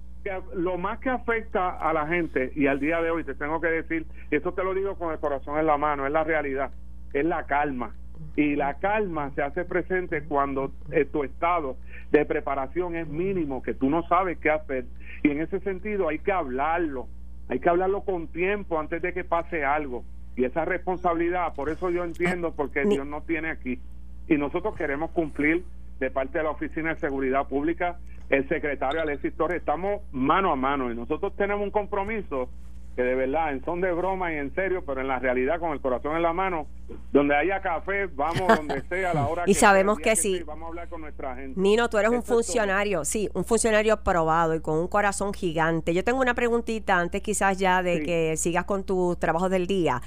lo 0.55 0.77
más 0.77 0.99
que 0.99 1.09
afecta 1.09 1.77
a 1.77 1.91
la 1.93 2.07
gente 2.07 2.51
y 2.55 2.67
al 2.67 2.79
día 2.79 3.01
de 3.01 3.11
hoy 3.11 3.23
te 3.23 3.35
tengo 3.35 3.59
que 3.59 3.67
decir, 3.67 4.05
y 4.31 4.35
esto 4.35 4.53
te 4.53 4.63
lo 4.63 4.73
digo 4.73 4.95
con 4.95 5.11
el 5.11 5.19
corazón 5.19 5.59
en 5.59 5.65
la 5.65 5.77
mano, 5.77 6.05
es 6.05 6.11
la 6.11 6.23
realidad, 6.23 6.71
es 7.13 7.25
la 7.25 7.45
calma. 7.45 7.93
Y 8.35 8.55
la 8.55 8.75
calma 8.75 9.31
se 9.35 9.41
hace 9.41 9.65
presente 9.65 10.23
cuando 10.23 10.71
eh, 10.91 11.05
tu 11.05 11.23
estado 11.23 11.75
de 12.11 12.25
preparación 12.25 12.95
es 12.95 13.07
mínimo, 13.07 13.61
que 13.61 13.73
tú 13.73 13.89
no 13.89 14.07
sabes 14.07 14.37
qué 14.39 14.49
hacer. 14.49 14.85
Y 15.23 15.31
en 15.31 15.41
ese 15.41 15.59
sentido 15.59 16.07
hay 16.07 16.19
que 16.19 16.31
hablarlo, 16.31 17.07
hay 17.49 17.59
que 17.59 17.69
hablarlo 17.69 18.01
con 18.01 18.27
tiempo 18.27 18.79
antes 18.79 19.01
de 19.01 19.13
que 19.13 19.23
pase 19.23 19.65
algo. 19.65 20.03
Y 20.35 20.45
esa 20.45 20.65
responsabilidad, 20.65 21.53
por 21.53 21.69
eso 21.69 21.89
yo 21.89 22.03
entiendo 22.03 22.53
porque 22.55 22.85
Dios 22.85 23.05
no 23.05 23.21
tiene 23.21 23.51
aquí. 23.51 23.79
Y 24.27 24.37
nosotros 24.37 24.75
queremos 24.75 25.11
cumplir 25.11 25.63
de 25.99 26.09
parte 26.09 26.39
de 26.39 26.43
la 26.43 26.51
Oficina 26.51 26.93
de 26.93 26.99
Seguridad 26.99 27.47
Pública 27.47 27.97
el 28.29 28.47
secretario 28.47 29.01
Alexis 29.01 29.33
Torres, 29.35 29.57
estamos 29.59 30.01
mano 30.11 30.51
a 30.51 30.55
mano 30.55 30.91
y 30.91 30.95
nosotros 30.95 31.35
tenemos 31.35 31.63
un 31.63 31.71
compromiso 31.71 32.49
que 32.95 33.01
de 33.01 33.15
verdad, 33.15 33.51
en 33.51 33.63
son 33.65 33.81
de 33.81 33.91
broma 33.91 34.33
y 34.33 34.37
en 34.37 34.53
serio, 34.53 34.83
pero 34.85 35.01
en 35.01 35.07
la 35.07 35.19
realidad 35.19 35.59
con 35.59 35.71
el 35.71 35.81
corazón 35.81 36.15
en 36.15 36.21
la 36.21 36.33
mano, 36.33 36.67
donde 37.11 37.35
haya 37.35 37.61
café, 37.61 38.05
vamos 38.07 38.47
donde 38.47 38.81
sea, 38.89 39.11
a 39.11 39.13
la 39.13 39.27
hora 39.27 39.43
y 39.47 39.55
sabemos 39.55 39.99
que, 39.99 40.15
sí. 40.15 40.43
Vamos 40.45 40.65
a 40.65 40.67
hablar 40.67 40.89
con 40.89 41.01
nuestra 41.01 41.35
gente. 41.35 41.59
Nino, 41.59 41.89
tú 41.89 41.97
eres 41.97 42.11
un 42.11 42.21
funcionario, 42.21 43.03
sí, 43.03 43.29
un 43.33 43.45
funcionario 43.45 44.03
probado 44.03 44.53
y 44.53 44.61
con 44.61 44.77
un 44.77 44.87
corazón 44.87 45.33
gigante. 45.33 45.93
Yo 45.93 46.03
tengo 46.03 46.21
una 46.21 46.35
preguntita 46.35 46.99
antes 46.99 47.21
quizás 47.21 47.57
ya 47.57 47.81
de 47.81 48.03
que 48.03 48.37
sigas 48.37 48.65
con 48.65 48.83
tus 48.83 49.17
trabajos 49.17 49.49
del 49.49 49.65
día. 49.65 50.01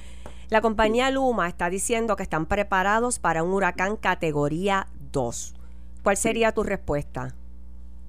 La 0.49 0.61
compañía 0.61 1.11
Luma 1.11 1.49
está 1.49 1.69
diciendo 1.71 2.15
que 2.15 2.23
están 2.23 2.47
preparados 2.47 3.19
para 3.19 3.43
un 3.43 3.53
huracán 3.53 3.97
categoría 3.97 4.87
2. 5.11 5.55
¿Cuál 6.05 6.17
sería 6.17 6.53
tu 6.53 6.63
respuesta? 6.63 7.35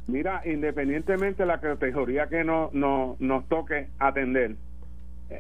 Mira, 0.08 0.42
independientemente 0.46 1.44
de 1.44 1.48
la 1.48 1.60
categoría 1.60 2.28
que 2.28 2.44
no, 2.44 2.70
no, 2.74 3.18
nos 3.20 3.48
toque 3.50 3.90
atender, 4.00 4.56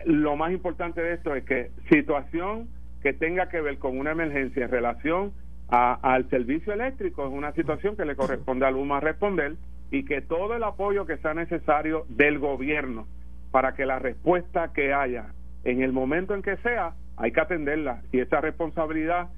lo 0.06 0.36
más 0.36 0.52
importante 0.52 1.02
de 1.02 1.13
esto 1.13 1.36
es 1.36 1.43
que 1.45 1.71
situación 1.89 2.67
que 3.02 3.13
tenga 3.13 3.50
que 3.50 3.62
ver 3.62 3.78
con 3.78 3.97
una 3.97 4.12
emergencia 4.12 4.65
en 4.65 4.71
relación 4.71 5.34
al 5.69 6.30
servicio 6.30 6.73
eléctrico 6.73 7.26
es 7.26 7.34
una 7.34 7.52
situación 7.54 7.97
que 7.97 8.06
le 8.06 8.15
corresponde 8.15 8.65
a 8.65 8.71
Luma 8.71 9.00
responder 9.00 9.56
y 9.91 10.06
que 10.06 10.21
todo 10.21 10.56
el 10.56 10.63
apoyo 10.63 11.06
que 11.06 11.17
sea 11.17 11.34
necesario 11.34 12.06
del 12.10 12.39
gobierno 12.39 13.08
para 13.52 13.73
que 13.76 13.86
la 13.86 14.00
respuesta 14.00 14.71
que 14.73 14.93
haya 14.93 15.28
en 15.63 15.82
el 15.82 15.91
momento 15.91 16.34
en 16.34 16.41
que 16.41 16.58
sea, 16.58 16.93
hay 17.17 17.32
que 17.32 17.41
atenderla. 17.41 18.02
Y 18.12 18.19
esa 18.19 18.39
responsabilidad 18.39 19.30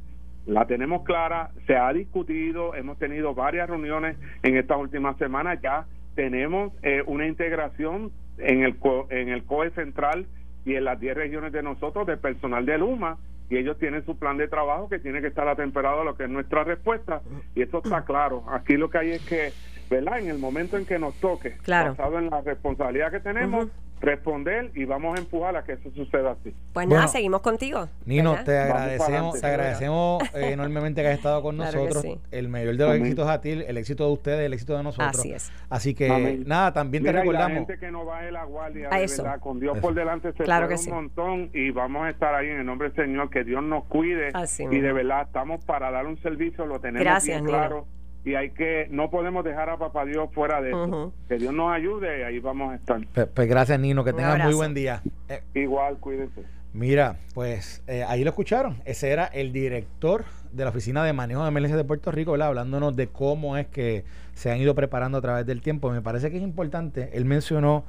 la 0.46 0.66
tenemos 0.66 1.04
clara, 1.04 1.52
se 1.66 1.76
ha 1.76 1.92
discutido, 1.94 2.76
hemos 2.76 2.98
tenido 3.00 3.34
varias 3.34 3.70
reuniones 3.70 4.18
en 4.44 4.58
estas 4.58 4.78
últimas 4.78 5.18
semanas, 5.18 5.60
ya 5.62 5.86
tenemos 6.16 6.74
eh, 6.84 7.04
una 7.06 7.28
integración 7.28 8.12
en 8.38 8.64
el, 8.64 8.76
en 9.10 9.30
el 9.30 9.44
COE 9.46 9.72
central 9.72 10.28
y 10.70 10.76
en 10.76 10.86
las 10.86 11.00
10 11.00 11.18
regiones 11.18 11.52
de 11.52 11.64
nosotros 11.64 12.06
de 12.06 12.16
personal 12.16 12.64
de 12.64 12.78
Luma 12.78 13.18
y 13.50 13.58
ellos 13.58 13.80
tienen 13.80 14.06
su 14.06 14.18
plan 14.18 14.38
de 14.38 14.48
trabajo 14.48 14.88
que 14.88 15.00
tiene 15.00 15.20
que 15.20 15.28
estar 15.28 15.48
atemperado 15.48 16.02
a 16.02 16.04
lo 16.04 16.16
que 16.16 16.26
es 16.26 16.30
nuestra 16.30 16.64
respuesta 16.64 17.22
y 17.56 17.64
eso 17.64 17.82
está 17.84 18.04
claro. 18.04 18.44
Aquí 18.52 18.78
lo 18.78 18.92
que 18.92 19.00
hay 19.00 19.12
es 19.14 19.26
que, 19.26 19.52
¿verdad? 19.90 20.20
En 20.20 20.30
el 20.30 20.38
momento 20.38 20.78
en 20.78 20.86
que 20.86 21.00
nos 21.00 21.16
toque, 21.16 21.56
basado 21.68 22.20
en 22.20 22.30
la 22.30 22.42
responsabilidad 22.42 23.12
que 23.12 23.20
tenemos, 23.20 23.68
responder 24.02 24.72
y 24.76 24.86
vamos 24.86 25.18
a 25.18 25.22
empujar 25.22 25.56
a 25.58 25.64
que 25.64 25.74
eso 25.74 25.90
suceda 25.92 26.32
así. 26.32 26.54
Pues 26.74 26.88
nada, 26.88 27.08
seguimos 27.08 27.42
contigo. 27.42 27.88
Nino, 28.06 28.36
te 28.44 28.58
agradecemos, 28.58 29.40
te 29.40 29.48
agradecemos 29.48 30.24
eh, 30.34 30.52
enormemente 30.54 31.02
que 31.02 31.08
hayas 31.08 31.20
estado 31.20 31.42
con 31.42 31.58
nosotros. 31.58 32.06
El 32.32 32.50
mayor 32.50 32.78
de 32.78 32.86
los 32.86 32.96
éxitos 32.96 33.28
a 33.28 33.42
ti, 33.42 33.52
el 33.52 33.78
éxito 33.78 34.06
de 34.06 34.14
ustedes, 34.14 34.46
el 34.46 34.54
éxito 34.54 34.78
de 34.78 34.84
nosotros. 34.84 35.20
Así 35.20 35.32
es. 35.32 35.52
Así 35.70 35.94
que 35.94 36.42
nada, 36.46 36.74
también 36.74 37.04
te 37.04 37.12
recordamos. 37.12 37.50
la 37.50 37.56
gente 37.56 37.78
que 37.78 37.92
no 37.92 38.06
baje 38.06 38.32
la 38.32 38.44
guardia, 38.46 38.90
verdad, 38.90 39.40
con 39.40 39.60
Dios 39.60 39.78
por 39.80 39.94
delante 39.94 40.32
se 40.34 40.44
claro 40.44 40.68
un 40.68 40.90
montón 40.90 41.50
y 41.54 41.72
vamos 41.72 42.06
a 42.06 42.10
estar 42.10 42.34
ahí 42.36 42.48
en 42.48 42.60
el 42.60 42.66
nombre 42.66 42.90
del 42.90 43.06
Señor, 43.06 43.30
que 43.30 43.44
Dios 43.44 43.64
nos 43.64 43.86
cuide 43.86 44.32
y 44.60 44.80
de 44.80 44.94
verdad 44.94 45.24
estamos 45.24 45.64
para 45.66 45.92
dar 45.92 46.06
un 46.06 46.18
servicio, 46.22 46.66
lo 46.66 46.80
tenemos 46.80 47.24
bien 47.24 47.46
claro 47.46 47.86
y 48.26 48.36
hay 48.36 48.52
que 48.52 48.88
no 48.92 49.10
podemos 49.10 49.44
dejar 49.44 49.70
a 49.70 49.78
papá 49.78 50.06
Dios 50.06 50.30
fuera 50.34 50.62
de 50.62 50.70
eso 50.70 51.14
que 51.28 51.38
Dios 51.38 51.54
nos 51.54 51.72
ayude 51.72 52.20
y 52.20 52.24
ahí 52.24 52.40
vamos 52.40 52.74
a 52.74 52.76
estar. 52.76 53.00
Pues, 53.14 53.28
pues 53.28 53.48
gracias 53.48 53.80
Nino 53.80 54.04
que 54.04 54.14
tengas 54.14 54.44
muy 54.44 54.54
buen 54.54 54.74
día. 54.74 55.02
Eh, 55.30 55.42
igual 55.54 55.98
cuídense. 55.98 56.44
mira 56.74 57.18
pues 57.34 57.84
eh, 57.88 58.04
ahí 58.04 58.24
lo 58.24 58.30
escucharon. 58.32 58.82
Ese 58.86 59.10
era 59.10 59.26
el 59.26 59.54
director 59.54 60.26
de 60.52 60.64
la 60.64 60.70
oficina 60.72 61.04
de 61.04 61.14
manejo 61.14 61.44
de 61.44 61.48
emergencias 61.48 61.78
de 61.78 61.86
Puerto 61.86 62.12
Rico 62.12 62.32
¿verdad? 62.32 62.50
hablándonos 62.50 62.96
de 62.96 63.08
cómo 63.08 63.58
es 63.58 63.68
que 63.68 64.04
se 64.34 64.52
han 64.52 64.58
ido 64.58 64.76
preparando 64.76 65.18
a 65.18 65.22
través 65.22 65.46
del 65.46 65.62
tiempo. 65.62 65.92
Me 65.92 66.02
parece 66.02 66.30
que 66.30 66.38
es 66.38 66.44
importante. 66.44 67.12
Él 67.14 67.26
mencionó 67.26 67.86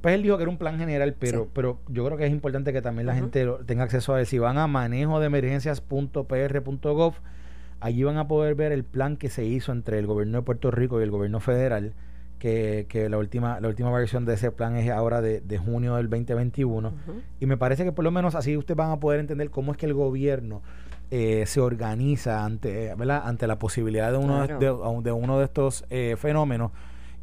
pues 0.00 0.14
él 0.14 0.22
dijo 0.22 0.36
que 0.36 0.44
era 0.44 0.50
un 0.50 0.58
plan 0.58 0.78
general, 0.78 1.16
pero, 1.18 1.48
pero 1.52 1.80
yo 1.88 2.04
creo 2.04 2.16
que 2.16 2.26
es 2.26 2.30
importante 2.30 2.72
que 2.72 2.80
también 2.80 3.06
la 3.06 3.14
gente 3.14 3.44
tenga 3.66 3.82
acceso 3.84 4.14
a 4.14 4.20
él. 4.20 4.26
Si 4.26 4.38
van 4.38 4.56
a 4.58 4.66
manejo 4.68 5.18
de 5.20 5.26
emergencias.pr.gov, 5.26 7.14
allí 7.80 8.02
van 8.02 8.16
a 8.16 8.28
poder 8.28 8.54
ver 8.54 8.72
el 8.72 8.84
plan 8.84 9.16
que 9.16 9.28
se 9.28 9.44
hizo 9.44 9.72
entre 9.72 9.98
el 9.98 10.06
gobierno 10.06 10.38
de 10.38 10.42
Puerto 10.42 10.70
Rico 10.70 11.00
y 11.00 11.04
el 11.04 11.10
gobierno 11.10 11.40
federal, 11.40 11.94
que, 12.38 12.86
que 12.88 13.08
la 13.08 13.18
última 13.18 13.60
la 13.60 13.68
última 13.68 13.90
versión 13.90 14.24
de 14.24 14.34
ese 14.34 14.50
plan 14.50 14.76
es 14.76 14.90
ahora 14.90 15.20
de, 15.20 15.58
junio 15.58 15.96
del 15.96 16.08
2021. 16.08 16.92
Y 17.40 17.46
me 17.46 17.56
parece 17.56 17.84
que 17.84 17.92
por 17.92 18.04
lo 18.04 18.10
menos 18.10 18.34
así 18.34 18.56
ustedes 18.56 18.76
van 18.76 18.90
a 18.90 19.00
poder 19.00 19.20
entender 19.20 19.50
cómo 19.50 19.72
es 19.72 19.78
que 19.78 19.86
el 19.86 19.94
gobierno 19.94 20.62
eh, 21.10 21.44
se 21.46 21.60
organiza 21.60 22.44
ante, 22.44 22.90
ante 22.90 23.46
la 23.46 23.58
posibilidad 23.58 24.10
de 24.10 24.18
uno, 24.18 24.46
de, 24.46 25.12
uno 25.12 25.38
de 25.38 25.44
estos 25.44 25.84
eh, 25.88 26.16
fenómenos 26.18 26.72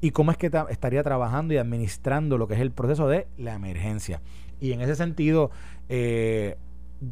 y 0.02 0.12
cómo 0.12 0.32
es 0.32 0.38
que 0.38 0.52
estaría 0.70 1.02
trabajando 1.02 1.54
y 1.54 1.58
administrando 1.58 2.38
lo 2.38 2.48
que 2.48 2.56
es 2.56 2.60
el 2.60 2.72
proceso 2.72 3.08
de 3.08 3.28
la 3.38 3.54
emergencia. 3.54 4.22
Y 4.60 4.74
en 4.74 4.82
ese 4.82 4.96
sentido, 4.96 5.50
eh, 5.88 6.58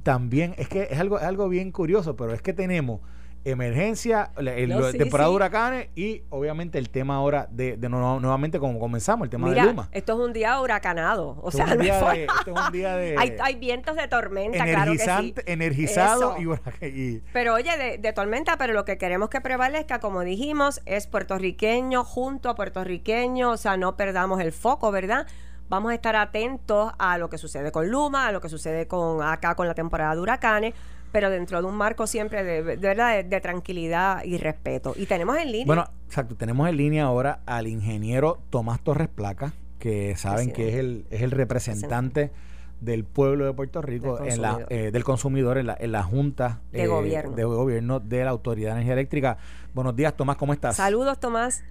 también 0.04 0.56
es 0.58 0.68
que 0.68 0.90
es 0.92 1.00
algo, 1.00 1.18
es 1.18 1.24
algo 1.24 1.48
bien 1.48 1.72
curioso, 1.72 2.16
pero 2.16 2.34
es 2.34 2.42
que 2.42 2.52
tenemos 2.52 3.00
emergencia, 3.44 4.32
el, 4.38 4.98
temporada 4.98 5.30
de 5.30 5.36
huracanes 5.36 5.90
y 5.96 6.24
obviamente 6.30 6.78
el 6.78 6.90
tema 6.90 7.16
ahora 7.16 7.48
de, 7.50 7.76
de 7.76 7.90
nuevamente 7.90 8.60
como 8.60 8.80
comenzamos, 8.80 9.26
el 9.26 9.30
tema 9.30 9.50
de 9.50 9.62
Luma. 9.62 9.90
Esto 9.92 10.14
es 10.14 10.20
un 10.28 10.34
día 10.34 10.60
huracanado, 10.60 11.40
o 11.42 11.52
sea, 11.52 11.66
hay, 11.66 13.56
vientos 13.56 13.96
de 13.96 14.08
tormenta, 14.08 14.64
claro 14.64 14.92
que 14.94 15.00
sí. 15.00 15.36
Energizado 15.46 16.36
y, 16.82 17.22
Pero 17.34 17.56
oye, 17.56 17.98
de, 17.98 18.14
tormenta, 18.14 18.58
pero 18.58 18.74
lo 18.74 18.86
que 18.86 18.98
queremos 18.98 19.30
que 19.30 19.42
prevalezca, 19.42 20.00
como 20.00 20.22
dijimos, 20.22 20.82
es 20.86 21.08
puertorriqueño 21.08 22.04
junto 22.04 22.50
a 22.50 22.56
puertorriqueño, 22.56 23.52
o 23.52 23.58
sea, 23.58 23.78
no 23.78 23.98
perdamos 23.98 24.40
el 24.42 24.52
foco, 24.52 24.92
¿verdad? 24.92 25.26
Vamos 25.70 25.92
a 25.92 25.96
estar 25.96 26.16
atentos 26.16 26.92
a 27.00 27.18
lo 27.18 27.30
que 27.30 27.38
sucede 27.38 27.72
con 27.72 27.90
Luma, 27.90 28.28
a 28.28 28.32
lo 28.32 28.42
que 28.42 28.50
sucede 28.50 28.88
con 28.88 29.24
acá 29.24 29.56
con 29.56 29.68
la 29.68 29.74
temporada 29.74 30.14
de 30.16 30.22
huracanes 30.22 30.74
pero 31.12 31.30
dentro 31.30 31.62
de 31.62 31.68
un 31.68 31.76
marco 31.76 32.08
siempre 32.08 32.44
de, 32.44 32.62
verdad 32.78 33.24
de, 33.24 33.42
tranquilidad 33.42 34.24
y 34.24 34.38
respeto. 34.38 34.94
Y 34.96 35.06
tenemos 35.06 35.38
en 35.38 35.52
línea. 35.52 35.66
Bueno, 35.66 35.86
exacto, 36.08 36.36
tenemos 36.36 36.68
en 36.70 36.78
línea 36.78 37.06
ahora 37.06 37.42
al 37.46 37.68
ingeniero 37.68 38.40
Tomás 38.50 38.82
Torres 38.82 39.10
Placa, 39.10 39.54
que 39.80 40.16
saben 40.16 40.52
que 40.52 40.70
es 40.70 40.76
el, 40.76 41.06
es 41.10 41.22
el 41.22 41.32
representante 41.32 42.32
del 42.80 43.04
pueblo 43.04 43.46
de 43.46 43.54
Puerto 43.54 43.82
Rico, 43.82 44.18
del 44.18 44.34
en 44.34 44.42
la, 44.42 44.66
eh, 44.70 44.90
del 44.92 45.04
consumidor 45.04 45.58
en 45.58 45.68
la, 45.68 45.78
en 45.80 45.92
la 45.92 46.04
Junta 46.04 46.62
de, 46.72 46.88
gobierno. 46.88 47.36
de 47.36 47.44
Gobierno 47.44 48.00
de 48.00 48.24
la 48.24 48.32
Autoridad 48.32 48.70
de 48.70 48.74
Energía 48.74 48.94
Eléctrica. 48.94 49.38
Buenos 49.74 49.96
días, 49.96 50.16
Tomás, 50.16 50.38
¿cómo 50.38 50.54
estás? 50.54 50.76
Saludos, 50.76 51.20
Tomás. 51.20 51.64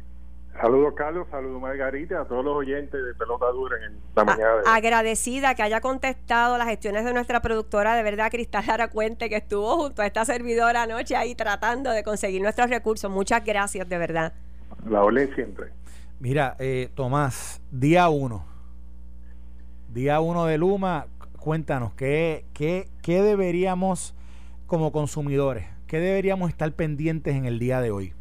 Saludos, 0.54 0.94
Carlos. 0.94 1.26
Saludos, 1.30 1.60
Margarita. 1.60 2.20
A 2.20 2.24
todos 2.26 2.44
los 2.44 2.56
oyentes 2.56 3.04
de 3.04 3.14
Pelota 3.14 3.46
Dura 3.50 3.76
en 3.86 3.98
la 4.14 4.24
mañana. 4.24 4.56
De... 4.56 4.62
Agradecida 4.66 5.54
que 5.54 5.62
haya 5.62 5.80
contestado 5.80 6.58
las 6.58 6.68
gestiones 6.68 7.04
de 7.04 7.12
nuestra 7.14 7.40
productora, 7.40 7.94
de 7.94 8.02
verdad, 8.02 8.30
Cristal 8.30 8.64
Lara 8.66 8.88
Cuente, 8.88 9.28
que 9.28 9.36
estuvo 9.36 9.76
junto 9.76 10.02
a 10.02 10.06
esta 10.06 10.24
servidora 10.24 10.82
anoche 10.82 11.16
ahí 11.16 11.34
tratando 11.34 11.90
de 11.90 12.02
conseguir 12.02 12.42
nuestros 12.42 12.68
recursos. 12.68 13.10
Muchas 13.10 13.44
gracias, 13.44 13.88
de 13.88 13.98
verdad. 13.98 14.32
La 14.86 15.02
orden 15.02 15.34
siempre. 15.34 15.68
Mira, 16.18 16.56
eh, 16.58 16.90
Tomás, 16.94 17.62
día 17.70 18.08
uno. 18.08 18.44
Día 19.88 20.20
uno 20.20 20.44
de 20.44 20.58
Luma, 20.58 21.06
cuéntanos, 21.38 21.94
¿qué, 21.94 22.44
qué, 22.52 22.88
¿qué 23.02 23.22
deberíamos, 23.22 24.14
como 24.66 24.92
consumidores, 24.92 25.66
qué 25.86 25.98
deberíamos 25.98 26.50
estar 26.50 26.70
pendientes 26.72 27.34
en 27.34 27.46
el 27.46 27.58
día 27.58 27.80
de 27.80 27.90
hoy? 27.90 28.12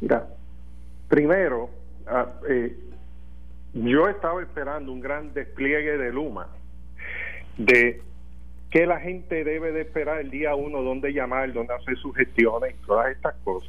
Mira, 0.00 0.26
Primero, 1.10 1.70
ah, 2.06 2.28
eh, 2.48 2.72
yo 3.74 4.08
estaba 4.08 4.40
esperando 4.42 4.92
un 4.92 5.00
gran 5.00 5.34
despliegue 5.34 5.98
de 5.98 6.12
Luma, 6.12 6.46
de 7.58 8.00
que 8.70 8.86
la 8.86 9.00
gente 9.00 9.42
debe 9.42 9.72
de 9.72 9.80
esperar 9.80 10.20
el 10.20 10.30
día 10.30 10.54
uno, 10.54 10.82
dónde 10.82 11.12
llamar, 11.12 11.52
dónde 11.52 11.74
hacer 11.74 11.96
sus 11.96 12.14
gestiones, 12.14 12.76
todas 12.86 13.10
estas 13.10 13.34
cosas. 13.42 13.68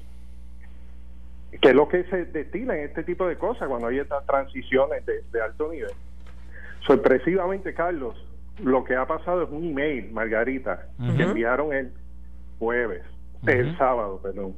Que 1.60 1.70
es 1.70 1.76
lo 1.76 1.88
que 1.88 2.04
se 2.04 2.26
destila 2.26 2.78
en 2.78 2.86
este 2.86 3.04
tipo 3.04 3.28
de 3.28 3.36
cosas 3.38 3.68
cuando 3.68 3.88
hay 3.88 3.98
estas 3.98 4.24
transiciones 4.28 5.04
de, 5.08 5.42
alto 5.42 5.72
nivel. 5.72 5.92
Sorpresivamente, 6.86 7.74
Carlos, 7.74 8.24
lo 8.64 8.84
que 8.84 8.96
ha 8.96 9.08
pasado 9.08 9.42
es 9.42 9.50
un 9.50 9.64
email, 9.64 10.12
Margarita, 10.12 10.90
que 11.18 11.24
enviaron 11.24 11.74
el 11.74 11.92
jueves, 12.60 13.02
el 13.48 13.76
sábado, 13.80 14.20
perdón 14.22 14.54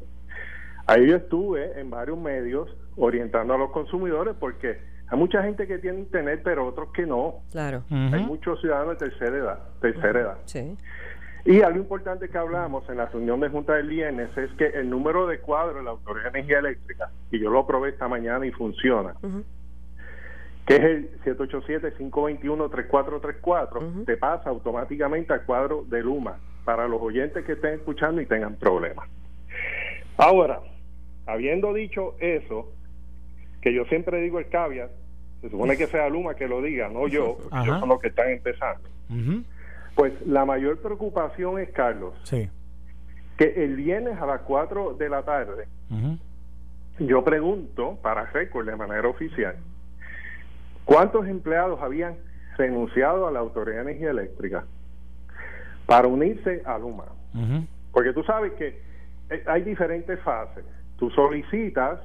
Ahí 0.87 1.07
yo 1.07 1.15
estuve 1.15 1.79
en 1.79 1.89
varios 1.89 2.17
medios 2.17 2.75
orientando 2.97 3.53
a 3.53 3.57
los 3.57 3.71
consumidores 3.71 4.35
porque 4.39 4.79
hay 5.07 5.17
mucha 5.17 5.41
gente 5.43 5.67
que 5.67 5.79
tiene 5.79 5.99
internet, 5.99 6.41
pero 6.43 6.67
otros 6.67 6.89
que 6.93 7.05
no. 7.05 7.41
Claro. 7.51 7.83
Hay 7.89 8.25
muchos 8.25 8.59
ciudadanos 8.61 8.97
de 8.99 9.09
tercera 9.09 9.37
edad. 9.37 9.59
Tercera 9.79 10.19
edad. 10.19 10.37
Sí. 10.45 10.77
Y 11.45 11.61
algo 11.61 11.77
importante 11.77 12.29
que 12.29 12.37
hablamos 12.37 12.87
en 12.89 12.97
la 12.97 13.05
reunión 13.07 13.41
de 13.41 13.49
Junta 13.49 13.73
del 13.73 13.91
INS 13.91 14.37
es 14.37 14.49
que 14.53 14.67
el 14.67 14.89
número 14.89 15.27
de 15.27 15.39
cuadros 15.39 15.75
de 15.75 15.83
la 15.83 15.89
Autoridad 15.91 16.31
de 16.31 16.39
Energía 16.39 16.59
Eléctrica, 16.59 17.11
y 17.31 17.39
yo 17.39 17.51
lo 17.51 17.67
probé 17.67 17.89
esta 17.89 18.07
mañana 18.07 18.45
y 18.45 18.51
funciona, 18.51 19.13
que 20.65 20.75
es 20.75 20.81
el 20.81 21.21
787-521-3434, 21.23 24.05
te 24.05 24.15
pasa 24.15 24.49
automáticamente 24.49 25.33
al 25.33 25.43
cuadro 25.43 25.83
de 25.89 26.01
Luma 26.01 26.37
para 26.63 26.87
los 26.87 27.01
oyentes 27.01 27.43
que 27.43 27.51
estén 27.53 27.73
escuchando 27.73 28.21
y 28.21 28.25
tengan 28.25 28.55
problemas. 28.55 29.09
Ahora, 30.15 30.61
Habiendo 31.25 31.73
dicho 31.73 32.15
eso, 32.19 32.71
que 33.61 33.73
yo 33.73 33.85
siempre 33.85 34.21
digo 34.21 34.39
el 34.39 34.49
caviar, 34.49 34.89
se 35.41 35.49
supone 35.49 35.77
que 35.77 35.87
sea 35.87 36.09
Luma 36.09 36.35
que 36.35 36.47
lo 36.47 36.61
diga, 36.61 36.89
no 36.89 37.07
yo, 37.07 37.37
porque 37.49 37.69
son 37.69 37.89
los 37.89 37.99
que 37.99 38.07
están 38.09 38.29
empezando. 38.29 38.89
Pues 39.95 40.13
la 40.25 40.45
mayor 40.45 40.79
preocupación 40.81 41.59
es, 41.59 41.69
Carlos, 41.71 42.13
que 43.37 43.63
el 43.63 43.75
viernes 43.75 44.19
a 44.19 44.25
las 44.25 44.41
4 44.41 44.95
de 44.95 45.09
la 45.09 45.23
tarde, 45.23 45.67
yo 46.99 47.23
pregunto, 47.23 47.97
para 48.01 48.25
récord 48.27 48.67
de 48.67 48.75
manera 48.75 49.07
oficial, 49.07 49.55
¿cuántos 50.85 51.27
empleados 51.27 51.81
habían 51.81 52.15
renunciado 52.57 53.27
a 53.27 53.31
la 53.31 53.39
Autoridad 53.39 53.77
de 53.77 53.91
Energía 53.91 54.11
Eléctrica 54.11 54.65
para 55.85 56.07
unirse 56.07 56.61
a 56.65 56.77
Luma? 56.77 57.05
Porque 57.91 58.13
tú 58.13 58.23
sabes 58.23 58.53
que 58.53 58.79
eh, 59.29 59.43
hay 59.47 59.63
diferentes 59.63 60.19
fases. 60.21 60.65
Tú 61.03 61.09
solicitas, 61.09 61.99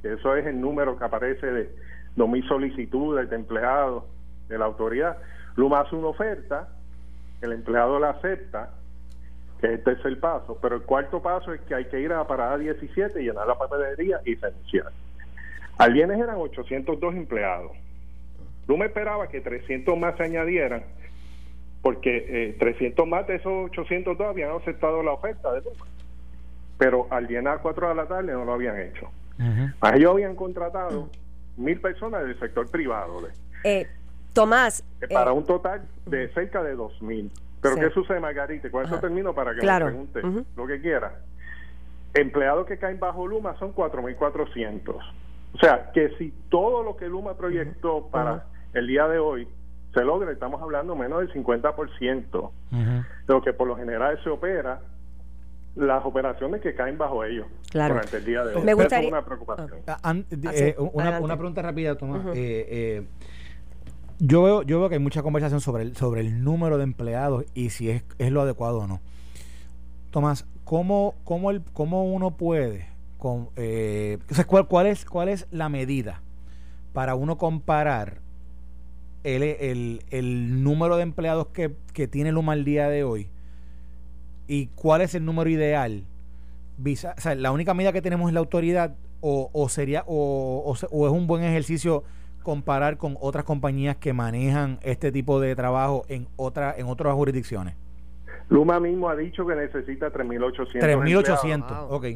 que 0.00 0.12
eso 0.12 0.36
es 0.36 0.46
el 0.46 0.60
número 0.60 0.96
que 0.96 1.04
aparece 1.04 1.44
de 1.44 1.70
2.000 2.16 2.46
solicitudes 2.46 3.28
de 3.28 3.34
empleados 3.34 4.04
de 4.48 4.56
la 4.56 4.66
autoridad. 4.66 5.16
Luma 5.56 5.80
hace 5.80 5.96
una 5.96 6.06
oferta, 6.06 6.68
el 7.42 7.50
empleado 7.50 7.98
la 7.98 8.10
acepta, 8.10 8.70
que 9.60 9.74
este 9.74 9.90
es 9.90 10.04
el 10.04 10.18
paso, 10.18 10.56
pero 10.62 10.76
el 10.76 10.82
cuarto 10.82 11.20
paso 11.20 11.52
es 11.52 11.62
que 11.62 11.74
hay 11.74 11.86
que 11.86 11.98
ir 11.98 12.12
a 12.12 12.18
la 12.18 12.28
parada 12.28 12.56
17, 12.56 13.18
llenar 13.18 13.44
la 13.44 13.58
papelería 13.58 14.20
y 14.24 14.36
renunciar. 14.36 14.92
Al 15.76 15.92
viernes 15.92 16.20
eran 16.20 16.36
802 16.36 17.12
empleados. 17.16 17.72
Luma 18.68 18.84
esperaba 18.84 19.26
que 19.26 19.40
300 19.40 19.98
más 19.98 20.16
se 20.16 20.22
añadieran, 20.22 20.84
porque 21.82 22.54
300 22.60 23.04
eh, 23.04 23.10
más 23.10 23.26
de 23.26 23.34
esos 23.34 23.68
802 23.70 24.28
habían 24.28 24.52
aceptado 24.52 25.02
la 25.02 25.10
oferta 25.10 25.52
de 25.54 25.62
Luma 25.62 25.93
pero 26.78 27.06
al 27.10 27.26
llenar 27.26 27.60
4 27.62 27.88
de 27.88 27.94
la 27.94 28.06
tarde 28.06 28.32
no 28.32 28.44
lo 28.44 28.54
habían 28.54 28.78
hecho. 28.78 29.10
ellos 29.94 30.12
habían 30.12 30.36
contratado 30.36 31.08
mil 31.56 31.80
personas 31.80 32.22
del 32.24 32.38
sector 32.38 32.70
privado. 32.70 33.28
Eh, 33.64 33.86
Tomás. 34.32 34.84
Para 35.12 35.30
eh, 35.30 35.34
un 35.34 35.44
total 35.44 35.82
de 36.06 36.28
cerca 36.34 36.62
de 36.62 36.74
dos 36.74 37.00
mil. 37.00 37.30
Pero 37.60 37.76
¿qué 37.76 37.90
sucede, 37.90 38.20
Margarita? 38.20 38.70
Con 38.70 38.84
eso 38.84 38.98
termino 38.98 39.34
para 39.34 39.54
que 39.54 39.64
me 39.64 39.80
pregunte 39.80 40.20
lo 40.54 40.66
que 40.66 40.80
quiera. 40.80 41.20
Empleados 42.12 42.66
que 42.66 42.78
caen 42.78 43.00
bajo 43.00 43.26
Luma 43.26 43.58
son 43.58 43.74
4.400. 43.74 44.96
O 45.54 45.58
sea, 45.58 45.90
que 45.92 46.10
si 46.18 46.32
todo 46.50 46.82
lo 46.82 46.96
que 46.96 47.08
Luma 47.08 47.34
proyectó 47.34 48.08
para 48.08 48.44
el 48.74 48.86
día 48.86 49.08
de 49.08 49.18
hoy 49.18 49.48
se 49.94 50.04
logra, 50.04 50.30
estamos 50.30 50.60
hablando 50.60 50.94
menos 50.94 51.20
del 51.20 51.32
50% 51.32 52.50
de 52.70 53.04
lo 53.32 53.42
que 53.42 53.52
por 53.52 53.66
lo 53.66 53.76
general 53.76 54.20
se 54.22 54.28
opera 54.28 54.80
las 55.76 56.04
operaciones 56.04 56.60
que 56.60 56.74
caen 56.74 56.96
bajo 56.98 57.24
ellos 57.24 57.46
durante 57.72 58.16
el 58.18 58.24
día 58.24 58.44
de 58.44 58.54
hoy. 58.54 58.62
Me 58.62 58.74
gustaría... 58.74 59.08
una 59.08 59.24
preocupación. 59.24 59.70
Ah, 59.86 59.98
ah, 60.02 60.14
eh, 60.52 60.76
una, 60.78 61.36
pregunta 61.36 61.62
rápida, 61.62 61.96
Tomás. 61.96 62.26
Eh, 62.26 62.66
eh, 62.68 63.06
yo, 64.18 64.42
veo, 64.42 64.62
yo 64.62 64.78
veo 64.78 64.88
que 64.88 64.94
hay 64.94 65.00
mucha 65.00 65.22
conversación 65.22 65.60
sobre 65.60 65.82
el, 65.82 65.96
sobre 65.96 66.20
el 66.20 66.44
número 66.44 66.78
de 66.78 66.84
empleados 66.84 67.44
y 67.54 67.70
si 67.70 67.90
es, 67.90 68.04
es 68.18 68.30
lo 68.30 68.42
adecuado 68.42 68.80
o 68.80 68.86
no. 68.86 69.00
Tomás, 70.10 70.46
¿cómo, 70.62 71.16
cómo, 71.24 71.50
el, 71.50 71.62
cómo 71.72 72.04
uno 72.04 72.36
puede... 72.36 72.92
Con, 73.18 73.48
¿cuál, 74.46 74.68
cuál, 74.68 74.86
es, 74.86 75.06
¿Cuál 75.06 75.30
es 75.30 75.48
la 75.50 75.70
medida 75.70 76.20
para 76.92 77.14
uno 77.14 77.38
comparar 77.38 78.18
el, 79.22 79.42
el, 79.42 80.02
el 80.10 80.62
número 80.62 80.98
de 80.98 81.04
empleados 81.04 81.46
que, 81.46 81.74
que 81.94 82.06
tiene 82.06 82.32
Luma 82.32 82.52
al 82.52 82.66
día 82.66 82.90
de 82.90 83.02
hoy 83.02 83.30
y 84.46 84.66
cuál 84.68 85.00
es 85.00 85.14
el 85.14 85.24
número 85.24 85.50
ideal. 85.50 86.04
Visa, 86.76 87.14
o 87.16 87.20
sea, 87.20 87.34
la 87.34 87.52
única 87.52 87.72
medida 87.72 87.92
que 87.92 88.02
tenemos 88.02 88.28
es 88.28 88.34
la 88.34 88.40
autoridad 88.40 88.94
o, 89.20 89.50
o 89.52 89.68
sería 89.68 90.02
o, 90.06 90.74
o, 90.90 91.06
es 91.06 91.12
un 91.12 91.26
buen 91.26 91.44
ejercicio 91.44 92.02
comparar 92.42 92.96
con 92.96 93.16
otras 93.20 93.44
compañías 93.44 93.96
que 93.96 94.12
manejan 94.12 94.78
este 94.82 95.12
tipo 95.12 95.40
de 95.40 95.54
trabajo 95.54 96.04
en 96.08 96.26
otra 96.36 96.74
en 96.76 96.86
otras 96.86 97.14
jurisdicciones. 97.14 97.74
Luma 98.48 98.80
mismo 98.80 99.08
ha 99.08 99.16
dicho 99.16 99.46
que 99.46 99.54
necesita 99.54 100.12
3.800. 100.12 100.80
3.800, 100.80 101.86
ok. 101.88 102.06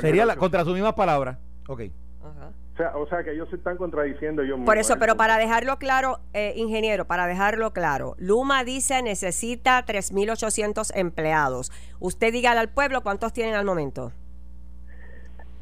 Sería 0.00 0.26
la, 0.26 0.36
contra 0.36 0.64
sus 0.64 0.74
mismas 0.74 0.92
palabras. 0.94 1.38
Ok. 1.66 1.82
Ajá 2.22 2.50
o 2.94 3.06
sea, 3.08 3.24
que 3.24 3.32
ellos 3.32 3.48
se 3.50 3.56
están 3.56 3.76
contradiciendo 3.76 4.42
yo 4.44 4.62
Por 4.64 4.78
eso, 4.78 4.98
pero 4.98 5.16
para 5.16 5.36
dejarlo 5.38 5.78
claro, 5.78 6.20
eh, 6.32 6.52
ingeniero, 6.56 7.06
para 7.06 7.26
dejarlo 7.26 7.72
claro, 7.72 8.14
Luma 8.18 8.64
dice 8.64 9.02
necesita 9.02 9.84
3.800 9.84 10.92
empleados. 10.94 11.72
Usted 12.00 12.32
diga 12.32 12.52
al 12.52 12.68
pueblo 12.68 13.02
cuántos 13.02 13.32
tienen 13.32 13.54
al 13.54 13.64
momento. 13.64 14.12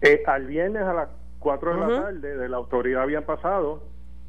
Eh, 0.02 0.22
al 0.26 0.46
viernes 0.46 0.82
a 0.82 0.92
las 0.92 1.08
4 1.38 1.74
de 1.74 1.80
la 1.80 2.02
tarde 2.02 2.36
de 2.36 2.48
la 2.48 2.56
autoridad 2.56 3.02
habían 3.02 3.24
pasado 3.24 3.82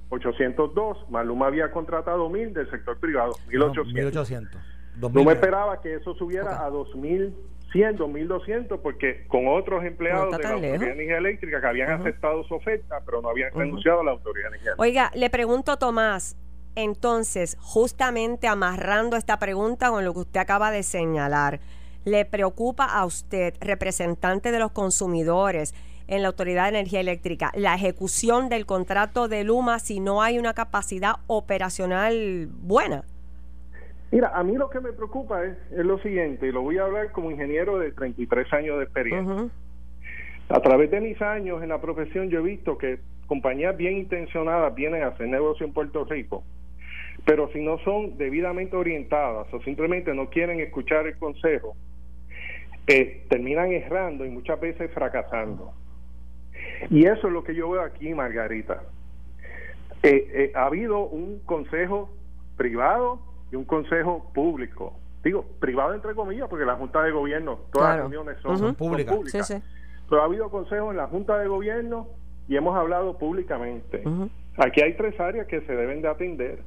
802, 0.09 1.09
más 1.09 1.25
Luma 1.25 1.47
había 1.47 1.71
contratado 1.71 2.29
1.000 2.29 2.53
del 2.53 2.69
sector 2.71 2.97
privado, 2.97 3.33
1.800. 3.49 4.49
No, 4.97 5.09
me 5.09 5.33
esperaba 5.33 5.81
que 5.81 5.95
eso 5.95 6.15
subiera 6.15 6.65
a 6.65 6.69
2.000 6.69 7.33
100, 7.71 7.97
2.200, 7.97 8.79
porque 8.81 9.25
con 9.27 9.47
otros 9.47 9.83
empleados 9.83 10.37
de 10.37 10.43
la 10.43 10.49
Autoridad 10.51 10.79
de 10.79 10.85
Energía 10.91 11.17
Eléctrica 11.17 11.61
que 11.61 11.67
habían 11.67 11.91
aceptado 11.91 12.43
su 12.45 12.55
oferta, 12.55 13.01
pero 13.05 13.21
no 13.21 13.29
habían 13.29 13.53
renunciado 13.53 14.01
a 14.01 14.03
la 14.05 14.11
Autoridad 14.11 14.45
de 14.45 14.57
Energía 14.57 14.71
Eléctrica. 14.73 15.09
Oiga, 15.09 15.11
le 15.15 15.29
pregunto, 15.29 15.77
Tomás, 15.77 16.37
entonces, 16.75 17.57
justamente 17.59 18.47
amarrando 18.47 19.17
esta 19.17 19.39
pregunta 19.39 19.89
con 19.89 20.05
lo 20.05 20.13
que 20.13 20.19
usted 20.19 20.39
acaba 20.39 20.71
de 20.71 20.83
señalar, 20.83 21.59
¿le 22.05 22.23
preocupa 22.23 22.85
a 22.85 23.03
usted, 23.05 23.55
representante 23.59 24.51
de 24.51 24.59
los 24.59 24.71
consumidores 24.71 25.73
en 26.07 26.21
la 26.21 26.29
Autoridad 26.29 26.63
de 26.63 26.77
Energía 26.77 26.99
Eléctrica, 26.99 27.51
la 27.55 27.75
ejecución 27.75 28.47
del 28.47 28.65
contrato 28.65 29.27
de 29.27 29.43
Luma 29.43 29.79
si 29.79 29.99
no 29.99 30.21
hay 30.21 30.39
una 30.39 30.53
capacidad 30.53 31.15
operacional 31.27 32.47
buena? 32.47 33.03
Mira, 34.11 34.29
a 34.33 34.43
mí 34.43 34.55
lo 34.55 34.69
que 34.69 34.79
me 34.79 34.93
preocupa 34.93 35.43
es, 35.43 35.57
lo 35.71 35.99
siguiente, 35.99 36.47
y 36.47 36.51
lo 36.51 36.61
voy 36.61 36.77
a 36.77 36.85
hablar 36.85 37.11
como 37.11 37.29
ingeniero 37.29 37.77
de 37.77 37.91
33 37.91 38.53
años 38.53 38.77
de 38.77 38.83
experiencia. 38.85 39.49
A 40.49 40.61
través 40.61 40.89
de 40.91 41.01
mis 41.01 41.21
años 41.21 41.61
en 41.61 41.69
la 41.69 41.81
profesión 41.81 42.29
yo 42.29 42.39
he 42.39 42.43
visto 42.43 42.77
que 42.77 42.99
compañías 43.27 43.75
bien 43.75 43.97
intencionadas 43.97 44.73
vienen 44.73 45.03
a 45.03 45.07
hacer 45.07 45.27
negocio 45.27 45.65
en 45.65 45.73
Puerto 45.73 46.05
Rico, 46.05 46.43
pero 47.25 47.51
si 47.51 47.59
no 47.61 47.79
son 47.79 48.17
debidamente 48.17 48.77
orientadas 48.77 49.53
o 49.53 49.61
simplemente 49.63 50.13
no 50.13 50.29
quieren 50.29 50.61
escuchar 50.61 51.05
el 51.05 51.17
consejo, 51.17 51.75
eh, 52.87 53.25
terminan 53.27 53.73
errando 53.73 54.25
y 54.25 54.29
muchas 54.29 54.57
veces 54.61 54.89
fracasando. 54.93 55.73
Y 56.89 57.05
eso 57.05 57.27
es 57.27 57.33
lo 57.33 57.43
que 57.43 57.53
yo 57.53 57.69
veo 57.69 57.81
aquí, 57.81 58.13
Margarita. 58.13 58.83
Eh, 60.03 60.27
eh, 60.31 60.51
ha 60.55 60.67
habido 60.67 60.99
un 60.99 61.39
consejo 61.39 62.09
privado 62.55 63.19
y 63.51 63.55
un 63.55 63.65
consejo 63.65 64.29
público. 64.33 64.93
Digo, 65.23 65.45
privado 65.59 65.93
entre 65.93 66.15
comillas, 66.15 66.47
porque 66.49 66.65
la 66.65 66.75
Junta 66.75 67.01
de 67.03 67.11
Gobierno, 67.11 67.59
todas 67.71 67.89
las 67.89 68.09
reuniones 68.09 68.37
son, 68.41 68.75
públicas. 68.75 69.61
Pero 70.09 70.21
ha 70.21 70.25
habido 70.25 70.49
consejo 70.49 70.91
en 70.91 70.97
la 70.97 71.07
Junta 71.07 71.37
de 71.37 71.47
Gobierno 71.47 72.07
y 72.47 72.55
hemos 72.55 72.75
hablado 72.77 73.17
públicamente. 73.17 74.03
Aquí 74.57 74.81
hay 74.81 74.93
tres 74.95 75.19
áreas 75.19 75.47
que 75.47 75.61
se 75.61 75.75
deben 75.75 76.01
de 76.01 76.07
atender. 76.07 76.59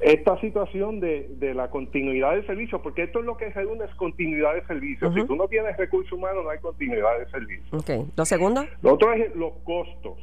Esta 0.00 0.38
situación 0.40 0.98
de, 0.98 1.28
de 1.38 1.54
la 1.54 1.70
continuidad 1.70 2.34
de 2.34 2.44
servicio, 2.44 2.82
porque 2.82 3.04
esto 3.04 3.20
es 3.20 3.24
lo 3.24 3.36
que 3.36 3.46
es 3.46 3.56
una 3.56 3.84
es 3.84 3.94
continuidad 3.94 4.54
de 4.54 4.66
servicio. 4.66 5.12
Si 5.12 5.24
tú 5.24 5.36
no 5.36 5.46
tienes 5.46 5.76
recursos 5.76 6.12
humanos, 6.12 6.42
no 6.42 6.50
hay 6.50 6.58
continuidad 6.58 7.18
de 7.20 7.30
servicio. 7.30 7.78
Okay. 7.78 8.04
¿Lo 8.16 8.24
segundo? 8.24 8.66
Lo 8.82 8.94
otro 8.94 9.12
es 9.12 9.34
los 9.36 9.52
costos. 9.64 10.18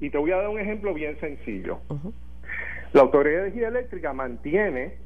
Y 0.00 0.10
te 0.10 0.18
voy 0.18 0.30
a 0.30 0.36
dar 0.36 0.48
un 0.48 0.60
ejemplo 0.60 0.94
bien 0.94 1.18
sencillo. 1.18 1.80
La 2.96 3.02
Autoridad 3.02 3.42
de 3.42 3.48
Energía 3.48 3.68
Eléctrica 3.68 4.14
mantiene 4.14 4.96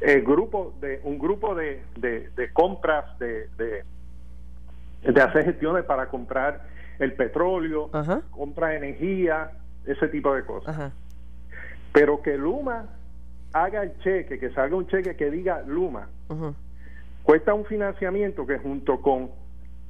el 0.00 0.22
grupo 0.22 0.72
de 0.80 0.98
un 1.04 1.18
grupo 1.18 1.54
de, 1.54 1.82
de, 1.96 2.52
compras 2.54 3.18
de, 3.18 3.50
de, 3.58 5.20
hacer 5.20 5.44
gestiones 5.44 5.84
para 5.84 6.08
comprar 6.08 6.62
el 7.00 7.12
petróleo, 7.12 7.90
compra 8.30 8.68
de 8.68 8.76
energía, 8.78 9.50
ese 9.84 10.08
tipo 10.08 10.34
de 10.34 10.46
cosas. 10.46 10.90
Pero 11.92 12.22
que 12.22 12.38
Luma 12.38 12.86
haga 13.52 13.82
el 13.82 13.98
cheque, 13.98 14.38
que 14.38 14.48
salga 14.54 14.74
un 14.74 14.86
cheque 14.86 15.16
que 15.16 15.30
diga 15.30 15.60
Luma, 15.66 16.08
cuesta 17.24 17.52
un 17.52 17.66
financiamiento 17.66 18.46
que 18.46 18.56
junto 18.56 19.02
con 19.02 19.30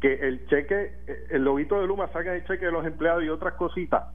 que 0.00 0.12
el 0.12 0.44
cheque, 0.48 0.92
el 1.30 1.44
lobito 1.44 1.80
de 1.80 1.86
Luma 1.86 2.08
salga 2.08 2.34
el 2.34 2.44
cheque 2.44 2.66
de 2.66 2.72
los 2.72 2.84
empleados 2.84 3.22
y 3.22 3.28
otras 3.28 3.54
cositas, 3.54 4.06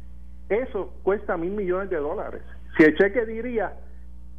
eso 0.50 0.94
cuesta 1.04 1.38
mil 1.38 1.52
millones 1.52 1.90
de 1.90 1.98
dólares. 1.98 2.42
Si 2.78 2.84
el 2.84 2.98
cheque 2.98 3.26
diría 3.26 3.74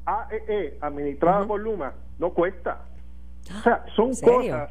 AEE, 0.05 0.79
administrada 0.81 1.47
por 1.47 1.61
Luma, 1.61 1.95
no 2.19 2.31
cuesta. 2.31 2.85
O 3.49 3.63
sea, 3.63 3.85
son 3.97 4.13
cosas, 4.17 4.71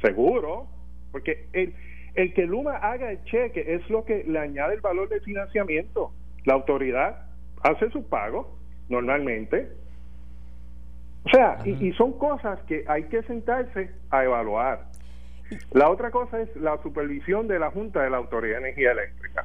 seguro, 0.00 0.68
porque 1.10 1.48
el, 1.52 1.74
el 2.14 2.32
que 2.34 2.46
Luma 2.46 2.76
haga 2.76 3.10
el 3.10 3.24
cheque 3.24 3.74
es 3.74 3.88
lo 3.90 4.04
que 4.04 4.24
le 4.24 4.38
añade 4.38 4.74
el 4.74 4.80
valor 4.80 5.08
de 5.08 5.20
financiamiento. 5.20 6.12
La 6.44 6.54
autoridad 6.54 7.26
hace 7.62 7.90
su 7.90 8.08
pago 8.08 8.58
normalmente. 8.88 9.68
O 11.24 11.30
sea, 11.30 11.58
y, 11.64 11.92
son 11.92 12.18
cosas 12.18 12.58
que 12.62 12.84
hay 12.88 13.04
que 13.04 13.22
sentarse 13.24 13.90
a 14.10 14.24
evaluar. 14.24 14.86
La 15.72 15.90
otra 15.90 16.10
cosa 16.10 16.40
es 16.40 16.54
la 16.56 16.80
supervisión 16.82 17.48
de 17.48 17.58
la 17.58 17.70
Junta 17.70 18.02
de 18.02 18.10
la 18.10 18.18
Autoridad 18.18 18.60
de 18.60 18.68
Energía 18.68 18.92
Eléctrica. 18.92 19.44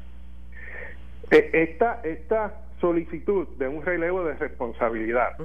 E, 1.32 1.49
esta, 1.53 2.01
esta 2.03 2.53
solicitud 2.80 3.47
de 3.57 3.67
un 3.67 3.82
relevo 3.82 4.24
de 4.24 4.34
responsabilidad, 4.34 5.38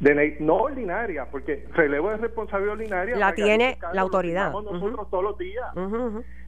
de 0.00 0.36
no 0.40 0.56
ordinaria, 0.56 1.26
porque 1.30 1.66
relevo 1.74 2.10
de 2.10 2.18
responsabilidad 2.18 2.74
ordinaria 2.74 3.16
la 3.16 3.34
tiene 3.34 3.78
la 3.92 4.02
autoridad. 4.02 4.52
Nosotros 4.52 5.10
todos 5.10 5.24
los 5.24 5.38
días. 5.38 5.66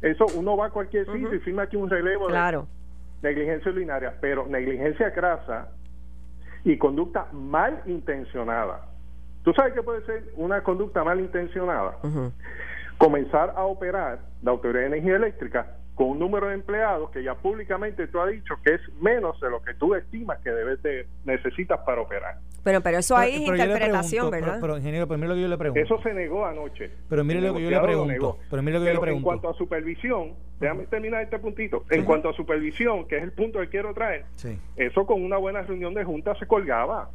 Eso 0.03 0.27
uno 0.35 0.57
va 0.57 0.67
a 0.67 0.71
cualquier 0.71 1.07
sitio 1.07 1.35
y 1.35 1.39
firma 1.41 1.63
aquí 1.63 1.77
un 1.77 1.91
relevo 1.91 2.27
claro. 2.27 2.69
de 3.23 3.31
negligencia 3.31 3.71
ordinaria, 3.71 4.15
pero 4.21 4.47
negligencia 4.47 5.13
crasa 5.13 5.69
y 6.65 6.77
conducta 6.77 7.27
mal 7.33 7.83
intencionada. 7.87 8.87
¿Tú 9.43 9.53
sabes 9.55 9.73
qué 9.73 9.83
puede 9.83 10.05
ser 10.05 10.25
una 10.37 10.63
conducta 10.63 11.03
mal 11.03 11.19
intencionada? 11.19 11.97
Comenzar 12.99 13.55
a 13.57 13.65
operar 13.65 14.19
la 14.43 14.51
Autoridad 14.51 14.81
de 14.83 14.87
Energía 14.89 15.17
Eléctrica 15.17 15.67
con 15.95 16.09
un 16.09 16.19
número 16.19 16.49
de 16.49 16.55
empleados 16.55 17.11
que 17.11 17.23
ya 17.23 17.35
públicamente 17.35 18.07
tú 18.07 18.21
has 18.21 18.31
dicho 18.31 18.55
que 18.65 18.75
es 18.75 18.81
menos 19.01 19.39
de 19.41 19.51
lo 19.51 19.63
que 19.63 19.75
tú 19.75 19.95
estimas 19.95 20.39
que 20.39 20.51
debes 20.51 20.83
de, 20.83 21.07
necesitas 21.25 21.81
para 21.81 22.01
operar. 22.01 22.39
Pero, 22.63 22.81
pero 22.81 22.99
eso 22.99 23.17
ahí 23.17 23.35
es 23.35 23.41
interpretación, 23.49 24.31
¿verdad? 24.31 24.59
Pero, 24.61 24.77
ingeniero, 24.77 25.07
pero 25.07 25.19
mire 25.19 25.29
lo 25.29 25.35
que 25.35 25.43
yo 25.43 25.49
le 25.49 25.59
pregunto. 25.59 25.81
Eso 25.81 26.03
se 26.03 26.13
negó 26.13 26.45
anoche. 26.47 26.91
Pero 27.09 27.25
mire 27.25 27.41
lo 27.41 27.55
que 27.55 27.63
yo 27.63 27.71
le 27.71 27.81
pregunto. 27.81 28.39
Pero 28.51 28.63
mire 28.63 28.79
lo 28.79 28.85
que 28.85 28.89
yo 28.89 28.95
le 28.95 29.01
pregunto. 29.01 29.19
En 29.19 29.23
cuanto 29.23 29.51
a 29.51 29.55
supervisión, 29.55 30.35
déjame 30.59 30.87
terminar 30.87 31.23
este 31.23 31.39
puntito. 31.39 31.85
En 31.91 32.05
cuanto 32.05 32.29
a 32.29 32.33
supervisión, 32.35 33.07
que 33.07 33.17
es 33.17 33.23
el 33.23 33.33
punto 33.33 33.61
que 33.61 33.69
quiero 33.69 33.95
traer, 33.95 34.25
eso 34.77 35.07
con 35.07 35.23
una 35.23 35.39
buena 35.39 35.63
reunión 35.63 35.95
de 35.95 36.05
junta 36.05 36.35
se 36.37 36.47
colgaba. 36.47 37.11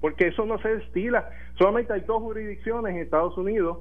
Porque 0.00 0.28
eso 0.28 0.44
no 0.44 0.58
se 0.58 0.68
destila. 0.76 1.30
Solamente 1.56 1.92
hay 1.92 2.00
dos 2.00 2.20
jurisdicciones 2.20 2.94
en 2.94 3.02
Estados 3.02 3.38
Unidos 3.38 3.78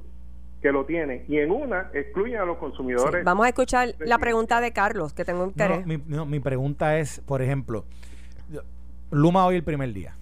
que 0.61 0.71
lo 0.71 0.85
tiene 0.85 1.25
y 1.27 1.37
en 1.37 1.51
una 1.51 1.89
excluyen 1.93 2.39
a 2.39 2.45
los 2.45 2.57
consumidores. 2.57 3.23
vamos 3.23 3.45
a 3.45 3.49
escuchar 3.49 3.95
la 3.99 4.19
pregunta 4.19 4.61
de 4.61 4.71
Carlos, 4.71 5.13
que 5.13 5.25
tengo 5.25 5.45
interés. 5.45 5.85
mi, 5.85 5.97
mi, 5.97 6.39
pregunta 6.39 6.99
es, 6.99 7.19
por 7.25 7.41
ejemplo, 7.41 7.85
Luma 9.09 9.45
hoy 9.45 9.55
el 9.55 9.63
primer 9.63 9.91
día. 9.91 10.15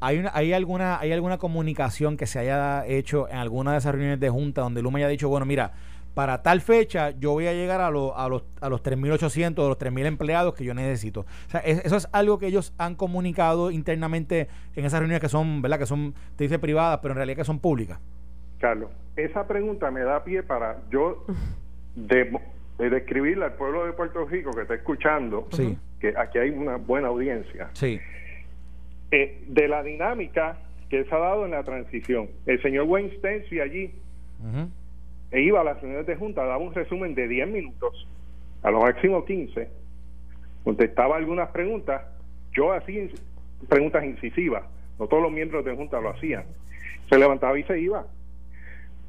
¿Hay, 0.00 0.18
una, 0.18 0.30
¿Hay 0.32 0.52
alguna 0.52 1.00
hay 1.00 1.10
alguna 1.10 1.38
comunicación 1.38 2.16
que 2.16 2.26
se 2.26 2.38
haya 2.38 2.86
hecho 2.86 3.28
en 3.28 3.36
alguna 3.36 3.72
de 3.72 3.78
esas 3.78 3.92
reuniones 3.92 4.20
de 4.20 4.30
junta 4.30 4.60
donde 4.60 4.80
Luma 4.82 4.98
haya 4.98 5.08
dicho, 5.08 5.28
bueno, 5.28 5.44
mira, 5.44 5.72
para 6.14 6.42
tal 6.42 6.60
fecha 6.60 7.10
yo 7.10 7.32
voy 7.32 7.46
a 7.46 7.52
llegar 7.52 7.80
a, 7.80 7.86
a 7.86 7.90
los, 7.90 8.12
a 8.60 8.68
los 8.68 8.82
3.800 8.82 9.58
o 9.58 9.68
los 9.68 9.78
3.000 9.78 10.06
empleados 10.06 10.54
que 10.54 10.64
yo 10.64 10.74
necesito. 10.74 11.20
O 11.20 11.50
sea, 11.50 11.60
eso 11.60 11.96
es 11.96 12.08
algo 12.12 12.38
que 12.38 12.46
ellos 12.46 12.72
han 12.76 12.94
comunicado 12.94 13.70
internamente 13.70 14.48
en 14.76 14.84
esas 14.84 15.00
reuniones 15.00 15.20
que 15.20 15.28
son, 15.28 15.62
¿verdad? 15.62 15.78
Que 15.78 15.86
son, 15.86 16.14
te 16.36 16.44
dice 16.44 16.58
privadas, 16.58 17.00
pero 17.02 17.12
en 17.12 17.16
realidad 17.16 17.38
que 17.38 17.44
son 17.44 17.58
públicas. 17.58 17.98
Carlos, 18.58 18.90
esa 19.16 19.46
pregunta 19.46 19.90
me 19.90 20.00
da 20.00 20.24
pie 20.24 20.42
para 20.42 20.78
yo 20.90 21.24
de, 21.96 22.30
describirle 22.78 23.46
al 23.46 23.54
pueblo 23.54 23.86
de 23.86 23.92
Puerto 23.92 24.24
Rico 24.26 24.52
que 24.52 24.62
está 24.62 24.74
escuchando, 24.74 25.48
que 26.00 26.14
aquí 26.16 26.38
hay 26.38 26.50
una 26.50 26.76
buena 26.76 27.08
audiencia, 27.08 27.70
sí. 27.72 28.00
Eh, 29.10 29.42
de 29.48 29.68
la 29.68 29.82
dinámica 29.82 30.58
que 30.90 31.04
se 31.04 31.14
ha 31.14 31.18
dado 31.18 31.44
en 31.44 31.52
la 31.52 31.64
transición. 31.64 32.28
El 32.46 32.60
señor 32.62 32.84
Wayne 32.86 33.16
Stency 33.16 33.60
allí 33.60 33.94
e 35.30 35.40
iba 35.40 35.60
a 35.60 35.64
las 35.64 35.80
reuniones 35.80 36.06
de 36.06 36.16
junta, 36.16 36.44
daba 36.44 36.58
un 36.58 36.74
resumen 36.74 37.14
de 37.14 37.26
10 37.26 37.48
minutos, 37.48 38.06
a 38.62 38.70
lo 38.70 38.80
máximo 38.80 39.24
15, 39.24 39.68
contestaba 40.64 41.16
algunas 41.16 41.50
preguntas, 41.50 42.02
yo 42.52 42.72
hacía 42.72 43.08
preguntas 43.68 44.04
incisivas, 44.04 44.64
no 44.98 45.06
todos 45.06 45.22
los 45.22 45.32
miembros 45.32 45.64
de 45.64 45.74
junta 45.74 46.00
lo 46.00 46.10
hacían, 46.10 46.44
se 47.08 47.18
levantaba 47.18 47.58
y 47.58 47.64
se 47.64 47.78
iba 47.78 48.06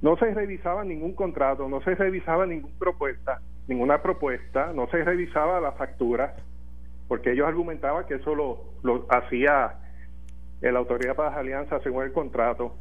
no 0.01 0.17
se 0.17 0.33
revisaba 0.33 0.83
ningún 0.83 1.13
contrato, 1.13 1.67
no 1.67 1.81
se 1.81 1.95
revisaba 1.95 2.45
ninguna 2.45 2.73
propuesta, 2.79 3.41
ninguna 3.67 4.01
propuesta, 4.01 4.71
no 4.73 4.87
se 4.89 5.03
revisaba 5.03 5.59
las 5.59 5.75
facturas, 5.75 6.31
porque 7.07 7.31
ellos 7.31 7.47
argumentaban 7.47 8.05
que 8.05 8.15
eso 8.15 8.35
lo, 8.35 8.63
lo 8.83 9.05
hacía 9.09 9.75
la 10.61 10.79
autoridad 10.79 11.15
para 11.15 11.29
las 11.29 11.39
alianzas 11.39 11.81
según 11.83 12.03
el 12.03 12.13
contrato. 12.13 12.75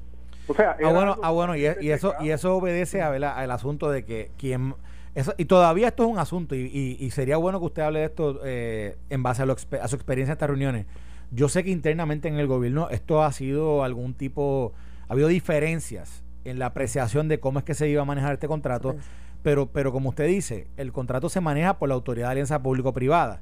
O 0.46 0.54
sea, 0.54 0.76
ah, 0.82 0.92
bueno, 0.92 1.16
ah, 1.22 1.30
bueno 1.30 1.56
y, 1.56 1.66
eso 1.66 2.14
y 2.20 2.30
eso 2.30 2.56
obedece 2.56 3.02
a, 3.02 3.10
al 3.10 3.50
asunto 3.50 3.90
de 3.90 4.04
que 4.04 4.30
quien 4.38 4.74
eso, 5.14 5.34
y 5.36 5.46
todavía 5.46 5.88
esto 5.88 6.04
es 6.04 6.10
un 6.10 6.18
asunto 6.18 6.54
y, 6.54 6.96
y, 7.00 7.10
sería 7.10 7.36
bueno 7.36 7.58
que 7.58 7.66
usted 7.66 7.82
hable 7.82 8.00
de 8.00 8.04
esto 8.04 8.40
eh, 8.44 8.96
en 9.10 9.22
base 9.22 9.42
a, 9.42 9.46
lo, 9.46 9.54
a 9.54 9.88
su 9.88 9.96
experiencia 9.96 10.32
en 10.32 10.36
estas 10.36 10.48
reuniones. 10.48 10.86
Yo 11.32 11.48
sé 11.48 11.64
que 11.64 11.70
internamente 11.70 12.28
en 12.28 12.36
el 12.36 12.46
gobierno 12.46 12.88
esto 12.90 13.22
ha 13.22 13.32
sido 13.32 13.82
algún 13.82 14.14
tipo, 14.14 14.72
ha 15.08 15.12
habido 15.12 15.28
diferencias 15.28 16.22
en 16.49 16.59
la 16.59 16.66
apreciación 16.66 17.28
de 17.28 17.40
cómo 17.40 17.59
es 17.59 17.64
que 17.64 17.74
se 17.74 17.88
iba 17.88 18.03
a 18.03 18.05
manejar 18.05 18.34
este 18.34 18.49
contrato, 18.49 18.96
pero, 19.42 19.66
pero 19.66 19.92
como 19.92 20.09
usted 20.11 20.26
dice, 20.26 20.66
el 20.76 20.92
contrato 20.92 21.28
se 21.28 21.40
maneja 21.40 21.78
por 21.78 21.88
la 21.88 21.94
Autoridad 21.94 22.28
de 22.28 22.32
Alianza 22.32 22.62
Público-Privada. 22.62 23.40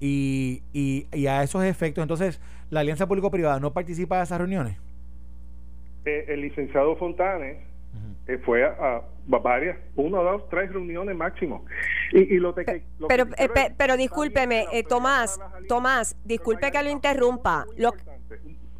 Y, 0.00 0.62
y, 0.72 1.26
a 1.26 1.42
esos 1.42 1.64
efectos, 1.64 2.02
entonces, 2.02 2.40
¿la 2.70 2.80
Alianza 2.80 3.06
Público-Privada 3.06 3.60
no 3.60 3.72
participa 3.72 4.18
de 4.18 4.24
esas 4.24 4.38
reuniones? 4.38 4.76
Eh, 6.04 6.26
el 6.28 6.42
licenciado 6.42 6.96
Fontanes 6.96 7.58
eh, 8.26 8.38
fue 8.44 8.64
a, 8.64 9.02
varias, 9.26 9.78
uno, 9.96 10.22
dos, 10.22 10.48
tres 10.50 10.72
reuniones 10.72 11.16
máximo. 11.16 11.64
Y, 12.12 12.36
lo, 12.38 12.54
pero, 13.08 13.24
eh, 13.38 13.48
pero 13.76 13.96
discúlpeme, 13.96 14.66
Tomás, 14.88 15.40
Tomás, 15.68 16.16
disculpe 16.24 16.70
que 16.70 16.82
lo 16.82 16.90
interrumpa. 16.90 17.64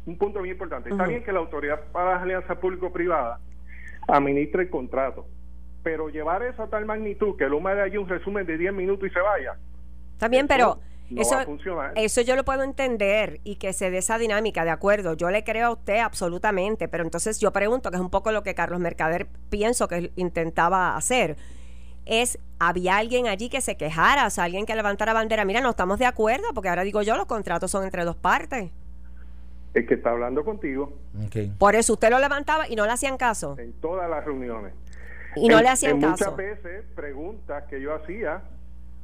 un, 0.05 0.17
punto 0.17 0.39
muy 0.39 0.51
importante. 0.51 0.89
Está 0.89 1.07
bien 1.07 1.23
que 1.23 1.31
la 1.31 1.39
Autoridad 1.39 1.81
para 1.91 2.15
las 2.15 2.23
Alianzas 2.23 2.57
Público-Privada 2.57 3.39
administre 4.07 4.63
el 4.63 4.69
contrato. 4.69 5.25
Pero 5.83 6.09
llevar 6.09 6.43
eso 6.43 6.63
a 6.63 6.67
tal 6.67 6.85
magnitud 6.85 7.35
que 7.37 7.47
Luma 7.47 7.75
de 7.75 7.83
allí 7.83 7.97
un 7.97 8.09
resumen 8.09 8.45
de 8.45 8.57
10 8.57 8.73
minutos 8.73 9.07
y 9.09 9.13
se 9.13 9.19
vaya. 9.19 9.55
También, 10.17 10.47
pero 10.47 10.79
eso, 11.15 11.37
eso 11.95 12.21
yo 12.21 12.35
lo 12.35 12.43
puedo 12.43 12.63
entender 12.63 13.39
y 13.43 13.57
que 13.57 13.73
se 13.73 13.91
dé 13.91 13.99
esa 13.99 14.17
dinámica, 14.17 14.63
de 14.63 14.71
acuerdo. 14.71 15.13
Yo 15.13 15.29
le 15.29 15.43
creo 15.43 15.67
a 15.67 15.71
usted 15.71 15.99
absolutamente, 15.99 16.87
pero 16.87 17.03
entonces 17.03 17.39
yo 17.39 17.51
pregunto, 17.51 17.91
que 17.91 17.97
es 17.97 18.01
un 18.01 18.09
poco 18.09 18.31
lo 18.31 18.41
que 18.41 18.55
Carlos 18.55 18.79
Mercader 18.79 19.27
pienso 19.49 19.87
que 19.87 20.11
intentaba 20.15 20.95
hacer 20.95 21.37
es 22.05 22.39
había 22.59 22.97
alguien 22.97 23.27
allí 23.27 23.49
que 23.49 23.61
se 23.61 23.77
quejara, 23.77 24.27
o 24.27 24.29
sea, 24.29 24.45
alguien 24.45 24.65
que 24.65 24.75
levantara 24.75 25.13
bandera, 25.13 25.43
mira, 25.45 25.61
no 25.61 25.71
estamos 25.71 25.99
de 25.99 26.05
acuerdo, 26.05 26.45
porque 26.53 26.69
ahora 26.69 26.83
digo 26.83 27.01
yo, 27.01 27.17
los 27.17 27.25
contratos 27.25 27.71
son 27.71 27.83
entre 27.83 28.05
dos 28.05 28.15
partes. 28.15 28.71
El 29.75 29.85
que 29.85 29.95
está 29.95 30.11
hablando 30.11 30.43
contigo. 30.43 30.97
Por 31.59 31.75
eso 31.75 31.93
usted 31.93 32.09
lo 32.09 32.19
levantaba 32.19 32.67
y 32.67 32.75
no 32.75 32.85
le 32.85 32.93
hacían 32.93 33.17
caso. 33.17 33.55
En 33.59 33.73
todas 33.73 34.09
las 34.09 34.23
reuniones. 34.23 34.73
Y 35.35 35.49
no 35.49 35.61
le 35.61 35.67
hacían 35.67 35.95
en 35.95 36.01
caso. 36.01 36.31
Muchas 36.31 36.37
veces 36.37 36.85
preguntas 36.95 37.65
que 37.69 37.81
yo 37.81 37.93
hacía 37.93 38.41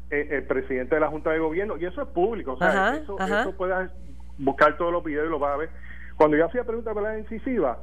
eh, 0.10 0.30
el 0.32 0.44
presidente 0.44 0.96
de 0.96 1.02
la 1.02 1.10
Junta 1.10 1.32
de 1.32 1.40
Gobierno, 1.40 1.78
y 1.78 1.86
eso 1.86 2.02
es 2.02 2.08
público, 2.10 2.54
o 2.54 2.58
sea, 2.58 2.96
eso, 2.96 3.18
eso 3.20 3.52
puedes 3.58 3.92
buscar 4.38 4.78
todos 4.78 4.94
los 4.94 5.04
videos 5.04 5.28
y 5.28 5.30
lo 5.30 5.40
vas 5.40 5.54
a 5.54 5.58
ver. 5.58 5.70
Cuando 6.16 6.38
yo 6.38 6.46
hacía 6.46 6.64
preguntas 6.64 6.96
la 6.96 7.20
incisiva, 7.20 7.80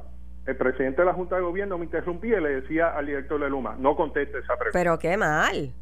el 0.47 0.55
presidente 0.55 1.03
de 1.03 1.05
la 1.05 1.13
Junta 1.13 1.35
de 1.35 1.43
Gobierno 1.43 1.77
me 1.77 1.85
interrumpía 1.85 2.39
y 2.39 2.41
le 2.41 2.61
decía 2.61 2.89
al 2.89 3.05
director 3.05 3.39
de 3.39 3.49
Luma, 3.51 3.75
no 3.77 3.95
conteste 3.95 4.39
esa 4.39 4.57
pregunta. 4.57 4.71
Pero 4.73 4.97
qué 4.97 5.15
mal. 5.15 5.73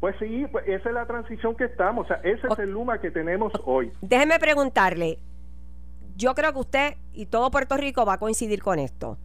Pues 0.00 0.14
sí, 0.18 0.46
pues 0.50 0.66
esa 0.66 0.88
es 0.88 0.94
la 0.94 1.06
transición 1.06 1.56
que 1.56 1.64
estamos, 1.64 2.06
o 2.06 2.08
sea, 2.08 2.20
ese 2.22 2.46
es 2.46 2.58
el 2.58 2.70
Luma 2.70 3.00
que 3.00 3.10
tenemos 3.10 3.52
hoy. 3.64 3.92
Déjeme 4.00 4.38
preguntarle, 4.38 5.18
yo 6.18 6.34
creo 6.34 6.52
que 6.52 6.58
usted 6.58 6.94
y 7.12 7.26
todo 7.26 7.50
Puerto 7.50 7.76
Rico 7.76 8.04
va 8.04 8.14
a 8.14 8.18
coincidir 8.18 8.60
con 8.60 8.80
esto. 8.80 9.18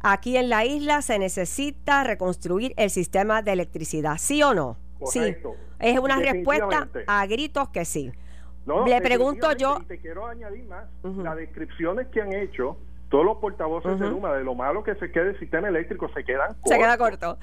Aquí 0.00 0.36
en 0.36 0.48
la 0.48 0.64
isla 0.64 1.02
se 1.02 1.18
necesita 1.18 2.04
reconstruir 2.04 2.72
el 2.76 2.90
sistema 2.90 3.42
de 3.42 3.52
electricidad, 3.52 4.16
¿sí 4.18 4.40
o 4.44 4.54
no? 4.54 4.76
Correcto. 5.00 5.54
Sí. 5.54 5.76
Es 5.80 5.98
una 5.98 6.16
respuesta 6.20 6.88
a 7.08 7.26
gritos 7.26 7.68
que 7.70 7.84
sí. 7.84 8.12
Le 8.86 9.00
pregunto 9.00 9.52
yo. 9.52 9.78
Y 9.82 9.86
te 9.86 9.98
quiero 9.98 10.26
añadir 10.26 10.64
más. 10.66 10.84
Las 11.02 11.36
descripciones 11.36 12.06
que 12.08 12.22
han 12.22 12.32
hecho 12.32 12.76
todos 13.08 13.24
los 13.24 13.38
portavoces 13.38 13.98
de 13.98 14.06
Luma 14.08 14.34
de 14.34 14.44
lo 14.44 14.54
malo 14.54 14.84
que 14.84 14.94
se 14.94 15.10
queda 15.10 15.24
el 15.24 15.38
sistema 15.40 15.68
eléctrico 15.68 16.08
se 16.14 16.24
quedan 16.24 16.48
cortos. 16.48 16.72
Se 16.72 16.78
queda 16.78 16.98
corto. 16.98 17.38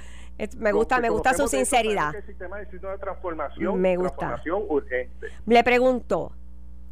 me 0.58 0.72
gusta, 0.72 1.00
me 1.00 1.10
gusta 1.10 1.34
su 1.34 1.48
sinceridad. 1.48 2.16
El 2.16 2.26
sistema 2.26 2.60
de 2.60 2.68
transformación, 3.00 3.82
me 3.82 3.98
gusta. 3.98 4.16
transformación 4.16 4.64
urgente. 4.70 5.28
Le 5.46 5.64
pregunto 5.64 6.32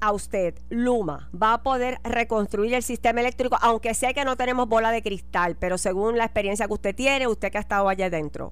a 0.03 0.11
usted, 0.11 0.55
Luma, 0.69 1.29
¿va 1.33 1.53
a 1.53 1.63
poder 1.63 1.97
reconstruir 2.03 2.73
el 2.73 2.83
sistema 2.83 3.21
eléctrico? 3.21 3.55
Aunque 3.61 3.93
sé 3.93 4.13
que 4.13 4.25
no 4.25 4.35
tenemos 4.35 4.67
bola 4.67 4.91
de 4.91 5.01
cristal, 5.01 5.55
pero 5.57 5.77
según 5.77 6.17
la 6.17 6.25
experiencia 6.25 6.67
que 6.67 6.73
usted 6.73 6.93
tiene, 6.93 7.25
usted 7.25 7.49
que 7.49 7.57
ha 7.57 7.61
estado 7.61 7.87
allá 7.87 8.07
adentro. 8.07 8.51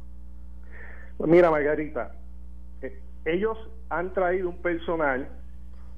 Pues 1.18 1.30
mira, 1.30 1.52
Margarita, 1.52 2.14
eh, 2.82 2.98
ellos 3.26 3.58
han 3.90 4.14
traído 4.14 4.48
un 4.48 4.62
personal 4.62 5.28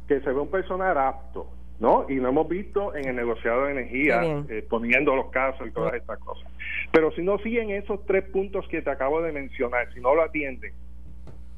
que 0.07 0.21
se 0.21 0.31
ve 0.31 0.39
un 0.39 0.49
personal 0.49 0.97
apto, 0.97 1.47
¿no? 1.79 2.07
Y 2.09 2.15
lo 2.15 2.29
hemos 2.29 2.49
visto 2.49 2.95
en 2.95 3.09
el 3.09 3.15
negociado 3.15 3.65
de 3.65 3.73
energía, 3.73 4.23
eh, 4.49 4.65
poniendo 4.67 5.15
los 5.15 5.29
casos 5.29 5.67
y 5.67 5.71
todas 5.71 5.93
estas 5.93 6.17
cosas. 6.17 6.51
Pero 6.91 7.11
si 7.11 7.21
no 7.21 7.37
siguen 7.37 7.69
esos 7.69 8.03
tres 8.07 8.23
puntos 8.23 8.67
que 8.69 8.81
te 8.81 8.89
acabo 8.89 9.21
de 9.21 9.31
mencionar, 9.31 9.93
si 9.93 9.99
no 9.99 10.15
lo 10.15 10.23
atienden, 10.23 10.73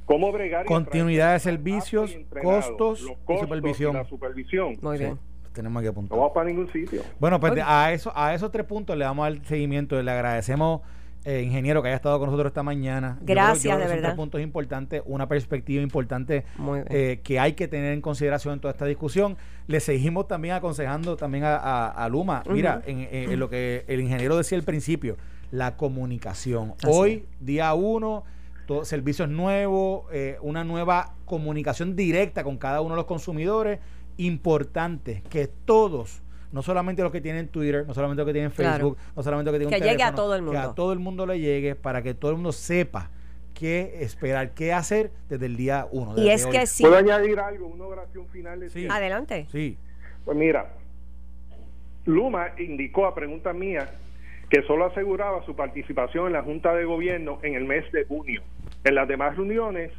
¿cómo 0.05 0.31
bregar? 0.31 0.65
Continuidad 0.65 1.33
de 1.33 1.39
servicios, 1.39 2.17
costos, 2.41 3.01
y 3.01 3.37
supervisión. 3.37 3.95
la 3.95 4.05
supervisión. 4.05 4.77
Muy 4.81 4.97
bien. 4.97 5.19
tenemos 5.53 5.81
que 5.81 5.89
apuntar. 5.89 6.15
No 6.15 6.21
vamos 6.21 6.33
para 6.33 6.47
ningún 6.47 6.71
sitio. 6.71 7.01
Bueno, 7.19 7.39
pues 7.39 7.53
a, 7.63 7.91
eso, 7.93 8.11
a 8.15 8.33
esos 8.33 8.51
tres 8.51 8.65
puntos 8.65 8.97
le 8.97 9.05
damos 9.05 9.25
al 9.25 9.43
seguimiento. 9.45 10.01
Le 10.01 10.11
agradecemos 10.11 10.81
eh, 11.25 11.41
ingeniero 11.41 11.81
que 11.81 11.87
haya 11.87 11.95
estado 11.95 12.19
con 12.19 12.27
nosotros 12.27 12.51
esta 12.51 12.61
mañana. 12.61 13.17
Gracias, 13.21 13.79
de 13.79 13.87
verdad. 13.87 14.09
Son 14.09 14.17
puntos 14.17 14.41
importantes, 14.41 15.01
una 15.05 15.27
perspectiva 15.27 15.81
importante 15.81 16.45
eh, 16.89 17.19
que 17.23 17.39
hay 17.39 17.53
que 17.53 17.67
tener 17.67 17.93
en 17.93 18.01
consideración 18.01 18.53
en 18.53 18.59
toda 18.59 18.73
esta 18.73 18.85
discusión. 18.85 19.35
Le 19.65 19.79
seguimos 19.79 20.27
también 20.27 20.53
aconsejando 20.53 21.17
también 21.17 21.45
a, 21.47 22.07
Luma. 22.11 22.43
Mira, 22.47 22.83
en, 22.85 23.39
lo 23.39 23.49
que 23.49 23.85
el 23.87 24.01
ingeniero 24.01 24.37
decía 24.37 24.55
al 24.59 24.63
principio, 24.63 25.17
la 25.49 25.77
comunicación. 25.77 26.75
Hoy, 26.87 27.25
día 27.39 27.73
uno, 27.73 28.23
servicios 28.83 29.29
nuevos, 29.29 30.05
eh, 30.11 30.37
una 30.41 30.63
nueva 30.63 31.13
comunicación 31.25 31.95
directa 31.95 32.43
con 32.43 32.57
cada 32.57 32.81
uno 32.81 32.91
de 32.91 32.97
los 32.97 33.05
consumidores. 33.05 33.79
Importante 34.17 35.23
que 35.29 35.47
todos 35.47 36.21
no 36.51 36.61
solamente 36.61 37.03
los 37.03 37.11
que 37.11 37.19
tienen 37.19 37.49
Twitter, 37.49 37.85
no 37.85 37.93
solamente 37.93 38.21
los 38.21 38.27
que 38.27 38.33
tienen 38.33 38.51
Facebook, 38.51 38.97
no 39.15 39.23
solamente 39.23 39.51
los 39.51 39.59
que 39.59 39.65
tienen 39.65 39.81
que 39.81 39.89
llegue 39.89 40.03
a 40.03 40.15
todo 40.15 40.35
el 40.35 40.41
mundo. 40.41 40.53
Que 40.53 40.65
a 40.65 40.73
todo 40.73 40.93
el 40.93 40.99
mundo 40.99 41.25
le 41.25 41.39
llegue 41.39 41.75
para 41.75 42.01
que 42.01 42.13
todo 42.13 42.31
el 42.31 42.37
mundo 42.37 42.53
sepa 42.53 43.11
qué 43.53 43.97
esperar, 43.99 44.53
qué 44.53 44.71
hacer 44.71 45.11
desde 45.27 45.47
el 45.47 45.57
día 45.57 45.87
uno. 45.91 46.13
Y 46.17 46.29
es 46.29 46.45
que 46.45 46.65
sí. 46.65 46.83
¿Puedo 46.83 46.95
añadir 46.95 47.39
algo? 47.39 47.67
Una 47.67 47.85
oración 47.85 48.27
final. 48.27 48.61
De 48.61 48.69
sí. 48.69 48.87
Adelante. 48.89 49.47
Sí. 49.51 49.77
Pues 50.23 50.37
mira, 50.37 50.73
Luma 52.05 52.51
indicó 52.57 53.05
a 53.05 53.13
pregunta 53.13 53.51
mía 53.51 53.89
que 54.49 54.61
solo 54.63 54.85
aseguraba 54.85 55.43
su 55.45 55.55
participación 55.55 56.27
en 56.27 56.33
la 56.33 56.43
Junta 56.43 56.73
de 56.73 56.85
Gobierno 56.85 57.39
en 57.41 57.55
el 57.55 57.65
mes 57.65 57.91
de 57.91 58.05
junio. 58.05 58.41
En 58.83 58.95
las 58.95 59.07
demás 59.07 59.35
reuniones 59.35 59.91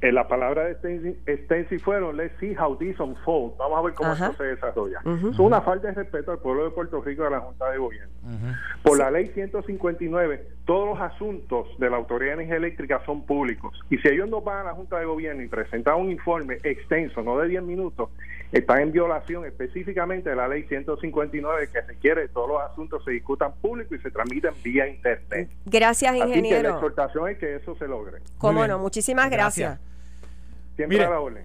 en 0.00 0.14
la 0.14 0.26
palabra 0.26 0.64
de 0.64 1.14
Stency 1.44 1.78
fueron 1.78 2.16
let's 2.16 2.34
see 2.40 2.54
how 2.58 2.76
this 2.76 2.98
unfolds 2.98 3.56
vamos 3.58 3.78
a 3.78 3.82
ver 3.82 3.94
cómo 3.94 4.12
esto 4.12 4.32
se 4.34 4.44
desarrolla. 4.44 5.00
Es 5.30 5.38
una 5.38 5.60
falta 5.60 5.88
de 5.88 5.94
respeto 5.94 6.32
al 6.32 6.38
pueblo 6.38 6.64
de 6.64 6.70
Puerto 6.70 7.02
Rico 7.02 7.22
y 7.22 7.26
a 7.26 7.30
la 7.30 7.40
Junta 7.40 7.70
de 7.70 7.78
Gobierno. 7.78 8.12
Por 8.82 8.98
la 8.98 9.10
ley 9.10 9.28
159 9.28 10.46
todos 10.64 10.88
los 10.88 11.00
asuntos 11.00 11.68
de 11.78 11.90
la 11.90 11.96
Autoridad 11.96 12.30
de 12.30 12.34
Energía 12.34 12.56
Eléctrica 12.56 13.02
son 13.04 13.26
públicos. 13.26 13.78
Y 13.90 13.98
si 13.98 14.08
ellos 14.08 14.28
no 14.28 14.40
van 14.40 14.58
a 14.58 14.70
la 14.70 14.74
Junta 14.74 14.98
de 14.98 15.04
Gobierno 15.04 15.42
y 15.42 15.48
presentan 15.48 16.00
un 16.00 16.10
informe 16.10 16.58
extenso 16.62 17.22
no 17.22 17.38
de 17.38 17.48
10 17.48 17.62
minutos 17.64 18.10
están 18.52 18.80
en 18.80 18.92
violación 18.92 19.44
específicamente 19.44 20.30
de 20.30 20.36
la 20.36 20.48
ley 20.48 20.64
159 20.64 21.68
que 21.72 21.80
requiere 21.82 22.22
que 22.22 22.28
todos 22.28 22.48
los 22.48 22.62
asuntos 22.62 23.04
se 23.04 23.12
discutan 23.12 23.52
público 23.60 23.94
y 23.94 23.98
se 24.00 24.10
transmiten 24.10 24.52
vía 24.62 24.88
internet 24.88 25.50
gracias 25.64 26.16
ingeniero 26.16 26.40
Así 26.40 26.48
que 26.48 26.62
la 26.62 26.74
exhortación 26.74 27.28
es 27.28 27.38
que 27.38 27.56
eso 27.56 27.76
se 27.76 27.86
logre 27.86 28.18
cómo 28.38 28.66
no 28.66 28.78
muchísimas 28.78 29.30
gracias. 29.30 29.78
Siempre 30.76 31.04
a 31.04 31.10
la 31.10 31.20
orden. 31.20 31.44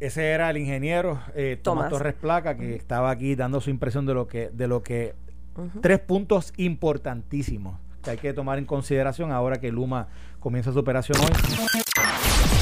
Ese 0.00 0.30
era 0.30 0.50
el 0.50 0.56
ingeniero 0.56 1.20
eh, 1.34 1.58
Tomás. 1.62 1.88
Torres 1.88 2.14
Placa 2.14 2.56
que 2.56 2.74
estaba 2.74 3.10
aquí 3.10 3.36
dando 3.36 3.60
su 3.60 3.70
impresión 3.70 4.04
de 4.04 4.14
lo 4.14 4.26
que, 4.26 4.50
de 4.52 4.66
lo 4.66 4.82
que 4.82 5.14
tres 5.80 6.00
puntos 6.00 6.52
importantísimos 6.56 7.78
que 8.02 8.10
hay 8.10 8.18
que 8.18 8.32
tomar 8.32 8.58
en 8.58 8.64
consideración 8.64 9.30
ahora 9.30 9.60
que 9.60 9.70
Luma 9.70 10.08
comienza 10.40 10.72
su 10.72 10.80
operación 10.80 11.18
hoy. 11.20 12.61